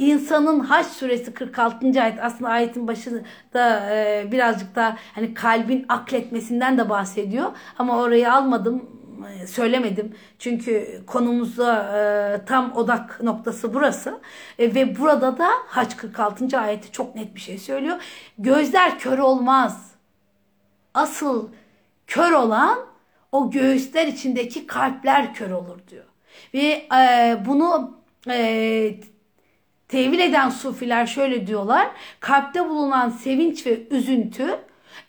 insanın 0.00 0.60
Haç 0.60 0.86
suresi 0.86 1.34
46. 1.34 2.02
ayet 2.02 2.18
aslında 2.22 2.50
ayetin 2.50 2.88
başında 2.88 3.90
e, 3.90 4.28
birazcık 4.32 4.74
da 4.74 4.96
hani 5.14 5.34
kalbin 5.34 5.86
akletmesinden 5.88 6.78
de 6.78 6.88
bahsediyor. 6.88 7.52
Ama 7.78 7.98
orayı 7.98 8.32
almadım 8.32 8.90
e, 9.28 9.46
söylemedim. 9.46 10.14
Çünkü 10.38 11.02
konumuzda 11.06 11.98
e, 11.98 12.44
tam 12.44 12.76
odak 12.76 13.22
noktası 13.22 13.74
burası. 13.74 14.20
E, 14.58 14.74
ve 14.74 14.98
burada 14.98 15.38
da 15.38 15.48
Haç 15.66 15.96
46. 15.96 16.58
ayeti 16.58 16.92
çok 16.92 17.14
net 17.14 17.34
bir 17.34 17.40
şey 17.40 17.58
söylüyor. 17.58 17.96
Gözler 18.38 18.98
kör 18.98 19.18
olmaz. 19.18 19.90
Asıl 20.94 21.48
kör 22.06 22.32
olan 22.32 22.78
o 23.32 23.50
göğüsler 23.50 24.06
içindeki 24.06 24.66
kalpler 24.66 25.34
kör 25.34 25.50
olur 25.50 25.78
diyor. 25.88 26.04
Ve 26.54 26.88
e, 26.98 27.38
bunu 27.46 27.98
e, 28.28 28.94
Tevil 29.90 30.18
eden 30.18 30.50
sufiler 30.50 31.06
şöyle 31.06 31.46
diyorlar. 31.46 31.90
Kalpte 32.20 32.68
bulunan 32.68 33.08
sevinç 33.10 33.66
ve 33.66 33.80
üzüntü 33.90 34.58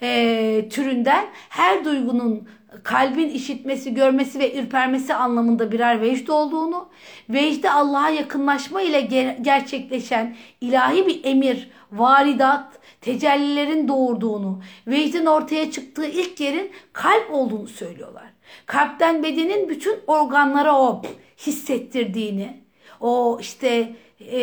e, 0.02 0.70
türünden 0.70 1.26
her 1.50 1.86
duygunun 1.86 2.48
kalbin 2.84 3.30
işitmesi, 3.30 3.94
görmesi 3.94 4.40
ve 4.40 4.60
ürpermesi 4.60 5.14
anlamında 5.14 5.72
birer 5.72 6.02
vecd 6.02 6.28
olduğunu, 6.28 6.90
vecde 7.30 7.72
Allah'a 7.72 8.10
yakınlaşma 8.10 8.82
ile 8.82 9.02
ger- 9.02 9.44
gerçekleşen 9.44 10.36
ilahi 10.62 11.08
bir 11.08 11.26
emir, 11.26 11.70
varidat, 11.92 12.80
tecellilerin 13.02 13.88
doğurduğunu, 13.88 14.62
vecdin 14.88 15.26
ortaya 15.26 15.72
çıktığı 15.72 16.06
ilk 16.06 16.40
yerin 16.40 16.72
kalp 16.94 17.32
olduğunu 17.32 17.68
söylüyorlar. 17.68 18.26
Kalpten 18.66 19.24
bedenin 19.24 19.70
bütün 19.70 20.00
organlara 20.08 20.80
o 20.80 21.02
hissettirdiğini, 21.38 22.62
o 23.00 23.38
işte 23.42 23.96
e, 24.28 24.41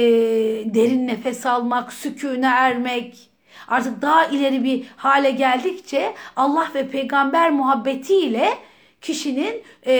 derin 0.74 1.06
nefes 1.06 1.46
almak, 1.46 1.92
sükûne 1.92 2.46
ermek, 2.46 3.30
artık 3.68 4.02
daha 4.02 4.26
ileri 4.26 4.64
bir 4.64 4.86
hale 4.96 5.30
geldikçe 5.30 6.14
Allah 6.36 6.70
ve 6.74 6.88
peygamber 6.88 7.50
muhabbetiyle 7.50 8.58
kişinin 9.00 9.62
e, 9.86 9.96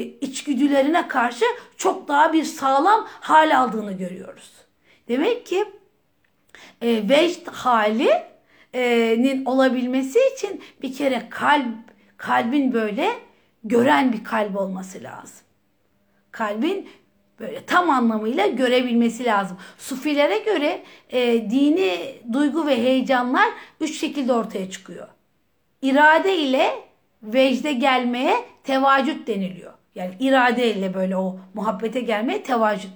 içgüdülerine 0.00 1.08
karşı 1.08 1.44
çok 1.76 2.08
daha 2.08 2.32
bir 2.32 2.44
sağlam 2.44 3.06
hal 3.08 3.58
aldığını 3.58 3.92
görüyoruz. 3.92 4.52
Demek 5.08 5.46
ki 5.46 5.64
e, 6.82 7.08
vecd 7.08 7.48
halinin 7.48 9.44
olabilmesi 9.44 10.18
için 10.36 10.62
bir 10.82 10.94
kere 10.94 11.26
kalp 11.30 11.66
kalbin 12.16 12.72
böyle 12.72 13.08
gören 13.64 14.12
bir 14.12 14.24
kalp 14.24 14.56
olması 14.56 15.02
lazım. 15.02 15.46
Kalbin 16.30 16.88
böyle 17.42 17.64
tam 17.64 17.90
anlamıyla 17.90 18.46
görebilmesi 18.46 19.24
lazım. 19.24 19.56
Sufilere 19.78 20.38
göre 20.38 20.82
e, 21.10 21.50
dini 21.50 22.14
duygu 22.32 22.66
ve 22.66 22.76
heyecanlar 22.76 23.48
üç 23.80 24.00
şekilde 24.00 24.32
ortaya 24.32 24.70
çıkıyor. 24.70 25.08
İrade 25.82 26.36
ile 26.36 26.70
vecde 27.22 27.72
gelmeye 27.72 28.36
tevacüt 28.64 29.26
deniliyor. 29.26 29.72
Yani 29.94 30.14
irade 30.20 30.74
ile 30.74 30.94
böyle 30.94 31.16
o 31.16 31.38
muhabbete 31.54 32.00
gelmeye 32.00 32.42
tevacüt. 32.42 32.92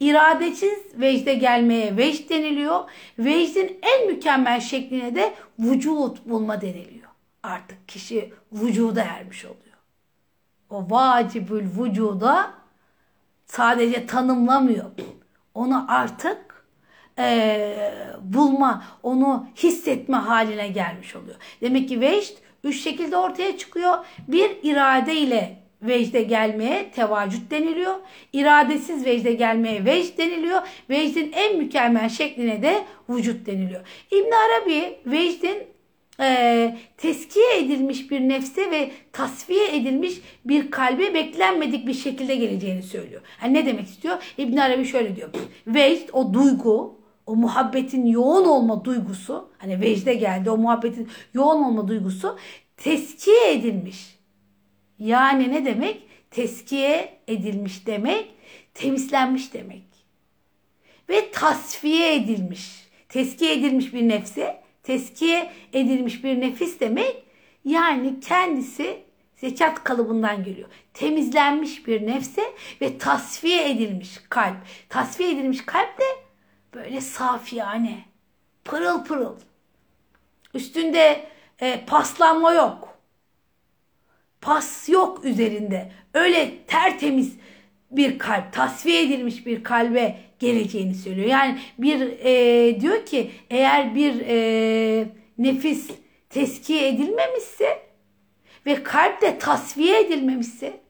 İradesiz 0.00 0.78
vecde 0.94 1.34
gelmeye 1.34 1.96
vecd 1.96 2.30
deniliyor. 2.30 2.80
Vecdin 3.18 3.78
en 3.82 4.06
mükemmel 4.06 4.60
şekline 4.60 5.14
de 5.14 5.34
vücut 5.58 6.26
bulma 6.26 6.60
deniliyor. 6.60 7.08
Artık 7.42 7.88
kişi 7.88 8.32
vücuda 8.52 9.02
ermiş 9.02 9.44
oluyor. 9.44 9.58
O 10.70 10.90
vacibül 10.90 11.66
vücuda 11.78 12.57
sadece 13.48 14.06
tanımlamıyor. 14.06 14.84
Onu 15.54 15.84
artık 15.88 16.64
e, 17.18 17.92
bulma, 18.22 18.84
onu 19.02 19.46
hissetme 19.56 20.16
haline 20.16 20.68
gelmiş 20.68 21.16
oluyor. 21.16 21.36
Demek 21.60 21.88
ki 21.88 22.00
vecd 22.00 22.36
üç 22.64 22.82
şekilde 22.82 23.16
ortaya 23.16 23.58
çıkıyor. 23.58 23.98
Bir 24.28 24.50
irade 24.62 25.14
ile 25.14 25.58
vecde 25.82 26.22
gelmeye 26.22 26.90
tevacüt 26.90 27.50
deniliyor. 27.50 27.94
İradesiz 28.32 29.04
vecde 29.04 29.32
gelmeye 29.32 29.84
vecd 29.84 30.18
deniliyor. 30.18 30.62
Vecdin 30.90 31.32
en 31.32 31.56
mükemmel 31.56 32.08
şekline 32.08 32.62
de 32.62 32.84
vücut 33.08 33.46
deniliyor. 33.46 33.80
İbn 34.10 34.30
Arabi 34.32 34.98
vecdin 35.06 35.58
e, 36.20 36.76
teskiye 36.96 37.58
edilmiş 37.58 38.10
bir 38.10 38.20
nefse 38.20 38.70
ve 38.70 38.90
tasfiye 39.12 39.76
edilmiş 39.76 40.20
bir 40.44 40.70
kalbe 40.70 41.14
beklenmedik 41.14 41.86
bir 41.86 41.94
şekilde 41.94 42.36
geleceğini 42.36 42.82
söylüyor. 42.82 43.22
Yani 43.42 43.54
ne 43.54 43.66
demek 43.66 43.86
istiyor? 43.86 44.34
İbn 44.38 44.56
Arabi 44.56 44.84
şöyle 44.84 45.16
diyor. 45.16 45.28
Vecd 45.66 46.08
o 46.12 46.34
duygu, 46.34 47.00
o 47.26 47.36
muhabbetin 47.36 48.06
yoğun 48.06 48.44
olma 48.44 48.84
duygusu, 48.84 49.50
hani 49.58 49.80
vecde 49.80 50.14
geldi 50.14 50.50
o 50.50 50.56
muhabbetin 50.56 51.08
yoğun 51.34 51.62
olma 51.62 51.88
duygusu 51.88 52.38
teskiye 52.76 53.52
edilmiş. 53.52 54.18
Yani 54.98 55.52
ne 55.52 55.64
demek? 55.64 56.02
Teskiye 56.30 57.18
edilmiş 57.28 57.86
demek, 57.86 58.28
temizlenmiş 58.74 59.54
demek. 59.54 59.82
Ve 61.08 61.30
tasfiye 61.30 62.14
edilmiş. 62.14 62.88
Teskiye 63.08 63.52
edilmiş 63.52 63.94
bir 63.94 64.08
nefse, 64.08 64.62
teskiye 64.88 65.52
edilmiş 65.72 66.24
bir 66.24 66.40
nefis 66.40 66.80
demek 66.80 67.22
yani 67.64 68.20
kendisi 68.20 69.02
zekat 69.36 69.84
kalıbından 69.84 70.44
geliyor. 70.44 70.68
Temizlenmiş 70.94 71.86
bir 71.86 72.06
nefse 72.06 72.42
ve 72.80 72.98
tasfiye 72.98 73.70
edilmiş 73.70 74.20
kalp. 74.28 74.56
Tasfiye 74.88 75.30
edilmiş 75.30 75.66
kalp 75.66 75.98
de 75.98 76.04
böyle 76.74 77.00
saf 77.00 77.52
yani. 77.52 78.04
Pırıl 78.64 79.04
pırıl. 79.04 79.36
Üstünde 80.54 81.28
e, 81.60 81.84
paslanma 81.86 82.52
yok. 82.52 82.98
Pas 84.40 84.88
yok 84.88 85.24
üzerinde. 85.24 85.92
Öyle 86.14 86.58
tertemiz 86.66 87.36
bir 87.90 88.18
kalp, 88.18 88.52
tasfiye 88.52 89.02
edilmiş 89.02 89.46
bir 89.46 89.64
kalbe 89.64 90.27
geleceğini 90.38 90.94
söylüyor. 90.94 91.28
Yani 91.28 91.58
bir 91.78 92.00
e, 92.00 92.80
diyor 92.80 93.06
ki 93.06 93.30
eğer 93.50 93.94
bir 93.94 94.20
e, 94.26 95.08
nefis 95.38 95.90
teskiye 96.30 96.88
edilmemişse 96.88 97.82
ve 98.66 98.82
kalp 98.82 99.22
de 99.22 99.38
tasfiye 99.38 100.00
edilmemişse 100.00 100.80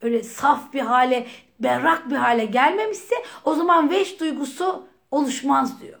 öyle 0.00 0.22
saf 0.22 0.72
bir 0.72 0.80
hale, 0.80 1.26
berrak 1.60 2.10
bir 2.10 2.16
hale 2.16 2.44
gelmemişse 2.44 3.14
o 3.44 3.54
zaman 3.54 3.90
veş 3.90 4.20
duygusu 4.20 4.86
oluşmaz 5.10 5.80
diyor. 5.80 5.98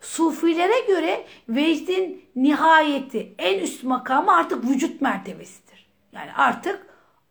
Sufilere 0.00 0.80
göre 0.88 1.26
vecdin 1.48 2.24
nihayeti, 2.36 3.34
en 3.38 3.58
üst 3.58 3.84
makamı 3.84 4.32
artık 4.36 4.64
vücut 4.64 5.00
mertebesidir. 5.00 5.90
Yani 6.12 6.32
artık 6.32 6.86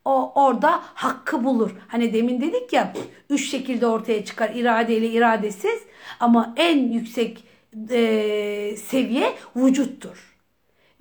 o 0.09 0.31
orada 0.35 0.81
hakkı 0.83 1.43
bulur. 1.43 1.71
Hani 1.87 2.13
demin 2.13 2.41
dedik 2.41 2.73
ya 2.73 2.93
üç 3.29 3.49
şekilde 3.51 3.87
ortaya 3.87 4.25
çıkar 4.25 4.49
iradeyle 4.49 5.09
iradesiz 5.09 5.83
ama 6.19 6.53
en 6.57 6.91
yüksek 6.91 7.43
e, 7.89 8.75
seviye 8.77 9.33
vücuttur. 9.55 10.35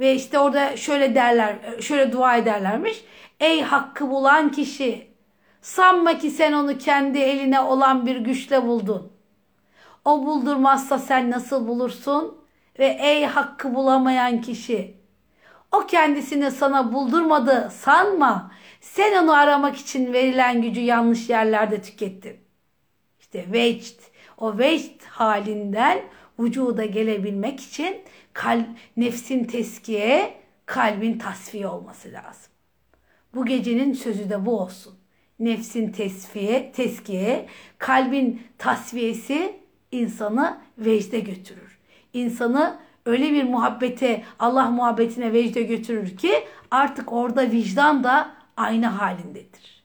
Ve 0.01 0.15
işte 0.15 0.39
orada 0.39 0.77
şöyle 0.77 1.15
derler, 1.15 1.57
şöyle 1.81 2.13
dua 2.13 2.37
ederlermiş. 2.37 3.05
Ey 3.41 3.63
hakkı 3.63 4.11
bulan 4.11 4.53
kişi 4.53 5.09
sanma 5.63 6.19
ki 6.19 6.31
sen 6.31 6.53
onu 6.53 6.79
kendi 6.79 7.19
eline 7.19 7.61
olan 7.61 8.07
bir 8.07 8.17
güçle 8.17 8.67
buldun. 8.67 9.13
O 10.05 10.27
buldurmazsa 10.27 10.99
sen 10.99 11.31
nasıl 11.31 11.69
bulursun? 11.69 12.39
Ve 12.79 12.99
ey 13.01 13.25
hakkı 13.25 13.75
bulamayan 13.75 14.41
kişi 14.41 14.98
o 15.73 15.87
kendisini 15.87 16.51
sana 16.51 16.93
buldurmadı 16.93 17.71
sanma. 17.73 18.53
Sen 18.81 19.25
onu 19.25 19.33
aramak 19.33 19.77
için 19.77 20.13
verilen 20.13 20.63
gücü 20.63 20.81
yanlış 20.81 21.29
yerlerde 21.29 21.83
tükettin. 21.83 22.37
İşte 23.21 23.47
vecd, 23.53 24.01
o 24.39 24.59
vecd 24.59 25.03
halinden 25.03 26.01
vücuda 26.39 26.85
gelebilmek 26.85 27.61
için 27.61 27.97
kalp, 28.33 28.67
nefsin 28.97 29.45
teskiye, 29.45 30.35
kalbin 30.67 31.19
tasfiye 31.19 31.69
olması 31.69 32.13
lazım. 32.13 32.53
Bu 33.35 33.47
gecenin 33.47 33.93
sözü 33.93 34.31
de 34.31 34.47
bu 34.47 34.61
olsun. 34.61 34.95
Nefsin 35.39 35.93
tesfiye, 35.93 36.73
teskiye, 36.73 37.47
kalbin 37.79 38.43
tasfiyesi 38.59 39.57
insanı 39.93 40.59
vecde 40.79 41.21
götürür. 41.21 41.79
İnsanı 42.13 42.79
öyle 43.09 43.33
bir 43.33 43.45
muhabbete, 43.45 44.23
Allah 44.39 44.71
muhabbetine 44.71 45.33
vecde 45.33 45.63
götürür 45.63 46.17
ki 46.17 46.33
artık 46.71 47.13
orada 47.13 47.51
vicdan 47.51 48.05
da 48.05 48.31
aynı 48.57 48.87
halindedir. 48.87 49.85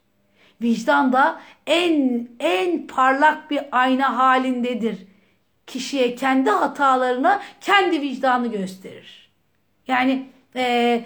Vicdan 0.61 1.13
da 1.13 1.39
en 1.67 2.27
en 2.39 2.87
parlak 2.87 3.51
bir 3.51 3.61
ayna 3.71 4.17
halindedir. 4.17 4.97
Kişiye 5.67 6.15
kendi 6.15 6.49
hatalarını, 6.49 7.39
kendi 7.61 8.01
vicdanı 8.01 8.47
gösterir. 8.47 9.31
Yani 9.87 10.25
e, 10.55 11.05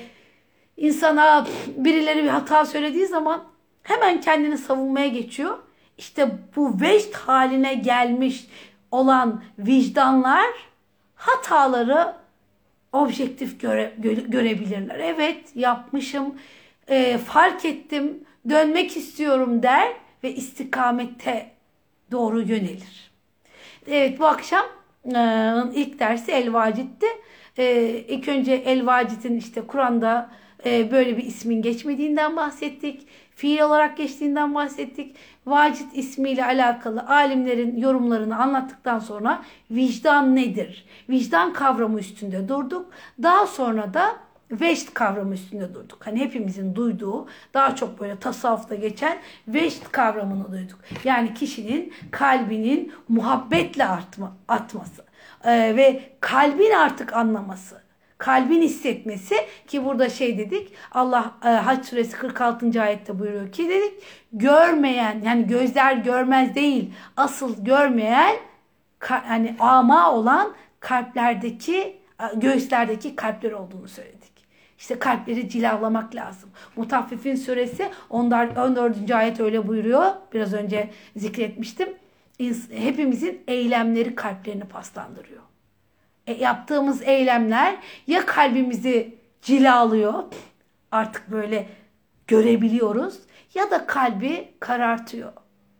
insana 0.78 1.48
birileri 1.78 2.24
bir 2.24 2.30
hata 2.30 2.66
söylediği 2.66 3.06
zaman 3.06 3.44
hemen 3.84 4.22
kendini 4.22 4.58
savunmaya 4.58 5.08
geçiyor. 5.08 5.58
İşte 5.98 6.32
bu 6.56 6.82
vecd 6.82 7.14
haline 7.14 7.74
gelmiş 7.74 8.48
olan 8.92 9.44
vicdanlar 9.60 10.48
hataları 11.18 12.14
objektif 12.94 13.62
göre, 13.62 13.94
göre, 13.98 14.22
görebilirler. 14.22 15.00
Evet 15.00 15.56
yapmışım, 15.56 16.36
e, 16.88 17.18
fark 17.18 17.66
ettim, 17.66 18.24
dönmek 18.50 18.98
istiyorum 18.98 19.64
der 19.64 19.94
ve 20.24 20.36
istikamette 20.36 21.52
doğru 22.12 22.42
yönelir. 22.42 23.12
Evet 23.88 24.20
bu 24.20 24.26
akşam 24.26 24.66
e, 25.06 25.54
ilk 25.76 26.00
dersi 26.00 26.32
El 26.32 26.54
Vacit'ti. 26.54 27.08
E, 27.58 27.88
ilk 28.08 28.28
önce 28.28 28.54
El 28.54 28.86
Vacit'in 28.86 29.38
işte 29.38 29.62
Kur'an'da 29.62 30.30
e, 30.66 30.92
böyle 30.92 31.18
bir 31.18 31.24
ismin 31.24 31.62
geçmediğinden 31.62 32.36
bahsettik. 32.36 33.08
Fiil 33.38 33.62
olarak 33.62 33.98
geçtiğinden 33.98 34.56
bahsettik. 34.56 35.16
Vacit 35.46 35.98
ismiyle 35.98 36.46
alakalı 36.46 37.02
alimlerin 37.08 37.78
yorumlarını 37.78 38.38
anlattıktan 38.38 39.00
sonra 39.00 39.42
vicdan 39.72 40.36
nedir? 40.36 40.86
Vicdan 41.10 41.54
kavramı 41.54 42.00
üstünde 42.00 42.50
durduk. 42.50 42.92
Daha 43.24 43.48
sonra 43.48 43.94
da 43.94 44.16
veşt 44.52 44.94
kavramı 44.94 45.34
üstünde 45.34 45.74
durduk. 45.74 46.08
Hani 46.08 46.20
hepimizin 46.20 46.76
duyduğu 46.76 47.28
daha 47.54 47.76
çok 47.76 48.00
böyle 48.00 48.20
tasavvufta 48.20 48.76
geçen 48.76 49.18
veşt 49.48 49.92
kavramını 49.92 50.52
duyduk. 50.52 50.80
Yani 51.04 51.34
kişinin 51.34 51.94
kalbinin 52.12 52.94
muhabbetle 53.10 53.86
artma, 53.86 54.38
atması 54.48 55.04
ee, 55.44 55.74
ve 55.76 56.04
kalbin 56.20 56.72
artık 56.72 57.14
anlaması 57.14 57.87
kalbin 58.18 58.62
hissetmesi 58.62 59.36
ki 59.68 59.86
burada 59.86 60.10
şey 60.10 60.38
dedik 60.38 60.74
Allah 60.92 61.34
e, 61.46 61.48
Hac 61.48 61.86
suresi 61.86 62.18
46. 62.18 62.82
ayette 62.82 63.20
buyuruyor 63.20 63.52
ki 63.52 63.70
dedik 63.70 63.94
görmeyen 64.34 65.22
yani 65.26 65.48
gözler 65.48 65.94
görmez 65.94 66.56
değil 66.56 66.94
asıl 67.18 67.66
görmeyen 67.66 68.36
hani 69.00 69.56
ama 69.60 70.14
olan 70.14 70.54
kalplerdeki 70.80 71.98
göğüslerdeki 72.36 73.16
kalpler 73.16 73.52
olduğunu 73.52 73.88
söyledik. 73.88 74.38
İşte 74.78 75.00
kalpleri 75.00 75.50
cilalamak 75.50 76.16
lazım. 76.16 76.50
Mutaffifin 76.76 77.36
suresi 77.36 77.90
14. 78.10 79.12
ayet 79.12 79.40
öyle 79.40 79.68
buyuruyor. 79.68 80.12
Biraz 80.34 80.54
önce 80.54 80.90
zikretmiştim. 81.16 81.90
Hepimizin 82.72 83.44
eylemleri 83.48 84.16
kalplerini 84.16 84.64
paslandırıyor. 84.64 85.42
E, 86.28 86.34
yaptığımız 86.34 87.02
eylemler 87.02 87.78
ya 88.08 88.26
kalbimizi 88.26 89.16
cilalıyor 89.42 90.24
artık 90.92 91.32
böyle 91.32 91.68
görebiliyoruz 92.28 93.20
ya 93.54 93.72
da 93.72 93.88
kalbi 93.88 94.48
karartıyor. 94.60 95.34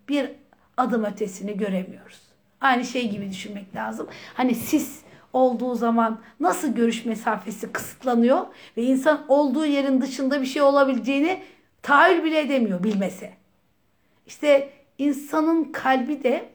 Bir 0.10 0.32
adım 0.78 1.04
ötesini 1.04 1.58
göremiyoruz. 1.58 2.22
Aynı 2.62 2.86
şey 2.86 3.10
gibi 3.10 3.30
düşünmek 3.30 3.76
lazım. 3.76 4.08
Hani 4.34 4.56
sis 4.56 5.02
olduğu 5.34 5.76
zaman 5.76 6.22
nasıl 6.40 6.76
görüş 6.76 7.06
mesafesi 7.06 7.72
kısıtlanıyor 7.72 8.46
ve 8.78 8.84
insan 8.84 9.26
olduğu 9.28 9.66
yerin 9.66 10.02
dışında 10.02 10.42
bir 10.42 10.46
şey 10.46 10.62
olabileceğini 10.62 11.44
tahayyül 11.82 12.24
bile 12.24 12.40
edemiyor 12.40 12.84
bilmese. 12.84 13.34
İşte 14.28 14.70
insanın 14.98 15.64
kalbi 15.64 16.24
de 16.24 16.50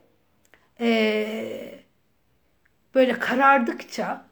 ee, 0.81 1.82
böyle 2.95 3.13
karardıkça, 3.13 4.25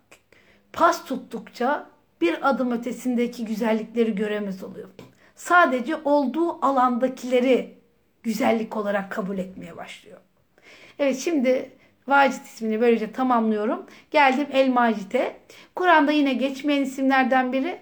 pas 0.72 1.04
tuttukça 1.04 1.86
bir 2.20 2.48
adım 2.50 2.72
ötesindeki 2.72 3.44
güzellikleri 3.44 4.14
göremez 4.14 4.64
oluyor. 4.64 4.88
Sadece 5.34 5.96
olduğu 6.04 6.64
alandakileri 6.66 7.78
güzellik 8.22 8.76
olarak 8.76 9.12
kabul 9.12 9.38
etmeye 9.38 9.76
başlıyor. 9.76 10.18
Evet 10.98 11.18
şimdi 11.18 11.70
Vacit 12.08 12.46
ismini 12.46 12.80
böylece 12.80 13.12
tamamlıyorum. 13.12 13.86
Geldim 14.10 14.46
El 14.52 14.68
Macit'e. 14.68 15.36
Kur'an'da 15.74 16.12
yine 16.12 16.32
geçmeyen 16.32 16.82
isimlerden 16.82 17.52
biri. 17.52 17.78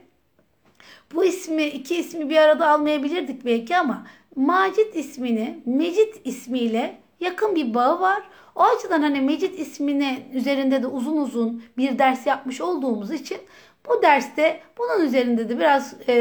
Bu 1.15 1.25
ismi 1.25 1.65
iki 1.65 1.97
ismi 1.97 2.31
bir 2.31 2.37
arada 2.37 2.69
almayabilirdik 2.69 3.45
belki 3.45 3.77
ama 3.77 4.07
Macit 4.37 4.97
ismini 4.97 5.59
Mecit 5.67 6.21
ismiyle 6.25 6.99
yakın 7.21 7.55
bir 7.55 7.75
bağı 7.75 8.01
var. 8.01 8.23
O 8.59 8.63
açıdan 8.63 9.03
hani 9.03 9.21
Mecit 9.21 9.59
ismini 9.59 10.23
üzerinde 10.35 10.83
de 10.83 10.87
uzun 10.87 11.17
uzun 11.17 11.63
bir 11.77 11.99
ders 11.99 12.27
yapmış 12.27 12.61
olduğumuz 12.61 13.11
için 13.11 13.39
bu 13.89 14.03
derste 14.03 14.61
bunun 14.79 15.07
üzerinde 15.07 15.49
de 15.49 15.59
biraz 15.59 15.95
e, 16.09 16.15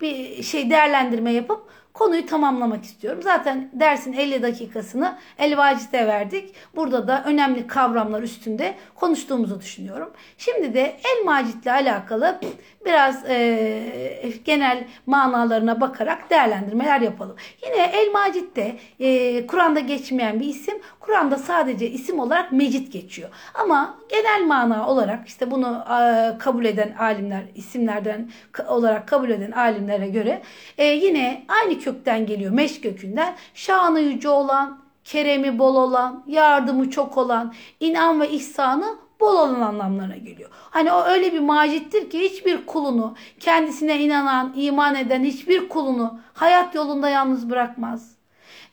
bir 0.00 0.42
şey 0.42 0.70
değerlendirme 0.70 1.32
yapıp 1.32 1.68
konuyu 1.98 2.26
tamamlamak 2.26 2.84
istiyorum. 2.84 3.22
Zaten 3.22 3.70
dersin 3.72 4.12
50 4.12 4.42
dakikasını 4.42 5.18
El 5.38 5.58
Vacit'e 5.58 6.06
verdik. 6.06 6.54
Burada 6.76 7.08
da 7.08 7.24
önemli 7.26 7.66
kavramlar 7.66 8.22
üstünde 8.22 8.74
konuştuğumuzu 8.94 9.60
düşünüyorum. 9.60 10.10
Şimdi 10.38 10.74
de 10.74 10.96
El 11.04 11.24
Macit'le 11.24 11.66
alakalı 11.66 12.38
biraz 12.84 13.24
e, 13.30 14.32
genel 14.44 14.84
manalarına 15.06 15.80
bakarak 15.80 16.30
değerlendirmeler 16.30 17.00
yapalım. 17.00 17.36
Yine 17.66 17.90
El 17.92 18.12
Macit 18.12 18.56
de 18.56 18.76
e, 19.00 19.46
Kur'an'da 19.46 19.80
geçmeyen 19.80 20.40
bir 20.40 20.46
isim. 20.46 20.78
Kur'an'da 21.08 21.38
sadece 21.38 21.90
isim 21.90 22.18
olarak 22.18 22.52
Mecit 22.52 22.92
geçiyor. 22.92 23.28
Ama 23.54 23.98
genel 24.08 24.46
mana 24.46 24.88
olarak 24.88 25.28
işte 25.28 25.50
bunu 25.50 25.84
e, 25.90 26.38
kabul 26.38 26.64
eden 26.64 26.94
alimler, 26.98 27.42
isimlerden 27.54 28.30
olarak 28.68 29.08
kabul 29.08 29.30
eden 29.30 29.50
alimlere 29.50 30.08
göre 30.08 30.42
e, 30.78 30.84
yine 30.84 31.44
aynı 31.48 31.78
kökten 31.78 32.26
geliyor. 32.26 32.52
Meş 32.52 32.80
kökünden. 32.80 33.34
Şanı 33.54 34.00
yüce 34.00 34.28
olan, 34.28 34.78
keremi 35.04 35.58
bol 35.58 35.74
olan, 35.74 36.24
yardımı 36.26 36.90
çok 36.90 37.16
olan, 37.18 37.54
inan 37.80 38.20
ve 38.20 38.30
ihsanı 38.30 38.98
bol 39.20 39.34
olan 39.34 39.60
anlamlarına 39.60 40.16
geliyor. 40.16 40.50
Hani 40.52 40.92
o 40.92 41.02
öyle 41.02 41.32
bir 41.32 41.40
macittir 41.40 42.10
ki 42.10 42.20
hiçbir 42.20 42.66
kulunu, 42.66 43.14
kendisine 43.40 44.00
inanan, 44.00 44.52
iman 44.56 44.94
eden 44.94 45.24
hiçbir 45.24 45.68
kulunu 45.68 46.20
hayat 46.34 46.74
yolunda 46.74 47.08
yalnız 47.08 47.50
bırakmaz. 47.50 48.17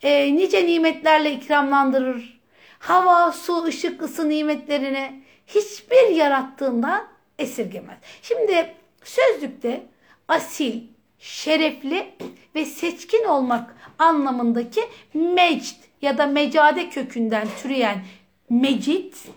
E, 0.02 0.36
nice 0.36 0.66
nimetlerle 0.66 1.32
ikramlandırır. 1.32 2.40
Hava, 2.78 3.32
su, 3.32 3.64
ışık, 3.64 4.02
ısı 4.02 4.28
nimetlerini 4.28 5.22
hiçbir 5.46 6.08
yarattığından 6.08 7.08
esirgemez. 7.38 7.98
Şimdi 8.22 8.74
sözlükte 9.04 9.82
asil, 10.28 10.80
şerefli 11.18 12.06
ve 12.54 12.64
seçkin 12.64 13.24
olmak 13.24 13.76
anlamındaki 13.98 14.80
mecd 15.14 15.76
ya 16.02 16.18
da 16.18 16.26
mecade 16.26 16.88
kökünden 16.88 17.48
türeyen 17.62 18.04
mecit 18.50 19.28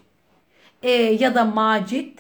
e, 0.84 0.92
ya 0.92 1.36
da 1.36 1.46
macit 1.46 2.20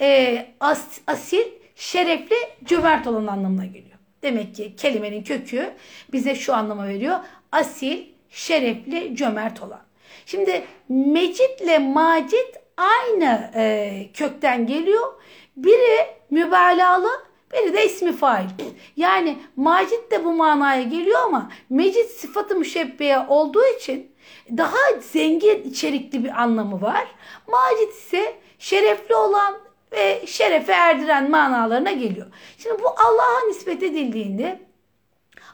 e, 0.00 0.46
as, 0.60 1.00
asil, 1.06 1.44
şerefli, 1.74 2.36
cömert 2.64 3.06
olan 3.06 3.26
anlamına 3.26 3.66
geliyor. 3.66 3.98
Demek 4.22 4.54
ki 4.54 4.76
kelimenin 4.76 5.22
kökü 5.22 5.74
bize 6.12 6.34
şu 6.34 6.54
anlama 6.54 6.88
veriyor. 6.88 7.18
Asil, 7.52 8.04
şerefli, 8.30 9.16
cömert 9.16 9.62
olan. 9.62 9.80
Şimdi 10.26 10.64
mecitle 10.88 11.78
macit 11.78 12.56
aynı 12.76 13.50
e, 13.54 14.06
kökten 14.14 14.66
geliyor. 14.66 15.12
Biri 15.56 16.06
mübalağalı, 16.30 17.10
biri 17.52 17.72
de 17.72 17.86
ismi 17.86 18.12
fail. 18.12 18.48
Yani 18.96 19.38
macit 19.56 20.10
de 20.10 20.24
bu 20.24 20.32
manaya 20.32 20.82
geliyor 20.82 21.20
ama 21.24 21.50
mecit 21.70 22.10
sıfatı 22.10 22.56
müşebbiye 22.56 23.18
olduğu 23.18 23.66
için 23.78 24.12
daha 24.56 25.00
zengin 25.00 25.62
içerikli 25.62 26.24
bir 26.24 26.42
anlamı 26.42 26.82
var. 26.82 27.06
Macit 27.48 27.94
ise 27.94 28.34
şerefli 28.58 29.14
olan 29.14 29.54
ve 29.92 30.26
şerefe 30.26 30.72
erdiren 30.72 31.30
manalarına 31.30 31.92
geliyor. 31.92 32.26
Şimdi 32.58 32.82
bu 32.82 32.88
Allah'a 32.88 33.46
nispet 33.46 33.82
edildiğinde 33.82 34.67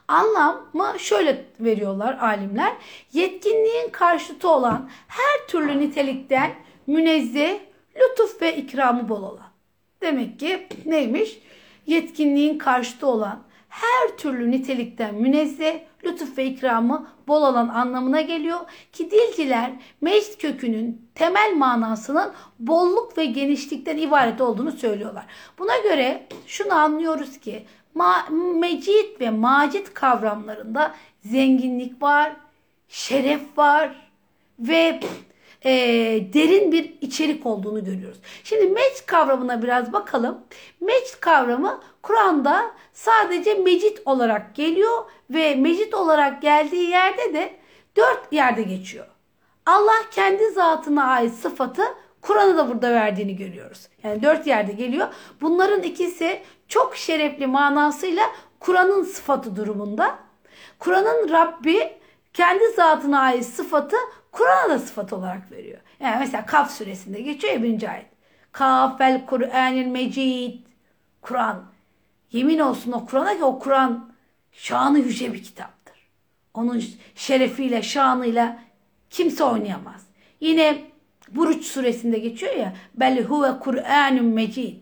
anlamı 0.09 0.99
şöyle 0.99 1.45
veriyorlar 1.61 2.19
alimler. 2.21 2.73
Yetkinliğin 3.13 3.91
karşıtı 3.93 4.49
olan 4.51 4.91
her 5.09 5.49
türlü 5.49 5.81
nitelikten 5.81 6.55
münezzeh, 6.87 7.59
lütuf 7.97 8.43
ve 8.43 8.57
ikramı 8.57 9.09
bol 9.09 9.23
olan. 9.23 9.51
Demek 10.01 10.41
ki 10.41 10.69
neymiş? 10.87 11.39
Yetkinliğin 11.87 12.59
karşıtı 12.59 13.07
olan 13.07 13.43
her 13.69 14.17
türlü 14.17 14.51
nitelikten 14.51 15.15
münezzeh, 15.15 15.79
lütuf 16.05 16.39
ve 16.39 16.47
ikramı 16.47 17.07
bol 17.29 17.43
olan 17.43 17.69
anlamına 17.69 18.21
geliyor 18.21 18.61
ki 18.93 19.11
dilciler 19.11 19.71
mecd 20.01 20.41
kökünün 20.41 21.09
temel 21.15 21.55
manasının 21.57 22.33
bolluk 22.59 23.19
ve 23.19 23.25
genişlikten 23.25 23.97
ibaret 23.97 24.41
olduğunu 24.41 24.73
söylüyorlar. 24.73 25.27
Buna 25.59 25.79
göre 25.79 26.27
şunu 26.47 26.75
anlıyoruz 26.75 27.41
ki 27.41 27.67
ma 27.95 28.27
mecid 28.61 29.21
ve 29.21 29.31
macit 29.31 29.95
kavramlarında 29.95 30.95
zenginlik 31.25 32.03
var, 32.03 32.33
şeref 32.89 33.59
var 33.59 34.11
ve 34.59 35.01
e, 35.65 35.73
derin 36.35 36.73
bir 36.73 36.95
içerik 37.01 37.47
olduğunu 37.47 37.85
görüyoruz. 37.85 38.19
Şimdi 38.45 38.67
mecd 38.67 39.07
kavramına 39.07 39.63
biraz 39.63 39.93
bakalım. 39.93 40.39
Mecd 40.81 41.21
kavramı 41.21 41.81
Kur'an'da 42.03 42.71
sadece 42.93 43.55
mecid 43.55 43.99
olarak 44.05 44.55
geliyor 44.55 45.05
ve 45.31 45.55
mecid 45.55 45.93
olarak 45.93 46.43
geldiği 46.43 46.91
yerde 46.91 47.35
de 47.35 47.57
dört 47.97 48.33
yerde 48.33 48.63
geçiyor. 48.63 49.07
Allah 49.67 50.11
kendi 50.11 50.51
zatına 50.51 51.05
ait 51.05 51.35
sıfatı 51.35 51.83
Kur'an'ı 52.25 52.57
da 52.57 52.69
burada 52.69 52.93
verdiğini 52.93 53.37
görüyoruz. 53.37 53.89
Yani 54.03 54.23
dört 54.23 54.47
yerde 54.47 54.73
geliyor. 54.73 55.09
Bunların 55.41 55.83
ikisi 55.83 56.43
çok 56.69 56.97
şerefli 56.97 57.47
manasıyla 57.47 58.23
Kur'an'ın 58.61 59.03
sıfatı 59.03 59.57
durumunda. 59.57 60.19
Kur'an'ın 60.79 61.29
Rabbi 61.29 61.93
kendi 62.33 62.69
zatına 62.77 63.21
ait 63.21 63.45
sıfatı 63.45 63.97
Kur'an'a 64.33 64.71
da 64.71 64.79
sıfat 64.79 65.13
olarak 65.13 65.53
veriyor. 65.53 65.81
Yani 66.01 66.17
mesela 66.19 66.47
Kaf 66.47 66.71
suresinde 66.71 67.21
geçiyor 67.21 67.53
ya 67.53 67.63
birinci 67.63 67.91
ayet. 67.91 68.07
Kaf 68.53 69.01
vel 69.01 69.27
Kur'anil 69.27 69.87
mecid. 69.87 70.61
Kur'an. 71.23 71.65
Yemin 72.33 72.59
olsun 72.59 72.93
o 72.93 73.07
Kur'an'a 73.07 73.37
ki 73.37 73.45
o 73.45 73.59
Kur'an 73.59 74.13
şanı 74.53 74.99
yüce 74.99 75.33
bir 75.33 75.43
kitaptır. 75.43 76.09
Onun 76.55 76.85
şerefiyle, 77.15 77.83
şanıyla 77.83 78.59
kimse 79.11 79.45
oynayamaz. 79.45 80.07
Yine 80.41 80.94
Buruç 81.37 81.65
suresinde 81.65 82.19
geçiyor 82.19 82.55
ya. 82.55 82.73
Bel 82.95 83.25
huve 83.25 83.59
Kur'anun 83.59 84.25
mecid. 84.25 84.77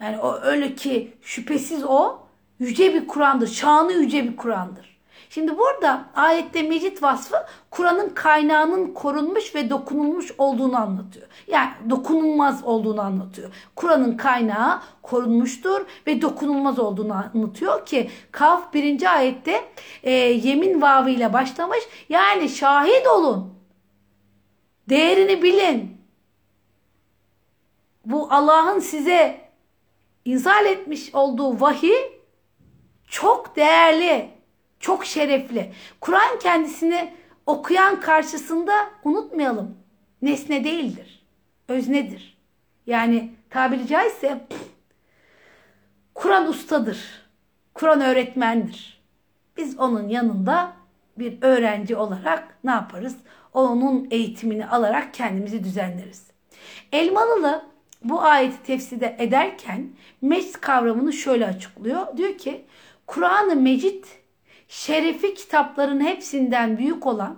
Yani 0.00 0.18
o 0.18 0.40
öyle 0.42 0.74
ki 0.74 1.12
şüphesiz 1.22 1.84
o 1.84 2.18
yüce 2.58 2.94
bir 2.94 3.06
Kur'an'dır. 3.08 3.46
Şanı 3.46 3.92
yüce 3.92 4.24
bir 4.24 4.36
Kur'an'dır. 4.36 4.98
Şimdi 5.30 5.58
burada 5.58 6.04
ayette 6.14 6.62
mecit 6.62 7.02
vasfı 7.02 7.36
Kur'an'ın 7.70 8.08
kaynağının 8.08 8.94
korunmuş 8.94 9.54
ve 9.54 9.70
dokunulmuş 9.70 10.32
olduğunu 10.38 10.76
anlatıyor. 10.76 11.26
Yani 11.46 11.70
dokunulmaz 11.90 12.64
olduğunu 12.64 13.00
anlatıyor. 13.00 13.50
Kur'an'ın 13.76 14.16
kaynağı 14.16 14.80
korunmuştur 15.02 15.86
ve 16.06 16.22
dokunulmaz 16.22 16.78
olduğunu 16.78 17.12
anlatıyor 17.14 17.86
ki 17.86 18.10
Kaf 18.32 18.74
birinci 18.74 19.08
ayette 19.08 19.64
e, 20.02 20.12
yemin 20.12 20.82
vavıyla 20.82 21.32
başlamış. 21.32 21.80
Yani 22.08 22.48
şahit 22.48 23.06
olun. 23.06 23.57
Değerini 24.88 25.42
bilin. 25.42 25.98
Bu 28.06 28.32
Allah'ın 28.32 28.78
size 28.78 29.40
inzal 30.24 30.66
etmiş 30.66 31.14
olduğu 31.14 31.60
vahiy 31.60 32.18
çok 33.06 33.56
değerli, 33.56 34.30
çok 34.80 35.04
şerefli. 35.04 35.72
Kur'an 36.00 36.38
kendisini 36.38 37.14
okuyan 37.46 38.00
karşısında 38.00 38.90
unutmayalım. 39.04 39.78
Nesne 40.22 40.64
değildir. 40.64 41.26
Öznedir. 41.68 42.38
Yani 42.86 43.32
tabiri 43.50 43.86
caizse 43.86 44.46
Kur'an 46.14 46.48
ustadır. 46.48 47.28
Kur'an 47.74 48.00
öğretmendir. 48.00 49.02
Biz 49.56 49.78
onun 49.78 50.08
yanında 50.08 50.72
bir 51.18 51.38
öğrenci 51.42 51.96
olarak 51.96 52.58
ne 52.64 52.70
yaparız? 52.70 53.16
Onun 53.58 54.08
eğitimini 54.10 54.66
alarak 54.66 55.14
kendimizi 55.14 55.64
düzenleriz. 55.64 56.26
Elmalılı 56.92 57.64
bu 58.04 58.22
ayeti 58.22 58.62
tefsir 58.62 59.02
ederken 59.02 59.90
meclis 60.22 60.52
kavramını 60.52 61.12
şöyle 61.12 61.46
açıklıyor. 61.46 62.16
Diyor 62.16 62.38
ki 62.38 62.64
Kur'an-ı 63.06 63.56
Mecid 63.56 64.04
şerefi 64.68 65.34
kitapların 65.34 66.00
hepsinden 66.00 66.78
büyük 66.78 67.06
olan 67.06 67.36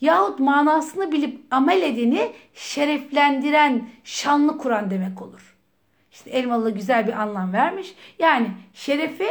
yahut 0.00 0.40
manasını 0.40 1.12
bilip 1.12 1.40
amel 1.50 1.82
edeni 1.82 2.32
şereflendiren 2.54 3.88
şanlı 4.04 4.58
Kur'an 4.58 4.90
demek 4.90 5.22
olur. 5.22 5.56
İşte 6.12 6.30
Elmalı 6.30 6.70
güzel 6.70 7.06
bir 7.06 7.12
anlam 7.12 7.52
vermiş. 7.52 7.94
Yani 8.18 8.50
şerefi 8.74 9.28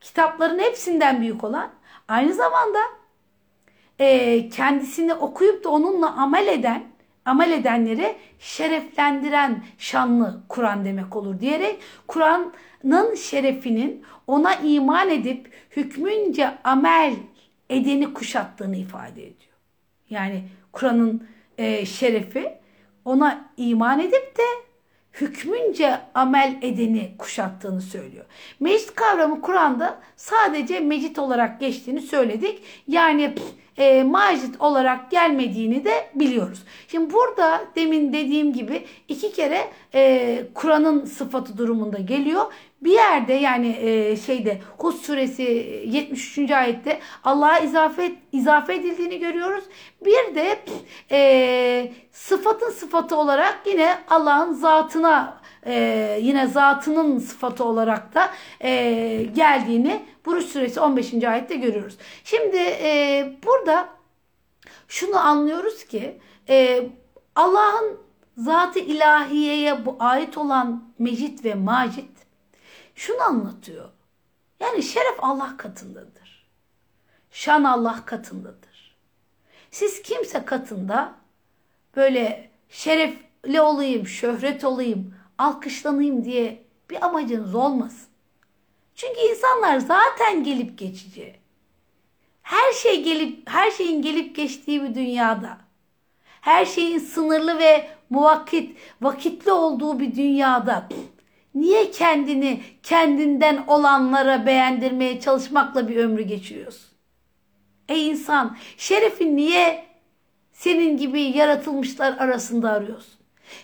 kitapların 0.00 0.58
hepsinden 0.58 1.20
büyük 1.20 1.44
olan 1.44 1.70
aynı 2.08 2.34
zamanda 2.34 2.78
e, 3.98 4.48
kendisini 4.48 5.14
okuyup 5.14 5.64
da 5.64 5.68
onunla 5.68 6.12
amel 6.12 6.46
eden 6.46 6.82
amel 7.24 7.52
edenleri 7.52 8.16
şereflendiren 8.38 9.64
şanlı 9.78 10.40
Kur'an 10.48 10.84
demek 10.84 11.16
olur 11.16 11.40
diyerek 11.40 11.80
Kur'an'ın 12.06 13.14
şerefinin 13.14 14.04
ona 14.26 14.54
iman 14.54 15.10
edip 15.10 15.52
hükmünce 15.76 16.58
amel 16.64 17.14
edeni 17.70 18.14
kuşattığını 18.14 18.76
ifade 18.76 19.22
ediyor. 19.22 19.52
Yani 20.10 20.48
Kur'an'ın 20.72 21.28
e, 21.58 21.86
şerefi 21.86 22.52
ona 23.04 23.50
iman 23.56 24.00
edip 24.00 24.38
de 24.38 24.65
hükmünce 25.20 26.00
amel 26.14 26.56
edeni 26.62 27.14
kuşattığını 27.18 27.80
söylüyor. 27.80 28.24
Mecit 28.60 28.94
kavramı 28.94 29.40
Kur'an'da 29.40 29.98
sadece 30.16 30.80
mecit 30.80 31.18
olarak 31.18 31.60
geçtiğini 31.60 32.00
söyledik. 32.00 32.62
Yani 32.88 33.34
e, 33.78 34.02
macit 34.02 34.60
olarak 34.60 35.10
gelmediğini 35.10 35.84
de 35.84 36.10
biliyoruz. 36.14 36.62
Şimdi 36.88 37.12
burada 37.12 37.64
demin 37.76 38.12
dediğim 38.12 38.52
gibi 38.52 38.86
iki 39.08 39.32
kere 39.32 39.60
e, 39.94 40.42
Kur'an'ın 40.54 41.04
sıfatı 41.04 41.58
durumunda 41.58 41.98
geliyor. 41.98 42.52
Bir 42.80 42.92
yerde 42.92 43.32
yani 43.32 43.76
e, 43.80 44.16
şeyde 44.16 44.60
Hud 44.78 44.94
suresi 44.94 45.42
73. 45.86 46.50
ayette 46.50 47.00
Allah'a 47.24 47.58
izafe, 47.58 48.12
izafe 48.32 48.74
edildiğini 48.74 49.18
görüyoruz. 49.18 49.64
Bir 50.04 50.34
de 50.34 50.58
e, 51.10 51.92
sıfatın 52.12 52.70
sıfatı 52.70 53.16
olarak 53.16 53.60
yine 53.66 53.98
Allah'ın 54.10 54.52
zatına 54.52 55.40
e, 55.66 56.18
yine 56.22 56.46
zatının 56.46 57.18
sıfatı 57.18 57.64
olarak 57.64 58.14
da 58.14 58.30
e, 58.60 58.70
geldiğini 59.34 60.02
Buruş 60.26 60.44
suresi 60.44 60.80
15. 60.80 61.24
ayette 61.24 61.56
görüyoruz. 61.56 61.96
Şimdi 62.24 62.56
e, 62.56 63.32
burada 63.46 63.88
şunu 64.88 65.18
anlıyoruz 65.18 65.84
ki 65.84 66.18
e, 66.48 66.82
Allah'ın 67.36 67.98
zatı 68.36 68.78
ilahiyeye 68.78 69.86
bu 69.86 69.96
ait 69.98 70.38
olan 70.38 70.84
mecit 70.98 71.44
ve 71.44 71.54
macit 71.54 72.15
şunu 72.96 73.22
anlatıyor. 73.22 73.90
Yani 74.60 74.82
şeref 74.82 75.16
Allah 75.18 75.56
katındadır. 75.56 76.48
Şan 77.30 77.64
Allah 77.64 78.02
katındadır. 78.06 78.96
Siz 79.70 80.02
kimse 80.02 80.44
katında 80.44 81.14
böyle 81.96 82.50
şerefli 82.68 83.60
olayım, 83.60 84.06
şöhret 84.06 84.64
olayım, 84.64 85.14
alkışlanayım 85.38 86.24
diye 86.24 86.64
bir 86.90 87.04
amacınız 87.06 87.54
olmasın. 87.54 88.08
Çünkü 88.94 89.20
insanlar 89.20 89.78
zaten 89.78 90.44
gelip 90.44 90.78
geçici. 90.78 91.36
Her 92.42 92.72
şey 92.72 93.02
gelip 93.02 93.50
her 93.50 93.70
şeyin 93.70 94.02
gelip 94.02 94.36
geçtiği 94.36 94.82
bir 94.82 94.94
dünyada. 94.94 95.58
Her 96.40 96.66
şeyin 96.66 96.98
sınırlı 96.98 97.58
ve 97.58 97.90
muvakkit, 98.10 98.78
vakitli 99.00 99.52
olduğu 99.52 100.00
bir 100.00 100.16
dünyada 100.16 100.88
niye 101.56 101.90
kendini 101.90 102.60
kendinden 102.82 103.64
olanlara 103.66 104.46
beğendirmeye 104.46 105.20
çalışmakla 105.20 105.88
bir 105.88 105.96
ömrü 105.96 106.22
geçiriyorsun? 106.22 106.96
Ey 107.88 108.08
insan, 108.08 108.56
şerefi 108.76 109.36
niye 109.36 109.86
senin 110.52 110.96
gibi 110.96 111.20
yaratılmışlar 111.20 112.16
arasında 112.18 112.70
arıyorsun? 112.70 113.14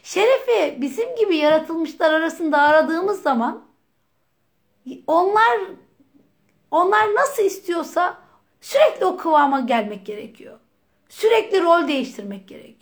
Şerefi 0.03 0.83
bizim 0.83 1.17
gibi 1.17 1.37
yaratılmışlar 1.37 2.13
arasında 2.13 2.59
aradığımız 2.59 3.23
zaman 3.23 3.65
onlar 5.07 5.61
onlar 6.71 7.15
nasıl 7.15 7.43
istiyorsa 7.43 8.19
sürekli 8.61 9.07
o 9.07 9.17
kıvama 9.17 9.61
gelmek 9.61 10.07
gerekiyor. 10.07 10.59
Sürekli 11.09 11.63
rol 11.63 11.89
değiştirmek 11.89 12.49
gerekiyor. 12.49 12.82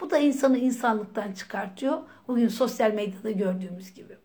Bu 0.00 0.10
da 0.10 0.18
insanı 0.18 0.58
insanlıktan 0.58 1.32
çıkartıyor. 1.32 1.98
Bugün 2.28 2.48
sosyal 2.48 2.92
medyada 2.92 3.30
gördüğümüz 3.30 3.94
gibi. 3.94 4.16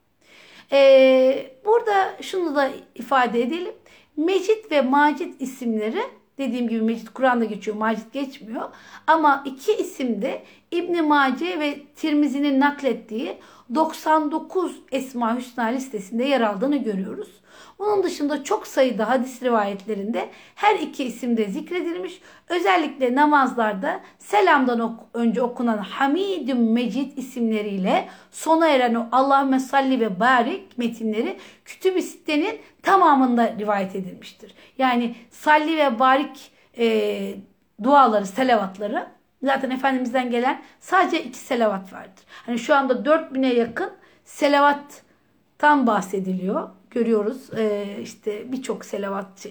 Ee, 0.72 1.52
burada 1.66 2.22
şunu 2.22 2.56
da 2.56 2.70
ifade 2.96 3.42
edelim. 3.42 3.74
Mecit 4.18 4.72
ve 4.72 4.82
Macit 4.82 5.42
isimleri 5.42 6.02
dediğim 6.38 6.68
gibi 6.68 6.82
Mecit 6.82 7.10
Kur'an'da 7.10 7.46
geçiyor, 7.46 7.78
Macit 7.78 8.14
geçmiyor. 8.14 8.70
Ama 9.08 9.44
iki 9.46 9.74
isim 9.74 10.22
de 10.22 10.44
İbn 10.72 11.04
Mace 11.04 11.60
ve 11.60 11.80
Tirmizi'nin 11.96 12.60
naklettiği 12.60 13.38
99 13.76 14.82
Esma 14.92 15.38
Hüsna 15.38 15.64
listesinde 15.64 16.24
yer 16.24 16.42
aldığını 16.42 16.78
görüyoruz. 16.78 17.41
Bunun 17.80 18.04
dışında 18.04 18.44
çok 18.44 18.68
sayıda 18.68 19.10
hadis 19.10 19.44
rivayetlerinde 19.44 20.30
her 20.56 20.76
iki 20.76 21.04
isim 21.04 21.38
de 21.38 21.46
zikredilmiş. 21.46 22.22
Özellikle 22.50 23.16
namazlarda 23.16 24.00
selamdan 24.20 24.80
ok 24.80 25.00
önce 25.14 25.42
okunan 25.42 25.78
Hamidüm 25.78 26.72
Mecid 26.74 27.18
isimleriyle 27.18 28.10
sona 28.32 28.68
eren 28.68 28.96
o 28.96 29.08
Allahümme 29.12 29.60
salli 29.60 30.00
ve 30.00 30.20
barik 30.20 30.78
metinleri 30.78 31.38
Kütüb-i 31.66 32.02
Sitte'nin 32.02 32.60
tamamında 32.84 33.56
rivayet 33.60 33.96
edilmiştir. 33.96 34.54
Yani 34.78 35.16
salli 35.30 35.78
ve 35.78 36.00
barik 36.00 36.52
e, 36.78 37.36
duaları, 37.84 38.26
selavatları 38.26 39.08
Zaten 39.44 39.70
Efendimiz'den 39.70 40.32
gelen 40.32 40.62
sadece 40.80 41.24
iki 41.24 41.38
selavat 41.38 41.94
vardır. 41.94 42.24
Hani 42.46 42.60
şu 42.60 42.76
anda 42.76 42.94
4000'e 42.94 43.54
yakın 43.54 43.92
selavattan 44.26 45.88
bahsediliyor. 45.88 46.70
Görüyoruz 46.92 47.50
ee, 47.58 47.86
işte 48.04 48.52
birçok 48.52 48.86
selavat 48.86 49.46
e, 49.46 49.50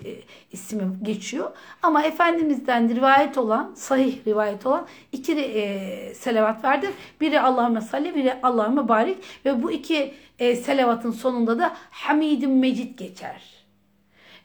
ismi 0.53 0.83
geçiyor. 1.03 1.51
Ama 1.83 2.03
Efendimiz'den 2.03 2.97
rivayet 2.97 3.39
olan, 3.39 3.73
sahih 3.75 4.27
rivayet 4.27 4.67
olan 4.67 4.87
iki 5.13 5.33
e, 5.33 6.15
selavat 6.15 6.65
vardır. 6.65 6.91
Biri 7.21 7.41
Allahümme 7.41 7.81
salli, 7.81 8.15
biri 8.15 8.35
Allahümme 8.43 8.89
barik. 8.89 9.19
Ve 9.45 9.63
bu 9.63 9.73
iki 9.73 10.15
e, 10.39 10.57
selavatın 10.57 11.11
sonunda 11.11 11.59
da 11.59 11.77
Hamidun 11.91 12.51
Mecid 12.51 12.99
geçer. 12.99 13.43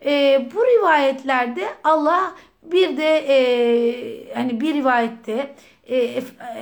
E, 0.05 0.45
bu 0.55 0.65
rivayetlerde 0.65 1.67
Allah 1.83 2.35
bir 2.63 2.97
de 2.97 3.25
e, 3.27 4.33
hani 4.33 4.61
bir 4.61 4.73
rivayette 4.73 5.55
e, 5.87 5.97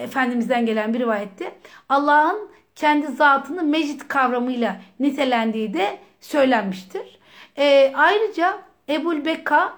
Efendimiz'den 0.03 0.65
gelen 0.65 0.93
bir 0.93 0.99
rivayette 0.99 1.51
Allah'ın 1.89 2.49
kendi 2.75 3.07
zatını 3.07 3.63
mecid 3.63 4.01
kavramıyla 4.07 4.81
nitelendiği 4.99 5.73
de 5.73 5.97
söylenmiştir. 6.23 7.19
E, 7.57 7.93
ayrıca 7.95 8.59
Ebul 8.89 9.25
Beka 9.25 9.73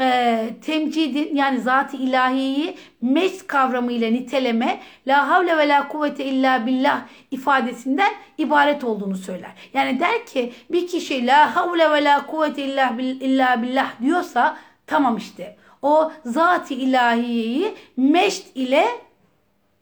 e, 0.00 0.48
temcidin 0.66 1.36
yani 1.36 1.60
zat-ı 1.60 1.96
ilahiyi 1.96 2.76
mecd 3.02 3.46
kavramıyla 3.46 4.10
niteleme 4.10 4.80
la 5.06 5.28
havle 5.28 5.58
ve 5.58 5.68
la 5.68 5.88
kuvvete 5.88 6.24
illa 6.24 6.66
billah 6.66 7.02
ifadesinden 7.30 8.12
ibaret 8.38 8.84
olduğunu 8.84 9.16
söyler. 9.16 9.50
Yani 9.74 10.00
der 10.00 10.26
ki 10.26 10.52
bir 10.70 10.86
kişi 10.86 11.26
la 11.26 11.56
havle 11.56 11.90
ve 11.90 12.04
la 12.04 12.26
kuvvete 12.26 12.64
illa 12.64 13.62
billah 13.62 14.00
diyorsa 14.02 14.58
tamam 14.86 15.16
işte 15.16 15.56
o 15.82 16.12
zat-ı 16.24 16.74
ilahiyeyi 16.74 17.74
meşt 17.96 18.46
ile 18.54 18.86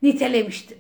nitelemiştir. 0.02 0.78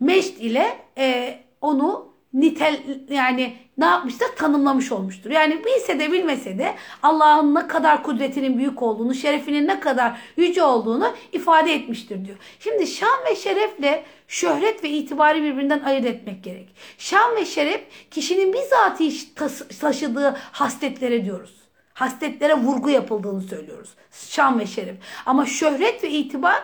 Meşt 0.00 0.40
ile 0.40 0.76
e, 0.98 1.38
onu 1.60 2.07
nitel 2.32 2.80
yani 3.10 3.56
ne 3.78 3.84
yapmıştır? 3.84 4.26
Tanımlamış 4.36 4.92
olmuştur. 4.92 5.30
Yani 5.30 5.64
bilse 5.64 5.98
de 5.98 6.12
bilmese 6.12 6.58
de 6.58 6.74
Allah'ın 7.02 7.54
ne 7.54 7.66
kadar 7.66 8.02
kudretinin 8.02 8.58
büyük 8.58 8.82
olduğunu, 8.82 9.14
şerefinin 9.14 9.66
ne 9.66 9.80
kadar 9.80 10.20
yüce 10.36 10.62
olduğunu 10.62 11.14
ifade 11.32 11.74
etmiştir 11.74 12.24
diyor. 12.24 12.36
Şimdi 12.60 12.86
şan 12.86 13.24
ve 13.30 13.36
şerefle 13.36 14.04
şöhret 14.28 14.84
ve 14.84 14.88
itibarı 14.88 15.42
birbirinden 15.42 15.82
ayırt 15.82 16.06
etmek 16.06 16.44
gerek. 16.44 16.68
Şan 16.98 17.36
ve 17.36 17.44
şeref 17.44 17.80
kişinin 18.10 18.52
bizatihi 18.52 19.34
taşıdığı 19.80 20.36
hasletlere 20.52 21.24
diyoruz 21.24 21.58
hasletlere 21.98 22.54
vurgu 22.54 22.90
yapıldığını 22.90 23.42
söylüyoruz. 23.42 23.90
Şan 24.10 24.58
ve 24.58 24.66
şeref. 24.66 24.96
Ama 25.26 25.46
şöhret 25.46 26.04
ve 26.04 26.10
itibar 26.10 26.62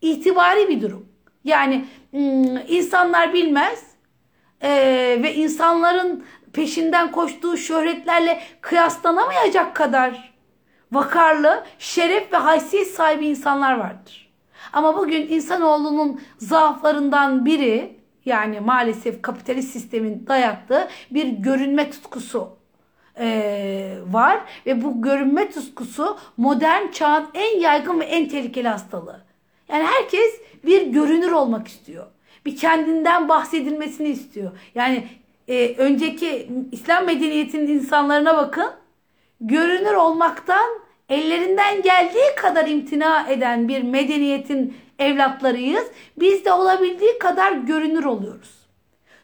itibari 0.00 0.68
bir 0.68 0.82
durum. 0.82 1.08
Yani 1.44 1.84
hmm, 2.10 2.56
insanlar 2.68 3.32
bilmez 3.32 3.82
ee, 4.62 5.18
ve 5.22 5.34
insanların 5.34 6.24
peşinden 6.52 7.12
koştuğu 7.12 7.56
şöhretlerle 7.56 8.40
kıyaslanamayacak 8.60 9.76
kadar 9.76 10.34
vakarlı, 10.92 11.64
şeref 11.78 12.32
ve 12.32 12.36
haysiyet 12.36 12.88
sahibi 12.88 13.26
insanlar 13.26 13.78
vardır. 13.78 14.32
Ama 14.72 14.96
bugün 14.96 15.28
insanoğlunun 15.28 16.20
zaaflarından 16.38 17.44
biri 17.44 17.96
yani 18.24 18.60
maalesef 18.60 19.22
kapitalist 19.22 19.72
sistemin 19.72 20.26
dayattığı 20.26 20.88
bir 21.10 21.26
görünme 21.26 21.90
tutkusu 21.90 22.56
e, 23.18 23.98
var 24.06 24.40
ve 24.66 24.82
bu 24.82 25.02
görünme 25.02 25.50
tutkusu 25.50 26.18
modern 26.36 26.90
çağın 26.90 27.26
en 27.34 27.60
yaygın 27.60 28.00
ve 28.00 28.04
en 28.04 28.28
tehlikeli 28.28 28.68
hastalığı. 28.68 29.20
Yani 29.68 29.84
herkes 29.84 30.40
bir 30.64 30.86
görünür 30.86 31.32
olmak 31.32 31.68
istiyor. 31.68 32.06
Bir 32.46 32.56
kendinden 32.56 33.28
bahsedilmesini 33.28 34.08
istiyor. 34.08 34.50
Yani 34.74 35.08
e, 35.48 35.74
önceki 35.76 36.48
İslam 36.72 37.04
medeniyetinin 37.04 37.68
insanlarına 37.68 38.36
bakın. 38.36 38.70
Görünür 39.40 39.94
olmaktan 39.94 40.66
ellerinden 41.08 41.82
geldiği 41.82 42.34
kadar 42.36 42.66
imtina 42.66 43.28
eden 43.28 43.68
bir 43.68 43.82
medeniyetin 43.82 44.76
evlatlarıyız. 44.98 45.84
Biz 46.18 46.44
de 46.44 46.52
olabildiği 46.52 47.18
kadar 47.18 47.52
görünür 47.52 48.04
oluyoruz. 48.04 48.66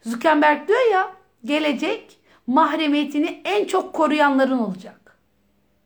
Zuckerberg 0.02 0.68
diyor 0.68 0.92
ya 0.92 1.12
gelecek 1.44 2.18
mahremiyetini 2.46 3.42
en 3.44 3.64
çok 3.64 3.92
koruyanların 3.92 4.58
olacak. 4.58 5.16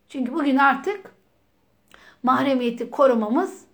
Çünkü 0.09 0.35
bugün 0.35 0.57
artık 0.57 1.15
mahremiyeti 2.23 2.91
korumamız 2.91 3.66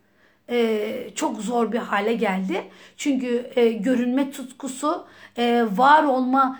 e, 0.50 1.10
çok 1.14 1.40
zor 1.40 1.72
bir 1.72 1.78
hale 1.78 2.14
geldi. 2.14 2.64
Çünkü 2.96 3.50
e, 3.56 3.68
görünme 3.68 4.30
tutkusu 4.30 5.06
e, 5.38 5.64
var 5.76 6.04
olma 6.04 6.58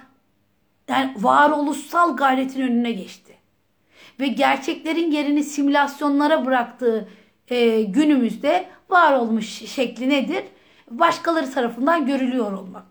yani 0.89 1.15
varoluşsal 1.17 2.17
gayretin 2.17 2.61
önüne 2.61 2.93
geçti. 2.93 3.33
Ve 4.21 4.27
gerçeklerin 4.27 5.11
yerini 5.11 5.45
simülasyonlara 5.45 6.47
bıraktığı 6.47 7.09
e, 7.49 7.83
günümüzde 7.83 8.69
var 8.91 9.13
olmuş 9.13 9.47
şekli 9.49 10.09
nedir? 10.09 10.45
Başkaları 10.91 11.51
tarafından 11.51 12.07
görülüyor 12.07 12.53
olmak. 12.53 12.83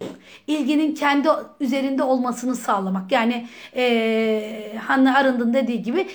İlginin 0.47 0.95
kendi 0.95 1.29
üzerinde 1.59 2.03
olmasını 2.03 2.55
sağlamak. 2.55 3.11
Yani 3.11 3.47
e, 3.75 4.77
Hannah 4.87 5.15
Arendt'ın 5.15 5.53
dediği 5.53 5.83
gibi 5.83 6.07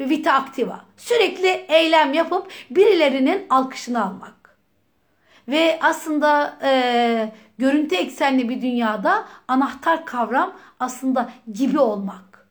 vita 0.00 0.32
activa. 0.32 0.84
Sürekli 0.96 1.48
eylem 1.68 2.14
yapıp 2.14 2.48
birilerinin 2.70 3.46
alkışını 3.50 4.04
almak. 4.04 4.58
Ve 5.48 5.78
aslında 5.82 6.58
e, 6.62 7.32
görüntü 7.58 7.94
eksenli 7.94 8.48
bir 8.48 8.62
dünyada 8.62 9.24
anahtar 9.48 10.06
kavram 10.06 10.52
aslında 10.80 11.30
gibi 11.52 11.78
olmak. 11.78 12.48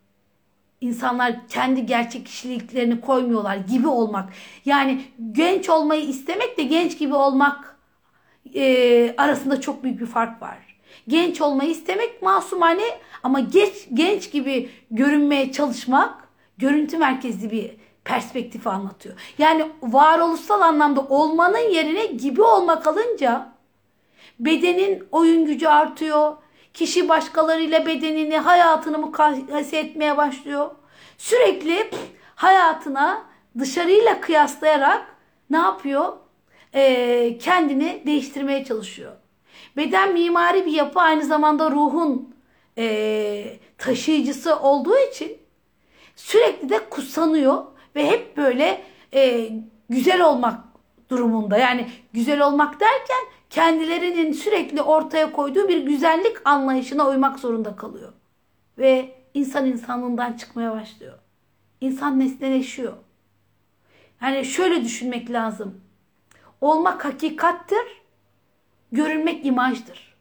İnsanlar 0.82 1.48
kendi 1.50 1.86
gerçek 1.86 2.26
kişiliklerini 2.26 3.02
koymuyorlar 3.02 3.56
gibi 3.56 3.88
olmak. 3.88 4.30
Yani 4.66 5.02
genç 5.32 5.70
olmayı 5.70 6.02
istemek 6.02 6.58
de 6.58 6.64
genç 6.64 7.00
gibi 7.00 7.14
olmak 7.14 7.78
e, 8.56 9.16
arasında 9.18 9.62
çok 9.62 9.84
büyük 9.84 10.00
bir 10.02 10.06
fark 10.06 10.42
var. 10.42 10.58
Genç 11.08 11.42
olmayı 11.42 11.70
istemek 11.70 12.22
masumane 12.22 12.84
ama 13.24 13.40
genç, 13.40 13.74
genç 13.94 14.32
gibi 14.32 14.70
görünmeye 14.92 15.52
çalışmak 15.52 16.23
görüntü 16.58 16.98
merkezli 16.98 17.52
bir 17.52 17.76
perspektifi 18.06 18.70
anlatıyor. 18.70 19.16
Yani 19.38 19.72
varoluşsal 19.82 20.62
anlamda 20.62 21.02
olmanın 21.02 21.70
yerine 21.70 22.06
gibi 22.06 22.42
olmak 22.42 22.88
alınca 22.88 23.54
bedenin 24.40 25.08
oyun 25.12 25.46
gücü 25.46 25.68
artıyor. 25.68 26.34
Kişi 26.74 27.10
başkalarıyla 27.10 27.86
bedenini, 27.86 28.38
hayatını 28.38 29.00
mukayese 29.00 29.78
etmeye 29.78 30.18
başlıyor. 30.18 30.72
Sürekli 31.18 31.90
hayatına 32.36 33.24
dışarıyla 33.60 34.22
kıyaslayarak 34.22 35.16
ne 35.50 35.58
yapıyor? 35.58 36.14
Ee, 36.76 37.38
kendini 37.42 38.04
değiştirmeye 38.06 38.66
çalışıyor. 38.66 39.12
Beden 39.78 40.14
mimari 40.14 40.66
bir 40.66 40.72
yapı 40.72 41.00
aynı 41.00 41.26
zamanda 41.26 41.72
ruhun 41.72 42.36
e, 42.78 43.58
taşıyıcısı 43.78 44.60
olduğu 44.60 44.98
için 44.98 45.38
sürekli 46.16 46.70
de 46.70 46.90
kutsanıyor 46.90 47.64
ve 47.96 48.12
hep 48.12 48.38
böyle 48.38 48.84
e, 49.14 49.50
güzel 49.90 50.22
olmak 50.22 50.60
durumunda. 51.10 51.58
Yani 51.58 51.90
güzel 52.14 52.42
olmak 52.42 52.80
derken 52.80 53.24
kendilerinin 53.50 54.32
sürekli 54.32 54.82
ortaya 54.82 55.32
koyduğu 55.32 55.68
bir 55.68 55.86
güzellik 55.86 56.38
anlayışına 56.46 57.08
uymak 57.10 57.40
zorunda 57.40 57.76
kalıyor. 57.76 58.14
Ve 58.78 59.16
insan 59.34 59.66
insanlığından 59.66 60.34
çıkmaya 60.34 60.72
başlıyor. 60.72 61.20
İnsan 61.82 62.20
nesneleşiyor. 62.20 62.94
Yani 64.22 64.46
şöyle 64.46 64.84
düşünmek 64.84 65.32
lazım. 65.32 65.82
Olmak 66.62 67.06
hakikattir, 67.06 68.02
görünmek 68.92 69.46
imajdır. 69.46 70.16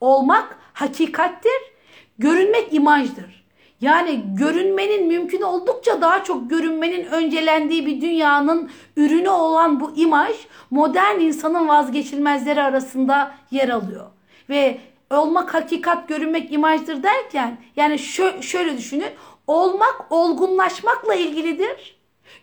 Olmak 0.00 0.58
hakikattir, 0.72 1.72
görünmek 2.18 2.74
imajdır. 2.74 3.37
Yani 3.80 4.24
görünmenin 4.34 5.06
mümkün 5.06 5.42
oldukça 5.42 6.00
daha 6.00 6.24
çok 6.24 6.50
görünmenin 6.50 7.04
öncelendiği 7.04 7.86
bir 7.86 8.00
dünyanın 8.00 8.70
ürünü 8.96 9.28
olan 9.28 9.80
bu 9.80 9.92
imaj 9.96 10.36
modern 10.70 11.20
insanın 11.20 11.68
vazgeçilmezleri 11.68 12.62
arasında 12.62 13.34
yer 13.50 13.68
alıyor. 13.68 14.06
Ve 14.48 14.78
olmak 15.10 15.54
hakikat 15.54 16.08
görünmek 16.08 16.52
imajdır 16.52 17.02
derken 17.02 17.58
yani 17.76 17.98
şö 17.98 18.42
şöyle 18.42 18.78
düşünün 18.78 19.12
olmak 19.46 20.06
olgunlaşmakla 20.10 21.14
ilgilidir. 21.14 21.98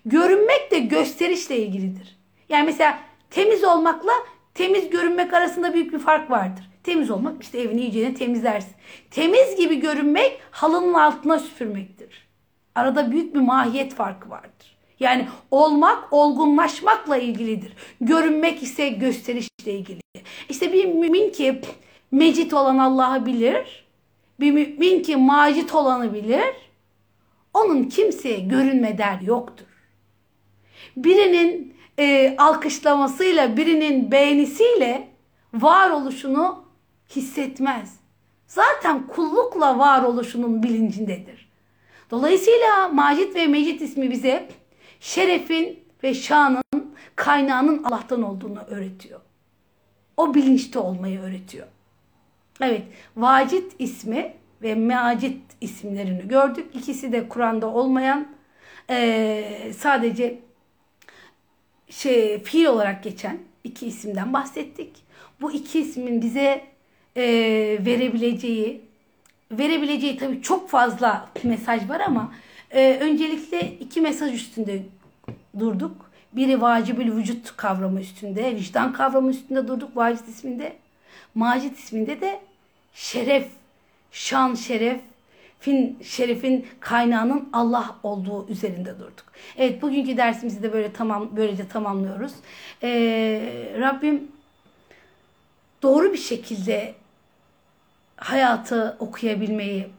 Görünmek 0.06 0.72
de 0.72 0.80
gösterişle 0.80 1.58
ilgilidir. 1.58 2.18
Yani 2.50 2.66
mesela 2.66 2.98
temiz 3.30 3.64
olmakla 3.64 4.14
temiz 4.54 4.90
görünmek 4.90 5.34
arasında 5.34 5.74
büyük 5.74 5.94
bir 5.94 6.00
fark 6.00 6.32
vardır. 6.32 6.75
Temiz 6.86 7.12
olmak 7.12 7.44
işte 7.44 7.62
evini 7.62 7.82
iyicene 7.82 8.14
temizlersin. 8.14 8.76
Temiz 9.12 9.56
gibi 9.56 9.80
görünmek 9.80 10.40
halının 10.52 10.94
altına 10.94 11.40
süpürmektir. 11.40 12.28
Arada 12.76 13.12
büyük 13.12 13.36
bir 13.36 13.40
mahiyet 13.40 13.94
farkı 13.94 14.30
vardır. 14.30 14.78
Yani 15.00 15.28
olmak 15.52 16.14
olgunlaşmakla 16.14 17.18
ilgilidir. 17.18 17.74
Görünmek 18.02 18.64
ise 18.64 18.90
gösterişle 18.90 19.74
ilgili. 19.74 20.00
İşte 20.50 20.74
bir 20.74 20.86
mümin 20.86 21.30
ki 21.30 21.62
mecit 22.12 22.54
olan 22.54 22.78
Allah'ı 22.78 23.26
bilir. 23.26 23.86
Bir 24.40 24.52
mümin 24.52 25.04
ki 25.04 25.16
macit 25.16 25.76
olanı 25.76 26.14
bilir. 26.14 26.56
Onun 27.54 27.84
kimseye 27.84 28.40
görünme 28.40 28.98
der 28.98 29.22
yoktur. 29.22 29.66
Birinin 30.98 31.76
e, 32.00 32.36
alkışlamasıyla, 32.38 33.58
birinin 33.58 34.12
beğenisiyle 34.12 35.08
varoluşunu 35.54 36.65
hissetmez. 37.10 38.00
Zaten 38.48 39.08
kullukla 39.08 39.80
varoluşunun 39.80 40.64
bilincindedir. 40.64 41.50
Dolayısıyla 42.12 42.88
Macit 42.88 43.36
ve 43.36 43.48
Mecit 43.48 43.82
ismi 43.82 44.12
bize 44.12 44.50
şerefin 45.00 45.84
ve 46.04 46.14
şanın 46.14 46.96
kaynağının 47.16 47.84
Allah'tan 47.84 48.22
olduğunu 48.22 48.60
öğretiyor. 48.60 49.20
O 50.18 50.34
bilinçte 50.34 50.80
olmayı 50.80 51.20
öğretiyor. 51.22 51.68
Evet, 52.62 52.84
Vacit 53.16 53.76
ismi 53.80 54.34
ve 54.62 54.76
Macit 54.76 55.42
isimlerini 55.62 56.28
gördük. 56.28 56.66
İkisi 56.74 57.12
de 57.12 57.30
Kur'an'da 57.30 57.68
olmayan 57.68 58.28
e, 58.90 59.72
sadece 59.78 60.40
şey 61.90 62.44
fiil 62.44 62.66
olarak 62.66 63.04
geçen 63.04 63.40
iki 63.64 63.88
isimden 63.88 64.34
bahsettik. 64.34 65.06
Bu 65.42 65.52
iki 65.52 65.80
ismin 65.80 66.22
bize 66.22 66.75
e, 67.16 67.24
verebileceği, 67.86 68.82
verebileceği 69.52 70.18
tabii 70.18 70.42
çok 70.42 70.70
fazla 70.70 71.30
mesaj 71.44 71.90
var 71.90 72.00
ama 72.00 72.34
e, 72.72 72.98
öncelikle 73.02 73.72
iki 73.80 74.02
mesaj 74.02 74.34
üstünde 74.34 74.82
durduk. 75.60 76.12
Biri 76.34 76.62
vacibül 76.62 77.16
vücut 77.16 77.58
kavramı 77.58 78.02
üstünde, 78.02 78.56
vicdan 78.56 78.94
kavramı 78.94 79.30
üstünde 79.30 79.68
durduk 79.68 79.98
Vacit 79.98 80.28
isminde. 80.28 80.74
Macit 81.36 81.80
isminde 81.80 82.22
de 82.22 82.40
şeref, 82.94 83.48
şan, 84.12 84.56
şeref, 84.56 85.00
fin, 85.60 86.00
şerefin 86.04 86.66
kaynağının 86.80 87.50
Allah 87.54 87.96
olduğu 88.04 88.48
üzerinde 88.50 89.00
durduk. 89.00 89.26
Evet 89.58 89.82
bugünkü 89.82 90.18
dersimizi 90.18 90.64
de 90.64 90.74
böyle 90.74 90.94
tamam 90.94 91.30
böylece 91.36 91.68
tamamlıyoruz. 91.68 92.34
Ee, 92.84 93.74
Rabbim 93.80 94.28
doğru 95.84 96.14
bir 96.14 96.18
şekilde 96.18 96.96
hayatı 98.18 98.96
okuyabilmeyi, 99.00 99.90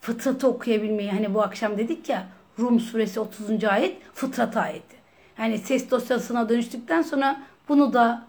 fıtratı 0.00 0.48
okuyabilmeyi 0.48 1.10
hani 1.10 1.34
bu 1.34 1.42
akşam 1.42 1.78
dedik 1.78 2.08
ya 2.08 2.26
Rum 2.58 2.80
suresi 2.80 3.20
30. 3.20 3.64
ayet 3.64 3.96
fıtrat 4.14 4.56
ayeti. 4.56 4.96
Yani 5.38 5.58
ses 5.58 5.90
dosyasına 5.90 6.48
dönüştükten 6.48 7.02
sonra 7.02 7.42
bunu 7.68 7.92
da 7.92 8.24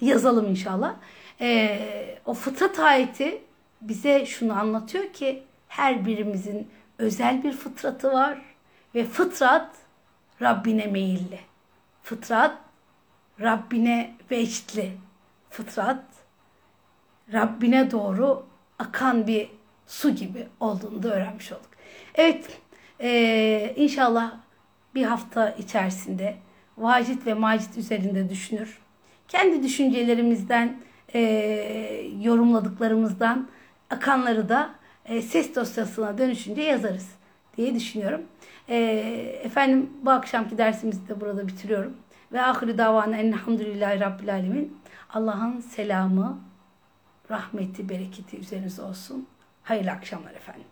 yazalım 0.00 0.46
inşallah. 0.46 0.94
Ee, 1.40 2.18
o 2.26 2.34
fıtrat 2.34 2.78
ayeti 2.78 3.42
bize 3.80 4.26
şunu 4.26 4.58
anlatıyor 4.58 5.12
ki 5.12 5.42
her 5.68 6.06
birimizin 6.06 6.68
özel 6.98 7.44
bir 7.44 7.52
fıtratı 7.52 8.12
var 8.12 8.38
ve 8.94 9.04
fıtrat 9.04 9.70
Rabbine 10.42 10.86
meyilli. 10.86 11.40
Fıtrat 12.02 12.58
Rabbine 13.40 14.14
veçli. 14.30 14.92
Fıtrat 15.50 16.04
Rabbine 17.32 17.90
doğru 17.90 18.46
akan 18.78 19.26
bir 19.26 19.48
su 19.86 20.10
gibi 20.10 20.46
olduğunu 20.60 21.02
da 21.02 21.14
öğrenmiş 21.14 21.52
olduk. 21.52 21.70
Evet, 22.14 22.58
e, 23.00 23.72
inşallah 23.76 24.34
bir 24.94 25.04
hafta 25.04 25.50
içerisinde 25.50 26.36
vacit 26.78 27.26
ve 27.26 27.34
macit 27.34 27.78
üzerinde 27.78 28.28
düşünür. 28.28 28.78
Kendi 29.28 29.62
düşüncelerimizden, 29.62 30.76
e, 31.14 31.20
yorumladıklarımızdan 32.20 33.48
akanları 33.90 34.48
da 34.48 34.70
e, 35.04 35.22
ses 35.22 35.54
dosyasına 35.54 36.18
dönüşünce 36.18 36.62
yazarız 36.62 37.10
diye 37.56 37.74
düşünüyorum. 37.74 38.22
E, 38.68 38.76
efendim 39.42 39.90
bu 40.02 40.10
akşamki 40.10 40.58
dersimizi 40.58 41.08
de 41.08 41.20
burada 41.20 41.48
bitiriyorum. 41.48 41.96
Ve 42.32 42.42
ahiri 42.42 42.78
davana 42.78 43.16
elhamdülillahi 43.16 44.00
rabbil 44.00 44.34
alemin. 44.34 44.78
Allah'ın 45.10 45.60
selamı, 45.60 46.38
rahmeti, 47.30 47.88
bereketi 47.88 48.38
üzerinize 48.38 48.82
olsun. 48.82 49.28
Hayırlı 49.62 49.90
akşamlar 49.90 50.34
efendim. 50.34 50.66